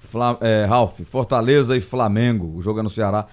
Fla- 0.00 0.38
é, 0.40 0.64
Ralf, 0.64 0.98
Fortaleza 1.08 1.76
e 1.76 1.80
Flamengo. 1.80 2.52
O 2.56 2.60
jogo 2.62 2.80
é 2.80 2.82
no 2.82 2.90
Ceará. 2.90 3.26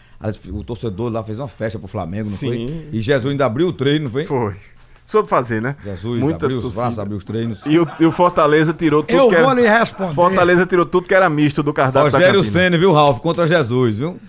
O 0.53 0.63
torcedor 0.63 1.11
lá 1.11 1.23
fez 1.23 1.39
uma 1.39 1.47
festa 1.47 1.79
pro 1.79 1.87
Flamengo, 1.87 2.29
não 2.29 2.35
Sim. 2.37 2.47
foi? 2.67 2.89
E 2.91 3.01
Jesus 3.01 3.31
ainda 3.31 3.47
abriu 3.47 3.67
o 3.69 3.73
treino, 3.73 4.05
não 4.05 4.11
foi? 4.11 4.25
Foi. 4.25 4.55
Soube 5.05 5.29
fazer, 5.29 5.61
né? 5.61 5.75
Jesus 5.85 6.19
Muita 6.19 6.45
abriu 6.45 6.57
os 6.57 6.63
torcida. 6.63 6.81
braços, 6.81 6.99
abriu 6.99 7.17
os 7.17 7.23
treinos. 7.23 7.61
E 7.65 7.77
o, 7.77 7.87
e 7.99 8.05
o 8.05 8.11
Fortaleza 8.11 8.73
tirou 8.73 9.03
tudo 9.03 9.15
Eu 9.17 9.29
que 9.29 9.35
era... 9.35 9.45
vou 9.45 9.53
lhe 9.53 9.67
responder. 9.67 10.15
Fortaleza 10.15 10.65
tirou 10.65 10.85
tudo 10.85 11.07
que 11.07 11.13
era 11.13 11.29
misto 11.29 11.61
do 11.61 11.71
cardápio 11.71 12.11
da 12.11 12.17
Rogério 12.17 12.41
cantina. 12.41 12.59
Senna, 12.63 12.77
viu, 12.77 12.91
Ralf? 12.91 13.19
Contra 13.19 13.45
Jesus, 13.45 13.97
viu? 13.99 14.19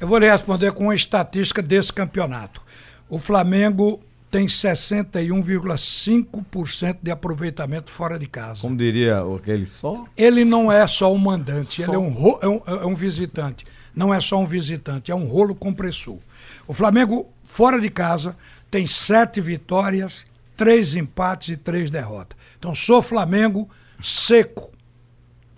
Eu 0.00 0.08
vou 0.08 0.16
lhe 0.18 0.28
responder 0.30 0.72
com 0.72 0.84
uma 0.84 0.94
estatística 0.94 1.60
desse 1.62 1.92
campeonato. 1.92 2.62
O 3.10 3.18
Flamengo 3.18 4.00
tem 4.30 4.46
61,5% 4.46 6.96
de 7.02 7.10
aproveitamento 7.10 7.90
fora 7.90 8.18
de 8.18 8.26
casa. 8.26 8.60
Como 8.62 8.74
diria 8.76 9.22
aquele 9.36 9.66
só. 9.66 10.04
Ele 10.16 10.44
não 10.44 10.70
é 10.72 10.86
só 10.86 11.12
um 11.12 11.18
mandante, 11.18 11.82
ele 11.82 11.94
é 11.94 11.98
um, 11.98 12.08
ro- 12.10 12.38
é, 12.42 12.48
um, 12.48 12.60
é 12.66 12.86
um 12.86 12.94
visitante. 12.94 13.66
Não 13.94 14.12
é 14.14 14.20
só 14.20 14.38
um 14.38 14.46
visitante, 14.46 15.12
é 15.12 15.14
um 15.14 15.26
rolo 15.26 15.54
compressor. 15.54 16.16
O 16.66 16.72
Flamengo, 16.72 17.28
fora 17.44 17.78
de 17.80 17.90
casa, 17.90 18.34
tem 18.72 18.86
sete 18.86 19.38
vitórias, 19.38 20.24
três 20.56 20.94
empates 20.96 21.50
e 21.50 21.56
três 21.58 21.90
derrotas. 21.90 22.36
Então, 22.58 22.74
sou 22.74 23.02
Flamengo 23.02 23.68
seco, 24.02 24.72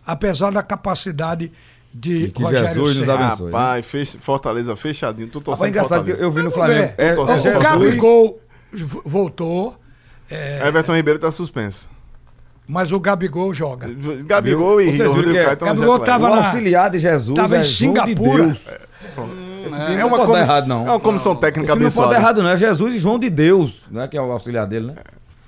apesar 0.05 0.51
da 0.51 0.63
capacidade 0.65 1.53
de 1.95 2.29
que 2.33 2.43
Rogério 2.43 2.67
Jesus 2.69 2.97
nos 2.99 3.09
abençoe. 3.09 3.53
Rapaz, 3.53 3.87
fech- 3.87 4.19
Fortaleza 4.21 4.75
fechadinho. 4.75 5.29
Tu 5.29 5.39
Rapaz, 5.39 5.45
torcendo 5.61 5.67
é 5.67 5.69
engraçado 5.71 6.05
que 6.05 6.11
eu 6.11 6.33
vi 6.33 6.43
no 6.43 6.51
Flamengo. 6.51 6.93
É, 6.99 7.15
Tô 7.15 7.23
O, 7.23 7.27
torcendo 7.27 7.43
Jesus- 7.45 7.57
o 7.61 7.63
Gabigol 7.63 8.41
voltou, 9.05 9.79
Everton 10.67 10.97
Ribeiro 10.97 11.21
tá 11.21 11.31
suspenso. 11.31 11.89
Mas 12.67 12.93
o 12.93 12.99
Gabigol 13.01 13.53
joga. 13.55 13.89
Gabigol 14.25 14.81
e 14.81 14.97
Vocês 14.97 15.09
Rodrigo 15.09 15.33
que 15.33 15.39
é- 15.39 15.43
Caio 15.45 15.53
estão 15.55 15.69
Gabigol 15.69 15.99
tava 16.01 16.29
lá. 16.29 16.47
auxiliar 16.49 16.91
de 16.91 16.99
Jesus. 16.99 17.37
Tava 17.37 17.57
é 17.57 17.59
em 17.61 17.63
de 17.63 17.69
Singapura. 17.69 18.51
Esse 18.51 18.65
time 19.77 19.95
É 19.95 19.99
não 19.99 20.09
uma, 20.09 20.17
pode 20.19 20.27
comi- 20.31 20.33
dar 20.41 20.41
errado, 20.47 20.67
não. 20.67 20.87
é 20.87 20.91
uma 20.91 21.01
comissão 21.01 21.33
Esse 21.33 21.41
técnica 21.41 21.73
time 21.73 21.85
não 21.85 21.91
pode 21.93 22.11
dar 22.11 22.17
abençoada. 22.17 22.39
errado, 22.39 22.43
não. 22.43 22.51
É 22.51 22.57
Jesus 22.57 22.95
e 22.95 22.99
João 22.99 23.19
de 23.19 23.31
Deus, 23.31 23.83
não 23.91 24.03
é 24.03 24.09
que 24.09 24.17
é 24.17 24.21
o 24.21 24.31
auxiliar 24.33 24.67
dele, 24.67 24.87
né? 24.89 24.95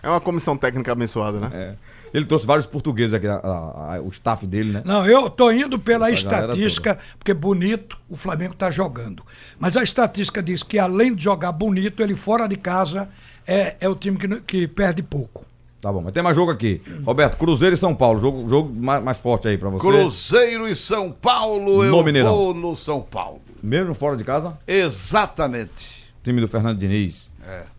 É 0.02 0.08
uma 0.08 0.20
comissão 0.20 0.56
técnica 0.56 0.92
abençoada, 0.92 1.40
né? 1.40 1.50
É. 1.52 1.74
Ele 2.14 2.24
trouxe 2.24 2.46
vários 2.46 2.64
portugueses 2.66 3.12
aqui, 3.12 3.26
a- 3.26 3.34
a- 3.34 3.94
a- 3.96 4.00
o 4.00 4.08
staff 4.08 4.46
dele, 4.46 4.72
né? 4.72 4.82
Não, 4.84 5.04
eu 5.04 5.28
tô 5.28 5.50
indo 5.50 5.78
pela 5.78 6.06
Essa 6.10 6.14
estatística, 6.18 6.98
porque 7.18 7.34
bonito 7.34 7.98
o 8.08 8.16
Flamengo 8.16 8.54
tá 8.54 8.70
jogando. 8.70 9.22
Mas 9.58 9.76
a 9.76 9.82
estatística 9.82 10.42
diz 10.42 10.62
que 10.62 10.78
além 10.78 11.14
de 11.14 11.24
jogar 11.24 11.52
bonito, 11.52 12.02
ele 12.02 12.14
fora 12.14 12.46
de 12.46 12.56
casa 12.56 13.08
é, 13.46 13.74
é 13.80 13.88
o 13.88 13.94
time 13.94 14.16
que, 14.16 14.28
não- 14.28 14.40
que 14.40 14.66
perde 14.68 15.02
pouco. 15.02 15.44
Tá 15.80 15.92
bom, 15.92 16.00
mas 16.02 16.12
tem 16.12 16.22
mais 16.22 16.34
jogo 16.34 16.50
aqui. 16.50 16.80
Roberto, 17.04 17.36
Cruzeiro 17.36 17.74
e 17.74 17.78
São 17.78 17.94
Paulo. 17.94 18.18
Jogo, 18.18 18.48
jogo 18.48 18.72
mais, 18.74 19.02
mais 19.04 19.18
forte 19.18 19.46
aí 19.46 19.56
pra 19.58 19.68
você. 19.70 19.86
Cruzeiro 19.86 20.66
e 20.68 20.74
São 20.74 21.12
Paulo, 21.12 21.84
eu 21.84 21.90
No 21.90 22.02
Mineirão. 22.02 22.34
vou 22.34 22.54
no 22.54 22.74
São 22.76 23.00
Paulo. 23.00 23.40
Mesmo 23.62 23.94
fora 23.94 24.16
de 24.16 24.24
casa? 24.24 24.56
Exatamente. 24.66 26.06
Time 26.24 26.40
do 26.40 26.48
Fernando 26.48 26.78
Diniz. 26.78 27.30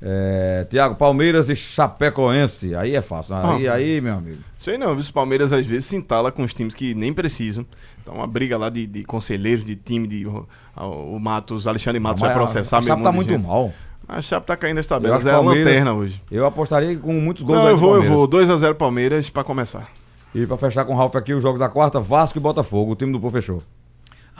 É. 0.01 0.65
Tiago, 0.69 0.95
Palmeiras 0.95 1.49
e 1.49 1.55
Chapecoense. 1.55 2.73
Aí 2.75 2.95
é 2.95 3.01
fácil. 3.01 3.35
Aí, 3.35 3.67
Ah. 3.67 3.73
aí, 3.73 3.99
meu 3.99 4.13
amigo. 4.13 4.37
Sei 4.57 4.77
não, 4.77 4.87
viu? 4.91 4.99
Os 4.99 5.11
Palmeiras 5.11 5.51
às 5.51 5.65
vezes 5.65 5.85
se 5.87 5.95
entala 5.97 6.31
com 6.31 6.43
os 6.43 6.53
times 6.53 6.73
que 6.73 6.93
nem 6.95 7.11
precisam. 7.11 7.65
Então, 8.01 8.15
uma 8.15 8.27
briga 8.27 8.57
lá 8.57 8.69
de, 8.69 8.87
de 8.87 9.03
conselheiros, 9.03 9.65
de 9.65 9.75
time, 9.75 10.07
de, 10.07 10.25
o, 10.25 10.47
o 10.77 11.19
Matos, 11.19 11.67
Alexandre 11.67 11.99
Matos 11.99 12.21
vai 12.21 12.33
processar 12.33 12.77
a, 12.77 12.79
a 12.79 12.81
meio 12.81 12.91
Chape 12.93 13.03
tá 13.03 13.11
muito 13.11 13.29
gente. 13.29 13.45
mal. 13.45 13.73
A 14.07 14.21
Chape 14.21 14.47
tá 14.47 14.55
caindo 14.55 14.79
as 14.79 14.85
tabelas, 14.87 15.25
é 15.25 15.31
a 15.31 15.33
Palmeiras- 15.33 15.65
lanterna 15.65 15.93
hoje. 15.93 16.23
Eu 16.31 16.45
apostaria 16.45 16.97
com 16.97 17.13
muitos 17.13 17.43
gols 17.43 17.57
Não, 17.59 17.65
aí 17.65 17.73
eu 17.73 17.77
vou, 17.77 17.95
eu 17.95 18.03
vou. 18.03 18.27
2x0 18.27 18.73
Palmeiras 18.75 19.29
pra 19.29 19.43
começar. 19.43 19.89
E 20.33 20.45
pra 20.45 20.55
fechar 20.57 20.85
com 20.85 20.93
o 20.93 20.95
Ralf 20.97 21.15
aqui, 21.15 21.33
os 21.33 21.41
jogos 21.43 21.59
da 21.59 21.67
quarta, 21.67 21.99
Vasco 21.99 22.37
e 22.37 22.41
Botafogo. 22.41 22.91
O 22.91 22.95
time 22.95 23.11
do 23.11 23.19
Pô 23.19 23.29
fechou. 23.29 23.61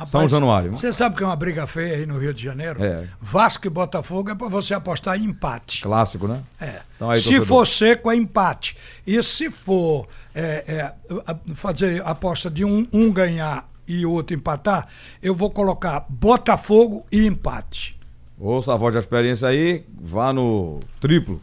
São 0.06 0.27
Januário. 0.27 0.71
Você 0.77 0.93
sabe 0.93 1.15
que 1.15 1.23
é 1.23 1.25
uma 1.25 1.36
briga 1.36 1.65
feia 1.65 1.95
aí 1.95 2.06
no 2.06 2.19
Rio 2.19 2.32
de 2.32 2.43
Janeiro? 2.43 2.84
É. 2.84 3.08
Vasco 3.19 3.65
e 3.65 3.69
Botafogo 3.69 4.30
é 4.30 4.36
para 4.36 4.47
você 4.47 4.75
apostar 4.75 5.17
em 5.19 5.23
empate. 5.25 5.82
Clássico, 5.82 6.27
né? 6.27 6.41
É. 6.62 6.82
Então 6.95 7.10
aí, 7.10 7.17
se 7.19 7.25
torcedor. 7.25 7.47
for 7.47 7.65
seco, 7.67 8.12
é 8.12 8.15
empate. 8.15 8.77
E 9.08 9.21
se 9.23 9.49
for 9.49 10.08
é, 10.36 10.63
é, 10.67 10.82
a- 11.25 11.36
fazer 11.56 12.03
aposta 12.06 12.47
de 12.47 12.63
um, 12.63 12.88
um 12.93 13.12
ganhar 13.12 13.67
e 13.88 14.06
o 14.06 14.12
outro 14.12 14.36
empatar, 14.36 14.88
eu 15.21 15.34
vou 15.34 15.49
colocar 15.49 16.06
Botafogo 16.08 17.03
e 17.12 17.25
empate. 17.25 17.96
Ouça 18.39 18.73
a 18.73 18.78
voz 18.78 18.93
da 18.93 19.00
experiência 19.00 19.47
aí, 19.47 19.84
vá 20.00 20.32
no 20.32 20.80
triplo. 21.00 21.41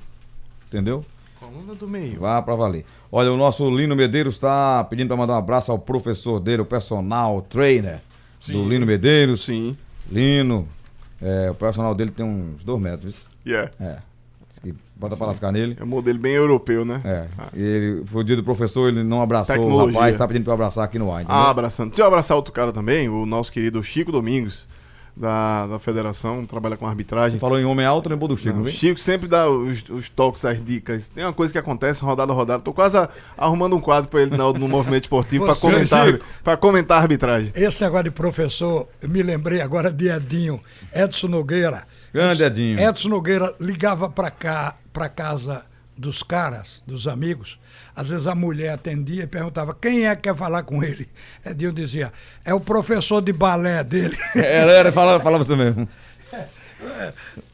Entendeu? 0.69 1.05
Coluna 1.41 1.75
do 1.75 1.89
meio. 1.89 2.21
Vá 2.21 2.41
pra 2.41 2.55
valer. 2.55 2.85
Olha, 3.11 3.33
o 3.33 3.37
nosso 3.37 3.69
Lino 3.71 3.95
Medeiros 3.95 4.35
está 4.35 4.83
pedindo 4.85 5.09
pra 5.09 5.17
mandar 5.17 5.35
um 5.35 5.39
abraço 5.39 5.71
ao 5.71 5.79
professor 5.79 6.41
dele, 6.41 6.63
o 6.63 6.67
personal 6.67 7.43
trainer 7.43 8.01
do 8.47 8.69
Lino 8.69 8.87
Medeiros. 8.87 9.45
Sim. 9.45 9.77
Lino, 10.11 10.69
é, 11.21 11.51
o 11.51 11.55
personal 11.55 11.95
dele 11.95 12.11
tem 12.11 12.25
uns 12.25 12.65
dois 12.65 12.81
metros. 12.81 13.31
Yeah. 13.47 13.71
É. 13.81 13.99
Diz 14.49 14.59
que 14.59 14.75
bota 14.97 15.17
pra 15.17 15.27
lascar 15.29 15.51
nele. 15.53 15.77
É 15.79 15.83
um 15.85 15.87
modelo 15.87 16.19
bem 16.19 16.33
europeu, 16.35 16.85
né? 16.85 17.01
É. 17.05 17.27
E 17.55 17.63
ele, 17.63 18.05
foi 18.07 18.23
o 18.23 18.25
dia 18.25 18.37
do 18.37 18.45
professor, 18.45 18.89
ele 18.89 19.03
não 19.03 19.21
abraçou 19.23 19.55
o 19.55 19.59
Tecnologia. 19.59 19.93
rapaz, 19.93 20.17
tá 20.17 20.27
pedindo 20.29 20.45
pra 20.45 20.55
abraçar 20.55 20.85
aqui 20.85 20.99
no 20.99 21.13
ar. 21.13 21.23
entendeu? 21.23 21.37
Ah, 21.37 21.51
abraçando. 21.51 21.89
Deixa 21.89 22.03
eu 22.03 22.07
abraçar 22.07 22.37
outro 22.37 22.53
cara 22.53 22.73
também, 22.73 23.09
o 23.09 23.25
nosso 23.27 23.51
querido 23.51 23.83
Chico 23.83 24.13
Domingos, 24.13 24.67
da, 25.17 25.67
da 25.67 25.79
federação, 25.79 26.45
trabalha 26.45 26.77
com 26.77 26.87
arbitragem. 26.87 27.33
Você 27.33 27.41
falou 27.41 27.59
em 27.59 27.65
homem 27.65 27.87
alto, 27.87 28.09
lembrou 28.09 28.29
do 28.29 28.37
Chico, 28.37 28.57
Não, 28.57 28.65
o? 28.65 28.69
Chico 28.69 28.99
sempre 28.99 29.29
dá 29.29 29.49
os, 29.49 29.83
os 29.89 30.09
toques, 30.09 30.45
as 30.45 30.63
dicas. 30.65 31.07
Tem 31.09 31.23
uma 31.25 31.33
coisa 31.33 31.53
que 31.53 31.59
acontece, 31.59 32.03
rodada 32.03 32.33
a 32.33 32.35
rodada. 32.35 32.63
Tô 32.63 32.73
quase 32.73 32.99
a- 32.99 33.09
arrumando 33.39 33.77
um 33.77 33.81
quadro 33.81 34.11
pra 34.11 34.23
ele 34.23 34.37
no, 34.37 34.53
no 34.53 34.67
movimento 34.69 35.05
esportivo 35.05 35.45
pra 35.45 35.55
Você, 35.55 35.61
comentar, 35.61 36.19
pra 36.43 36.57
comentar 36.57 36.99
a 36.99 37.01
arbitragem. 37.03 37.53
Esse 37.55 37.83
negócio 37.85 38.05
de 38.05 38.11
professor, 38.11 38.89
eu 39.01 39.09
me 39.09 39.23
lembrei 39.23 39.61
agora 39.61 39.93
de 39.93 40.09
Edinho, 40.09 40.61
Edson 40.93 41.29
Nogueira. 41.29 41.85
Grande 42.13 42.43
Edinho. 42.43 42.81
Edson 42.81 43.09
Nogueira 43.09 43.55
ligava 43.61 44.09
pra 44.11 44.31
cá, 44.31 44.77
pra 44.93 45.09
casa 45.09 45.65
dos 45.97 46.23
caras, 46.23 46.83
dos 46.87 47.07
amigos. 47.07 47.59
Às 47.95 48.09
vezes 48.09 48.27
a 48.27 48.35
mulher 48.35 48.71
atendia 48.71 49.25
e 49.25 49.27
perguntava 49.27 49.75
quem 49.75 50.07
é 50.07 50.17
que 50.17 50.23
quer 50.23 50.35
falar 50.35 50.63
com 50.63 50.83
ele. 50.83 51.09
Edinho 51.45 51.73
dizia, 51.73 52.13
é 52.45 52.53
o 52.53 52.61
professor 52.61 53.21
de 53.21 53.33
balé 53.33 53.85
dele. 53.85 54.17
Era, 54.35 54.73
era, 54.73 54.93
falava, 54.93 55.23
falava 55.23 55.43
isso 55.43 55.57
mesmo. 55.57 55.89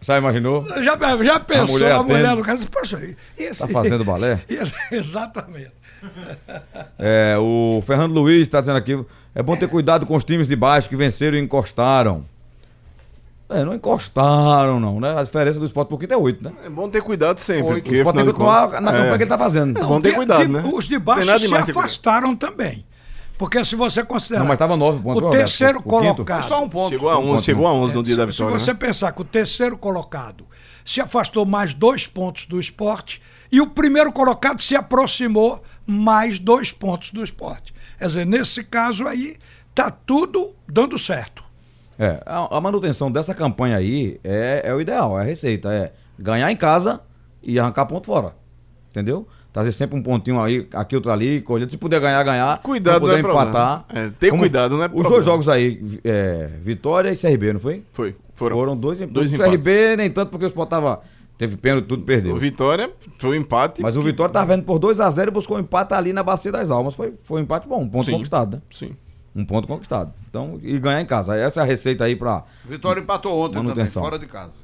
Já 0.01 0.19
imaginou? 0.19 0.67
Já, 0.83 0.97
já 1.23 1.41
pensou 1.41 1.79
mulher 1.79 1.93
a 1.93 2.03
mulher, 2.03 2.25
atende. 2.25 2.37
do 2.37 2.43
cara? 2.43 2.59
disse, 2.59 2.71
Poxa, 2.71 2.99
e 3.39 3.43
esse... 3.43 3.61
Tá 3.61 3.69
fazendo 3.69 4.05
balé? 4.05 4.43
Exatamente. 4.91 5.73
É, 6.99 7.37
o 7.39 7.83
Fernando 7.87 8.13
Luiz 8.13 8.41
está 8.41 8.61
dizendo 8.61 8.79
aqui: 8.79 8.99
é 9.35 9.43
bom 9.43 9.55
ter 9.57 9.69
cuidado 9.69 10.07
com 10.07 10.15
os 10.15 10.25
times 10.25 10.49
de 10.49 10.57
baixo 10.57 10.89
que 10.89 10.97
venceram 10.97 11.37
e 11.37 11.41
encostaram. 11.41 12.25
É, 13.51 13.65
não 13.65 13.75
encostaram, 13.75 14.79
não, 14.79 15.01
né? 15.01 15.19
A 15.19 15.23
diferença 15.25 15.59
do 15.59 15.67
esporte 15.67 15.89
por 15.89 15.99
quinto 15.99 16.15
é 16.15 16.17
oito, 16.17 16.43
né? 16.45 16.53
É 16.65 16.71
bom 16.71 16.89
ter 16.89 17.03
cuidado 17.03 17.39
sempre. 17.39 17.73
Oito. 17.75 17.83
porque, 17.85 17.97
O 17.97 17.99
esporte 17.99 18.17
tem 18.17 18.25
que 18.27 18.33
continuar 18.33 18.81
na 18.81 18.93
campanha 18.93 19.13
é. 19.15 19.17
que 19.17 19.23
ele 19.25 19.31
tá 19.31 19.39
fazendo. 19.39 19.81
Não, 19.81 19.89
Vamos 19.89 20.03
ter 20.05 20.11
de- 20.11 20.15
cuidado, 20.17 20.41
de- 20.43 20.49
né? 20.49 20.63
Os 20.73 20.85
de 20.89 20.99
baixo 20.99 21.39
se 21.39 21.55
afastaram 21.55 22.37
também. 22.37 22.87
Porque 23.37 23.65
se 23.65 23.75
você 23.75 24.05
considerar. 24.05 24.41
Não, 24.41 24.49
mas 24.49 24.59
tava 24.59 24.77
nove 24.77 25.03
pontos, 25.03 25.23
O 25.23 25.31
terceiro 25.31 25.79
quinto. 25.83 25.89
colocado. 25.89 26.45
Só 26.45 26.63
um 26.63 26.69
ponto. 26.69 26.91
Chegou 26.93 27.09
a 27.09 27.19
11, 27.19 27.45
chegou 27.45 27.67
a 27.67 27.73
11 27.73 27.95
no 27.95 28.03
dia 28.03 28.17
da 28.17 28.27
Se 28.27 28.33
vitória. 28.33 28.59
você 28.59 28.73
né? 28.73 28.79
pensar 28.79 29.13
que 29.13 29.23
o 29.23 29.25
terceiro 29.25 29.77
colocado 29.79 30.47
se 30.85 31.01
afastou 31.01 31.45
mais 31.47 31.73
dois 31.75 32.07
pontos 32.07 32.45
do 32.47 32.61
esporte 32.61 33.21
e 33.51 33.61
o 33.61 33.67
primeiro 33.67 34.13
colocado 34.13 34.61
se 34.61 34.77
aproximou 34.77 35.63
mais 35.87 36.39
dois 36.39 36.71
pontos 36.71 37.11
do 37.13 37.25
esporte. 37.25 37.73
Quer 37.99 38.07
dizer, 38.07 38.27
nesse 38.27 38.63
caso 38.63 39.07
aí, 39.09 39.37
tá 39.75 39.91
tudo 39.91 40.55
dando 40.69 40.99
certo. 40.99 41.40
É, 42.01 42.23
a, 42.25 42.57
a 42.57 42.61
manutenção 42.63 43.13
dessa 43.13 43.35
campanha 43.35 43.77
aí 43.77 44.19
é, 44.25 44.63
é 44.65 44.75
o 44.75 44.81
ideal, 44.81 45.19
é 45.19 45.21
a 45.21 45.25
receita. 45.25 45.71
É 45.71 45.93
ganhar 46.19 46.51
em 46.51 46.57
casa 46.57 47.03
e 47.43 47.61
arrancar 47.61 47.85
ponto 47.85 48.07
fora. 48.07 48.33
Entendeu? 48.91 49.29
Trazer 49.53 49.71
sempre 49.73 49.99
um 49.99 50.03
pontinho 50.03 50.41
aí, 50.41 50.67
aqui, 50.73 50.97
outro 50.97 51.13
ali, 51.13 51.43
colhendo. 51.43 51.71
Se 51.71 51.77
puder 51.77 52.01
ganhar, 52.01 52.23
ganhar. 52.23 52.59
Cuidado, 52.63 52.95
Se 52.95 53.01
puder 53.01 53.23
não 53.23 53.29
é 53.29 53.33
empatar. 53.33 53.85
É, 53.91 54.09
ter 54.19 54.31
cuidado 54.31 54.77
não 54.77 54.83
é 54.83 54.87
Os 54.87 54.93
problema. 54.93 55.15
dois 55.17 55.25
jogos 55.27 55.47
aí, 55.47 56.01
é, 56.03 56.49
Vitória 56.63 57.13
e 57.13 57.17
CRB, 57.17 57.53
não 57.53 57.61
foi? 57.61 57.83
Foi. 57.93 58.17
Foram, 58.35 58.57
Foram 58.57 58.77
dois, 58.77 58.99
dois 59.01 59.35
empates. 59.35 59.53
CRB 59.53 59.97
nem 59.97 60.09
tanto 60.11 60.31
porque 60.31 60.47
o 60.47 60.49
Sport 60.49 60.71
tava, 60.71 61.03
teve 61.37 61.59
pênalti, 61.59 61.85
tudo 61.85 62.05
perdeu. 62.05 62.35
O 62.35 62.39
Vitória 62.39 62.91
foi 63.19 63.37
um 63.37 63.43
empate. 63.43 63.83
Mas 63.83 63.95
o 63.95 64.03
Vitória 64.03 64.33
tava 64.33 64.47
vendo 64.47 64.65
por 64.65 64.81
2x0 64.81 65.29
e 65.29 65.31
buscou 65.31 65.59
um 65.59 65.61
empate 65.61 65.93
ali 65.93 66.15
na 66.15 66.23
Bacia 66.23 66.51
das 66.51 66.71
Almas. 66.71 66.95
Foi, 66.95 67.13
foi 67.25 67.41
um 67.41 67.43
empate 67.43 67.69
bom, 67.69 67.83
um 67.83 67.89
ponto 67.91 68.07
Sim. 68.07 68.13
conquistado, 68.13 68.57
né? 68.57 68.63
Sim. 68.73 68.97
Um 69.35 69.45
ponto 69.45 69.69
conquistado. 69.69 70.13
Então, 70.29 70.59
e 70.63 70.79
ganhar 70.79 71.01
em 71.01 71.07
casa. 71.07 71.37
Essa 71.37 71.61
é 71.61 71.63
a 71.63 71.67
receita 71.67 72.05
aí 72.05 72.17
pra 72.17 72.45
Vitória 72.65 73.01
empatou 73.01 73.39
ontem 73.41 73.57
Manutenção. 73.57 74.03
também, 74.03 74.19
fora 74.19 74.19
de 74.19 74.31
casa. 74.31 74.57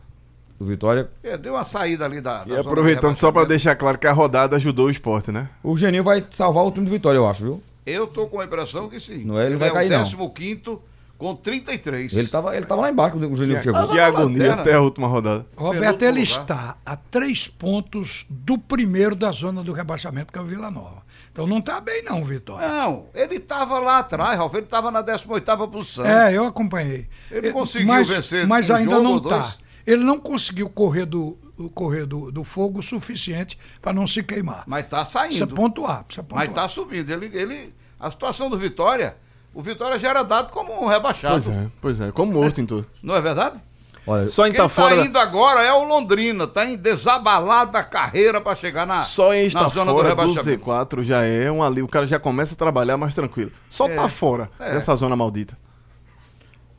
o 0.59 0.65
Vitória. 0.65 1.09
É, 1.23 1.37
deu 1.37 1.55
uma 1.55 1.65
saída 1.65 2.05
ali 2.05 2.21
da. 2.21 2.45
da 2.45 2.55
E 2.55 2.59
aproveitando 2.59 3.17
só 3.17 3.31
para 3.31 3.47
deixar 3.47 3.77
claro 3.77 3.99
que 3.99 4.07
a 4.07 4.13
rodada 4.13 4.57
ajudou 4.57 4.87
o 4.87 4.91
esporte, 4.91 5.31
né? 5.31 5.49
O 5.63 5.77
Geninho 5.77 6.03
vai 6.05 6.25
salvar 6.31 6.65
o 6.65 6.71
time 6.73 6.87
do 6.87 6.91
Vitória, 6.91 7.19
eu 7.19 7.29
acho, 7.29 7.45
viu? 7.45 7.63
Eu 7.85 8.07
tô 8.09 8.27
com 8.27 8.41
a 8.41 8.45
impressão 8.45 8.89
que 8.89 8.99
sim. 8.99 9.25
Não 9.25 9.39
é, 9.39 9.47
ele 9.47 9.57
vai 9.57 9.73
cair, 9.73 9.91
não. 9.91 10.03
o 10.03 10.31
15 10.31 10.79
com 11.17 11.35
33. 11.35 12.15
Ele 12.15 12.29
tava, 12.29 12.57
ele 12.57 12.67
tava 12.67 12.83
lá 12.83 12.91
embaixo 12.91 13.17
quando 13.17 13.33
o 13.33 13.37
Geninho 13.37 13.63
chegou. 13.63 13.89
Que 13.89 13.99
agonia 13.99 14.55
até 14.55 14.75
a 14.75 14.81
última 14.81 15.07
rodada. 15.07 15.47
Roberto, 15.57 16.03
ele 16.03 16.21
lugar. 16.21 16.23
está 16.23 16.77
a 16.85 16.97
três 16.97 17.49
pontos 17.49 18.27
do 18.29 18.59
primeiro 18.59 19.15
da 19.15 19.31
zona 19.31 19.63
do 19.63 19.73
rebaixamento, 19.73 20.33
que 20.33 20.39
é 20.39 20.43
o 20.43 20.45
Vila 20.45 20.71
Nova. 20.71 21.06
Então 21.37 21.47
não 21.47 21.59
está 21.59 21.83
bem, 21.83 22.03
não, 22.03 22.25
Vitória. 22.25 22.67
Não, 22.67 23.09
ele 23.15 23.39
tava 23.39 23.79
lá 23.79 23.99
atrás, 23.99 24.39
Ralf, 24.39 24.55
ele 24.55 24.65
tava 24.65 24.91
na 24.91 25.03
18ª 25.05 25.69
posição. 25.71 26.07
É, 26.07 26.33
eu 26.35 26.47
acompanhei. 26.47 27.07
Ele 27.31 27.49
Eh, 27.49 27.53
conseguiu 27.53 27.89
mas, 27.89 28.09
vencer 28.09 28.47
Mas 28.47 28.71
um 28.71 28.75
ainda 28.75 28.91
jogo 28.93 29.03
não 29.03 29.11
ou 29.13 29.19
está. 29.19 29.55
Ele 29.87 30.03
não 30.03 30.19
conseguiu 30.19 30.71
correr 30.71 31.05
do, 31.05 31.37
correr 31.75 32.07
do, 32.07 32.33
do 32.33 32.43
fogo 32.43 32.81
o 32.81 32.83
suficiente 32.83 33.59
para 33.83 33.93
não 33.93 34.07
se 34.07 34.23
queimar. 34.23 34.65
Mas 34.67 34.87
tá 34.89 35.01
Precisa 35.05 35.19
saindo. 35.41 35.55
pontuar, 35.55 36.05
precisa 36.05 36.25
pontuar. 36.25 36.47
Mas 36.47 36.55
tá 36.55 36.67
subindo. 36.69 37.11
Ele, 37.11 37.27
ele, 37.39 37.75
a 38.01 38.11
situação 38.11 38.49
do 38.49 38.57
Vitória, 38.57 39.15
o 39.53 39.61
Vitória 39.61 39.99
já 39.99 40.09
era 40.09 40.23
dado 40.23 40.51
como 40.53 40.73
um 40.83 40.87
rebaixado. 40.87 41.35
Pois 41.45 41.55
é, 41.55 41.67
pois 41.83 42.01
é. 42.01 42.11
Como 42.13 42.33
morto 42.33 42.63
em 42.63 42.65
tudo. 42.67 42.87
Não 43.03 43.15
é 43.15 43.21
verdade? 43.21 43.61
Olha, 44.07 44.29
Só 44.29 44.47
em 44.47 44.51
Quem 44.51 44.57
tá 44.59 44.63
tá 44.65 44.69
fora. 44.69 44.97
da- 44.97 45.05
indo 45.05 45.19
agora 45.19 45.65
é 45.65 45.73
o 45.73 45.83
Londrina, 45.83 46.47
tá 46.47 46.65
em 46.65 46.77
desabalada 46.77 47.83
carreira 47.83 48.41
para 48.41 48.55
chegar 48.55 48.87
na, 48.87 49.03
Só 49.03 49.35
em 49.35 49.41
na 49.43 49.47
estar 49.47 49.69
zona 49.69 49.91
do 49.93 49.97
fora 49.99 50.15
do, 50.15 50.21
rebaixamento. 50.21 50.65
Z4 50.65 51.03
já 51.03 51.23
é 51.25 51.51
um 51.51 51.63
ali. 51.63 51.83
O 51.83 51.89
cara 51.89 52.07
já 52.07 52.19
começa 52.19 52.55
a 52.55 52.57
trabalhar 52.57 52.97
mais 52.97 53.15
tranquilo. 53.15 53.51
Só 53.69 53.89
tá 53.89 54.09
fora 54.09 54.49
É. 54.61 54.73
dessa 54.75 54.95
zona 54.95 55.17
maldita. 55.17 55.59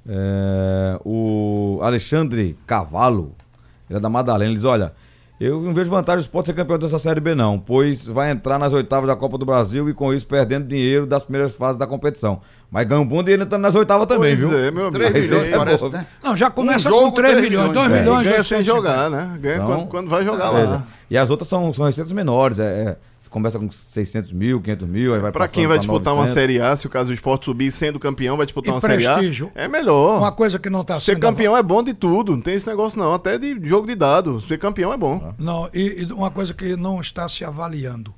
é, 0.10 1.00
o 1.04 1.80
Alexandre 1.84 2.58
Cavalo, 2.66 3.36
ele 3.90 3.98
é 3.98 4.02
da 4.02 4.10
Madalena, 4.10 4.50
ele 4.52 4.56
diz: 4.56 4.64
Olha, 4.66 4.94
eu 5.40 5.62
não 5.62 5.74
vejo 5.74 5.90
vantagem 5.90 6.20
do 6.20 6.24
Sport 6.24 6.48
ser 6.48 6.54
campeão 6.54 6.80
dessa 6.80 6.98
Série 6.98 7.20
B, 7.20 7.36
não, 7.36 7.60
pois 7.60 8.06
vai 8.08 8.32
entrar 8.32 8.58
nas 8.58 8.74
oitavas 8.74 9.08
da 9.08 9.16
Copa 9.16 9.38
do 9.38 9.46
Brasil 9.46 9.88
e 9.90 9.94
com 9.94 10.12
isso 10.14 10.26
perdendo 10.26 10.66
dinheiro 10.68 11.06
das 11.06 11.24
primeiras 11.24 11.54
fases 11.54 11.78
da 11.78 11.86
competição. 11.86 12.42
Mas 12.72 12.88
ganha 12.88 13.00
um 13.02 13.06
bom 13.06 13.22
dinheiro 13.22 13.44
entrando 13.44 13.62
nas 13.62 13.76
oitavas 13.76 14.08
também, 14.08 14.36
pois 14.36 14.50
viu? 14.50 14.58
é, 14.58 14.72
meu 14.72 14.88
amigo. 14.88 14.98
3 14.98 15.14
Receita 15.14 15.36
milhões, 15.36 15.54
é 15.54 15.58
parece, 15.58 15.90
né? 15.90 16.08
Não, 16.24 16.36
já 16.36 16.50
começa 16.50 16.90
Um 16.90 16.92
jogo, 16.92 17.06
com 17.10 17.12
3 17.12 17.34
três 17.34 17.50
milhões, 17.50 17.72
2 17.74 17.88
milhões. 17.88 18.02
milhões. 18.02 18.28
Ganha 18.28 18.44
sem 18.44 18.58
850. 18.58 18.66
jogar, 18.66 19.10
né? 19.10 19.38
Ganha 19.40 19.56
Então, 19.56 19.68
quando, 19.68 19.88
quando 19.88 20.10
vai 20.10 20.24
jogar 20.24 20.52
Beleza. 20.52 20.72
lá. 20.72 20.88
E 21.10 21.18
as 21.18 21.30
outras 21.30 21.48
são, 21.48 21.72
são 21.72 21.86
receitas 21.86 22.12
menores, 22.12 22.60
é, 22.60 22.64
é, 22.64 22.98
começa 23.38 23.58
com 23.60 23.72
600 23.72 24.32
mil, 24.34 24.62
500 24.62 24.88
mil, 24.88 25.14
aí 25.14 25.20
vai 25.20 25.32
Pra 25.32 25.46
passando 25.46 25.54
quem 25.56 25.68
vai 25.68 25.78
pra 25.78 25.82
disputar 25.82 26.14
uma 26.14 26.22
900. 26.22 26.34
Série 26.34 26.62
A, 26.62 26.76
se 26.76 26.88
o 26.88 26.90
caso 26.90 27.08
do 27.08 27.14
esporte 27.14 27.46
subir 27.46 27.72
sendo 27.72 28.00
campeão, 28.00 28.36
vai 28.38 28.46
disputar 28.46 28.70
E 28.70 28.74
uma 28.76 28.82
Série 28.82 29.06
A. 29.06 29.16
prestígio. 29.16 29.52
É 29.56 29.68
melhor. 29.68 30.18
Uma 30.20 30.32
coisa 30.32 30.60
que 30.60 30.70
não 30.70 30.82
está 30.82 31.00
Ser 31.00 31.14
sendo 31.14 31.22
campeão 31.22 31.56
é 31.56 31.64
bom 31.64 31.82
de 31.82 31.94
tudo, 31.94 32.34
não 32.34 32.42
tem 32.42 32.56
esse 32.56 32.68
negócio 32.68 33.00
não, 33.00 33.14
até 33.14 33.38
de 33.38 33.60
jogo 33.68 33.88
de 33.88 33.96
dado. 33.96 34.42
Ser 34.42 34.58
campeão 34.58 34.92
é 34.92 34.98
bom. 34.98 35.34
Não, 35.38 35.70
e, 35.74 36.04
e 36.04 36.14
uma 36.14 36.32
coisa 36.32 36.54
que 36.54 36.76
não 36.76 37.00
está 37.00 37.28
se 37.30 37.46
avaliando. 37.46 38.14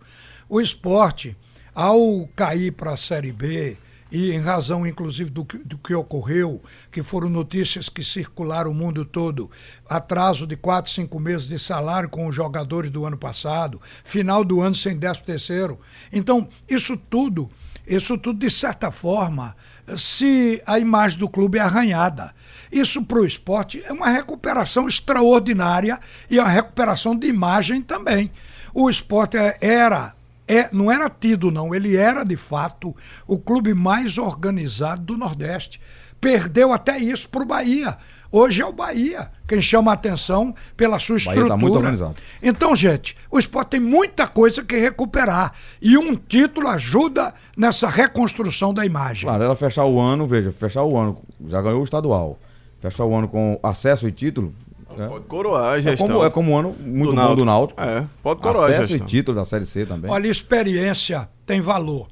O 0.48 0.60
esporte, 0.60 1.38
ao 1.76 2.28
cair 2.36 2.72
para 2.72 2.94
a 2.94 2.98
Série 2.98 3.32
B, 3.32 3.78
e 4.12 4.32
em 4.32 4.40
razão 4.40 4.86
inclusive 4.86 5.30
do 5.30 5.46
que, 5.46 5.58
do 5.58 5.78
que 5.78 5.94
ocorreu, 5.94 6.62
que 6.92 7.04
foram 7.04 7.30
notícias 7.30 7.90
que 7.90 8.04
circularam 8.04 8.72
o 8.72 8.74
mundo 8.74 9.06
todo, 9.06 9.50
atraso 9.88 10.48
de 10.48 10.56
quatro, 10.56 10.92
cinco 10.92 11.20
meses 11.20 11.48
de 11.48 11.60
salário 11.60 12.10
com 12.10 12.28
os 12.28 12.36
jogadores 12.36 12.92
do 12.92 13.06
ano 13.06 13.18
passado, 13.18 13.82
final 14.04 14.44
do 14.44 14.62
ano 14.62 14.76
sem 14.76 14.98
décimo 14.98 15.26
terceiro. 15.26 15.80
Então, 16.12 16.48
isso 16.68 16.98
tudo, 16.98 17.50
isso 17.86 18.18
tudo, 18.18 18.40
de 18.40 18.52
certa 18.52 18.92
forma, 18.92 19.56
se 19.98 20.62
a 20.66 20.78
imagem 20.78 21.18
do 21.18 21.30
clube 21.30 21.58
é 21.58 21.62
arranhada. 21.62 22.34
Isso 22.72 23.04
para 23.04 23.20
o 23.20 23.26
esporte 23.26 23.84
é 23.84 23.92
uma 23.92 24.10
recuperação 24.10 24.88
extraordinária 24.88 26.00
e 26.30 26.40
uma 26.40 26.48
recuperação 26.50 27.16
de 27.16 27.28
imagem 27.28 27.82
também. 27.82 28.32
O 28.74 28.90
esporte 28.90 29.38
é- 29.38 29.58
era, 29.60 30.14
é, 30.50 30.68
não 30.72 30.92
era 30.92 31.10
tido, 31.10 31.52
não, 31.52 31.76
ele 31.76 31.96
era 31.96 32.24
de 32.24 32.36
fato 32.36 32.96
o 33.28 33.38
clube 33.38 33.74
mais 33.76 34.18
organizado 34.18 35.04
do 35.04 35.18
Nordeste. 35.18 35.80
Perdeu 36.20 36.74
até 36.74 36.98
isso 36.98 37.30
para 37.30 37.44
o 37.44 37.46
Bahia. 37.46 37.96
Hoje 38.32 38.62
é 38.62 38.66
o 38.66 38.74
Bahia 38.74 39.32
quem 39.48 39.62
chama 39.62 39.92
a 39.92 39.94
atenção 39.96 40.54
pela 40.78 41.00
sua 41.00 41.16
Bahia 41.16 41.26
tá 41.26 41.32
estrutura. 41.32 41.58
muito 41.58 41.76
organizado. 41.76 42.16
Então, 42.42 42.76
gente, 42.76 43.18
o 43.32 43.40
esporte 43.40 43.70
tem 43.70 43.80
muita 43.80 44.28
coisa 44.28 44.64
que 44.64 44.78
recuperar. 44.78 45.54
E 45.82 45.98
um 45.98 46.16
título 46.16 46.68
ajuda 46.68 47.34
nessa 47.58 47.88
reconstrução 47.88 48.74
da 48.74 48.86
imagem. 48.86 49.28
Claro, 49.28 49.44
ela 49.44 49.56
fechar 49.56 49.86
o 49.86 50.00
ano, 50.00 50.28
veja, 50.28 50.52
fechar 50.52 50.84
o 50.84 50.96
ano, 50.98 51.20
já 51.48 51.62
ganhou 51.62 51.82
o 51.82 51.84
estadual. 51.84 52.38
Fechar 52.80 53.06
o 53.06 53.16
ano 53.16 53.28
com 53.28 53.60
acesso 53.64 54.08
e 54.08 54.12
título. 54.12 54.54
Né? 54.98 55.08
Pode 55.08 55.26
coroar 55.26 55.74
a 55.74 55.78
É 55.78 55.82
gestão. 55.82 56.08
como, 56.08 56.24
é 56.26 56.30
como 56.30 56.52
um 56.52 56.58
ano 56.58 56.76
muito 56.80 57.16
bom 57.16 57.36
do 57.36 57.46
Náutico. 57.46 57.82
É, 57.82 58.06
pode 58.24 58.42
coroar 58.42 58.66
a 58.70 58.74
Acesso 58.74 58.84
e 58.84 58.88
gestão. 58.94 59.08
título 59.08 59.36
da 59.38 59.46
Série 59.46 59.66
C 59.66 59.86
também. 59.86 60.10
Olha, 60.12 60.28
experiência 60.28 61.30
tem 61.46 61.62
valor. 61.62 62.08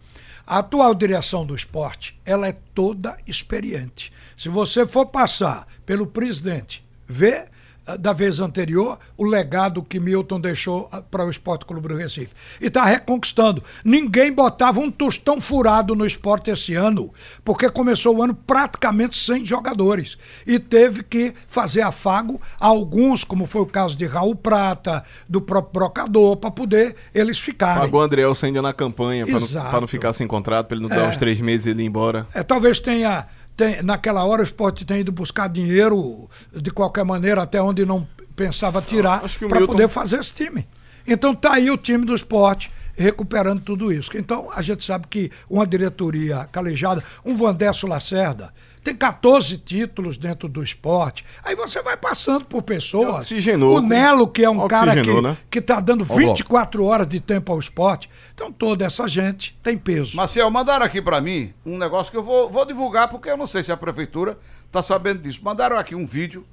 A 0.45 0.59
atual 0.59 0.95
direção 0.95 1.45
do 1.45 1.53
esporte, 1.55 2.17
ela 2.25 2.47
é 2.47 2.55
toda 2.73 3.17
experiente. 3.28 4.13
Se 4.38 4.47
você 4.47 4.86
for 4.86 5.05
passar 5.07 5.67
pelo 5.86 6.07
presidente, 6.07 6.86
ver 7.05 7.49
da 7.95 8.11
vez 8.11 8.39
anterior 8.39 8.97
o 9.15 9.23
legado 9.23 9.81
que 9.81 9.99
Milton 9.99 10.41
deixou 10.41 10.89
ah, 10.91 11.01
para 11.01 11.25
o 11.25 11.29
Esporte 11.29 11.65
Clube 11.65 11.88
do 11.88 11.95
Recife. 11.95 12.33
E 12.59 12.65
está 12.65 12.83
reconquistando. 12.83 13.63
Ninguém 13.85 14.31
botava 14.33 14.79
um 14.79 14.91
tostão 14.91 15.39
furado 15.39 15.95
no 15.95 16.05
esporte 16.05 16.49
esse 16.49 16.73
ano, 16.73 17.13
porque 17.45 17.69
começou 17.69 18.17
o 18.17 18.23
ano 18.23 18.33
praticamente 18.33 19.15
sem 19.17 19.45
jogadores. 19.45 20.17
E 20.45 20.59
teve 20.59 21.03
que 21.03 21.33
fazer 21.47 21.81
afago 21.81 22.41
a 22.59 22.67
alguns, 22.67 23.23
como 23.23 23.45
foi 23.45 23.61
o 23.61 23.65
caso 23.65 23.95
de 23.95 24.05
Raul 24.05 24.35
Prata, 24.35 25.03
do 25.29 25.39
próprio 25.39 25.73
Brocador, 25.73 26.35
para 26.38 26.51
poder 26.51 26.95
eles 27.13 27.38
ficarem. 27.39 27.81
Pagou 27.83 28.01
o 28.01 28.03
André 28.03 28.23
ainda 28.43 28.61
na 28.61 28.73
campanha 28.73 29.25
pra 29.25 29.39
não, 29.39 29.81
não 29.81 29.88
ficar 29.88 30.11
sem 30.13 30.27
contrato, 30.27 30.67
pra 30.67 30.75
ele 30.75 30.83
não 30.88 30.89
dar 30.89 31.05
É. 31.05 31.09
uns 31.09 31.17
três 31.17 31.39
meses 31.39 31.67
e 31.67 31.69
ele 31.69 31.83
ir 31.83 31.85
embora. 31.85 32.27
É, 32.33 32.43
talvez 32.43 32.79
tenha, 32.79 33.27
tem- 33.58 33.82
naquela 33.82 34.24
hora 34.24 34.41
o 34.41 34.45
esporte 34.45 34.86
tenha 34.86 34.99
ido 35.01 35.12
buscar 35.12 35.49
dinheiro 35.49 36.30
de 36.55 36.72
qualquer 36.72 37.03
maneira, 37.03 37.41
até 37.41 37.62
onde 37.62 37.86
não 37.86 38.08
pensava 38.36 38.82
tirar, 38.82 39.20
para 39.49 39.58
Milton- 39.60 39.66
poder 39.74 39.89
fazer 39.89 40.20
esse 40.20 40.34
time. 40.34 40.68
Então 41.05 41.34
tá 41.34 41.53
aí 41.53 41.72
o 41.72 41.78
time 41.78 42.05
do 42.05 42.14
esporte 42.16 42.72
recuperando 42.95 43.62
tudo 43.62 43.91
isso. 43.91 44.12
Então 44.16 44.49
a 44.53 44.62
gente 44.62 44.84
sabe 44.86 45.08
que 45.10 45.32
uma 45.49 45.66
diretoria 45.66 46.47
calejada, 46.51 47.03
um 47.26 47.36
Vandesso 47.36 47.88
Lacerda, 47.88 48.53
tem 48.88 48.95
14 48.95 49.57
títulos 49.57 50.17
dentro 50.17 50.47
do 50.47 50.63
esporte. 50.63 51.25
Aí 51.43 51.55
você 51.55 51.81
vai 51.81 51.97
passando 51.97 52.45
por 52.45 52.61
pessoas. 52.61 53.25
Oxigenou. 53.25 53.77
O 53.77 53.81
Nelo, 53.81 54.27
que 54.27 54.43
é 54.45 54.49
um 54.49 54.65
cara 54.67 55.01
que, 55.01 55.21
né? 55.21 55.35
que 55.51 55.59
tá 55.61 55.79
dando 55.79 56.03
Ó, 56.03 56.05
Glauco. 56.05 56.23
24 56.25 56.83
horas 56.85 57.07
de 57.07 57.19
tempo 57.19 57.51
ao 57.51 57.59
esporte. 57.59 58.09
Então 58.33 58.51
toda 58.51 58.85
essa 58.85 59.07
gente 59.07 59.57
tem 59.61 59.77
peso. 59.77 60.15
Marcel, 60.15 60.49
mandaram 60.49 60.85
aqui 60.85 61.01
pra 61.01 61.19
mim 61.19 61.53
um 61.65 61.77
negócio 61.77 62.11
que 62.11 62.17
eu 62.17 62.23
vou, 62.23 62.49
vou 62.49 62.65
divulgar, 62.65 63.09
porque 63.09 63.29
eu 63.29 63.35
não 63.38 63.47
sei 63.47 63.63
se 63.63 63.71
a 63.71 63.77
prefeitura 63.77 64.38
tá 64.71 64.81
sabendo 64.81 65.21
disso. 65.21 65.41
Mandaram 65.43 65.77
aqui 65.77 65.93
um 65.95 66.05
vídeo 66.05 66.45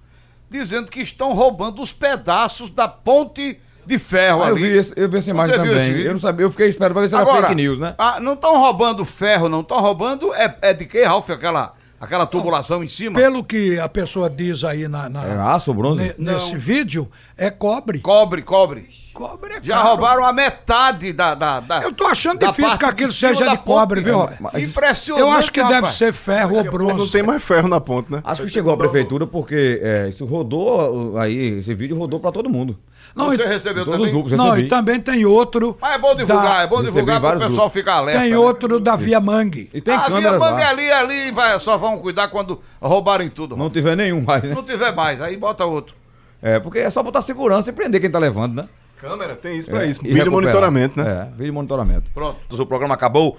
dizendo 0.51 0.91
que 0.91 1.01
estão 1.01 1.33
roubando 1.33 1.81
os 1.83 1.93
pedaços 1.93 2.69
da 2.71 2.89
ponte 2.89 3.59
de 3.87 3.99
ferro 3.99 4.43
Ah, 4.43 4.49
eu 4.49 4.55
ali. 4.57 4.63
vi, 4.63 4.77
esse- 4.79 4.93
eu 4.97 5.09
vi 5.09 5.19
essa 5.19 5.31
imagem 5.31 5.55
Você 5.55 5.61
também. 5.69 5.91
Eu 6.01 6.13
não 6.13 6.19
sabia, 6.21 6.47
eu 6.47 6.51
fiquei 6.51 6.69
esperando 6.69 6.93
pra 6.95 7.03
ver 7.03 7.09
se 7.09 7.15
era 7.15 7.23
Agora, 7.23 7.43
fake 7.43 7.55
news, 7.55 7.79
né? 7.79 7.95
ah, 7.99 8.19
não 8.19 8.33
estão 8.35 8.59
roubando 8.59 9.05
ferro, 9.05 9.49
não. 9.49 9.61
Estão 9.61 9.79
roubando. 9.81 10.33
É, 10.35 10.57
é 10.63 10.73
de 10.73 10.87
que, 10.87 11.03
Ralf? 11.05 11.29
Aquela, 11.31 11.75
aquela 12.05 12.27
tubulação 12.27 12.83
em 12.85 12.89
cima? 12.89 13.19
Pelo 13.19 13.43
que 13.45 13.79
a 13.79 13.89
pessoa 13.89 14.31
diz 14.31 14.63
aí 14.65 14.87
na, 14.89 15.09
na- 15.09 15.25
É 15.25 15.37
aço, 15.39 15.73
bronze? 15.75 16.15
ne- 16.19 16.33
nesse 16.33 16.57
vídeo, 16.57 17.09
é 17.37 17.51
cobre. 17.51 17.99
Cobre, 18.01 18.43
cobre. 18.43 18.89
Cobre 19.13 19.55
é 19.55 19.59
Já 19.63 19.77
caro. 19.77 19.89
roubaram 19.91 20.25
a 20.25 20.33
metade 20.33 21.13
da. 21.13 21.37
da, 21.37 21.61
da 21.61 21.83
Eu 21.83 21.93
tô 21.93 22.05
achando 22.05 22.41
da 22.41 22.49
difícil 22.49 22.77
que 22.77 22.85
aquilo 22.85 23.13
seja 23.13 23.49
de 23.49 23.59
cobre, 23.59 24.01
ponte. 24.03 24.11
viu? 24.35 24.37
Mas- 24.41 24.63
Impressionante. 24.65 25.21
Eu 25.25 25.31
acho 25.31 25.53
que 25.53 25.63
deve 25.63 25.75
rapaz. 25.75 25.95
ser 25.95 26.13
ferro 26.13 26.57
ou 26.57 26.65
bronze. 26.65 26.95
Não 26.97 27.09
tem 27.09 27.23
mais 27.23 27.41
ferro 27.43 27.69
na 27.69 27.81
ponta, 27.81 28.17
né? 28.17 28.23
Acho 28.25 28.43
que 28.43 28.49
chegou 28.49 28.73
à 28.73 28.77
prefeitura 28.77 29.25
porque 29.25 29.81
é, 29.83 30.09
isso 30.09 30.25
rodou 30.25 31.17
aí, 31.17 31.59
esse 31.61 31.73
vídeo 31.75 31.97
rodou 31.97 32.19
pra 32.19 32.33
todo 32.33 32.51
mundo. 32.51 32.77
Não, 33.15 33.27
Você 33.31 33.47
recebeu 33.47 33.85
Todos 33.85 33.99
também? 34.01 34.13
grupos 34.13 34.33
Não, 34.33 34.59
e 34.59 34.67
também 34.67 34.99
tem 35.01 35.25
outro. 35.25 35.77
Mas 35.81 35.95
é 35.95 35.99
bom 35.99 36.15
divulgar, 36.17 36.45
da- 36.57 36.63
é 36.63 36.67
bom 36.67 36.83
divulgar 36.83 37.21
para 37.21 37.37
o 37.37 37.39
pessoal 37.41 37.55
grupos. 37.57 37.73
ficar 37.73 37.95
alerta. 37.99 38.21
Tem 38.23 38.31
né? 38.33 38.37
outro 38.39 38.81
da 38.81 38.97
Via 38.97 39.21
Mangue. 39.21 39.71
E 39.73 39.81
tem 39.81 39.95
a 39.95 39.99
Via 39.99 40.07
câmeras 40.09 40.41
Mangue 40.41 40.63
lá. 40.63 40.69
ali, 40.71 40.91
ali, 40.91 41.31
vai, 41.31 41.59
só 41.61 41.77
vão 41.77 41.99
cuidar 41.99 42.27
quando 42.29 42.61
roubarem 42.83 43.29
tudo. 43.29 43.57
Não 43.57 43.71
tiver 43.71 43.97
nenhum 43.97 44.21
mais, 44.21 44.43
né? 44.43 44.53
Não 44.55 44.65
tiver 44.65 44.93
mais, 44.93 45.21
aí 45.23 45.37
bota 45.37 45.65
outro. 45.65 45.95
É, 46.43 46.59
porque 46.59 46.81
é 46.81 46.91
só 46.91 47.03
botar 47.05 47.23
segurança 47.23 47.71
e 47.71 47.73
prender 47.73 48.01
quem 48.01 48.11
tá 48.11 48.19
levando, 48.19 48.57
né? 48.57 48.65
Câmera, 49.01 49.37
tem 49.37 49.59
isso 49.59 49.71
pra 49.71 49.85
É, 49.85 49.89
isso. 49.89 50.01
e 50.01 50.09
Vídeo 50.09 50.25
recuperar. 50.25 50.43
monitoramento, 50.43 51.01
né? 51.01 51.29
É, 51.33 51.37
vídeo 51.37 51.55
monitoramento. 51.55 52.11
Pronto. 52.13 52.37
O 52.51 52.67
programa 52.67 52.95
acabou. 52.95 53.39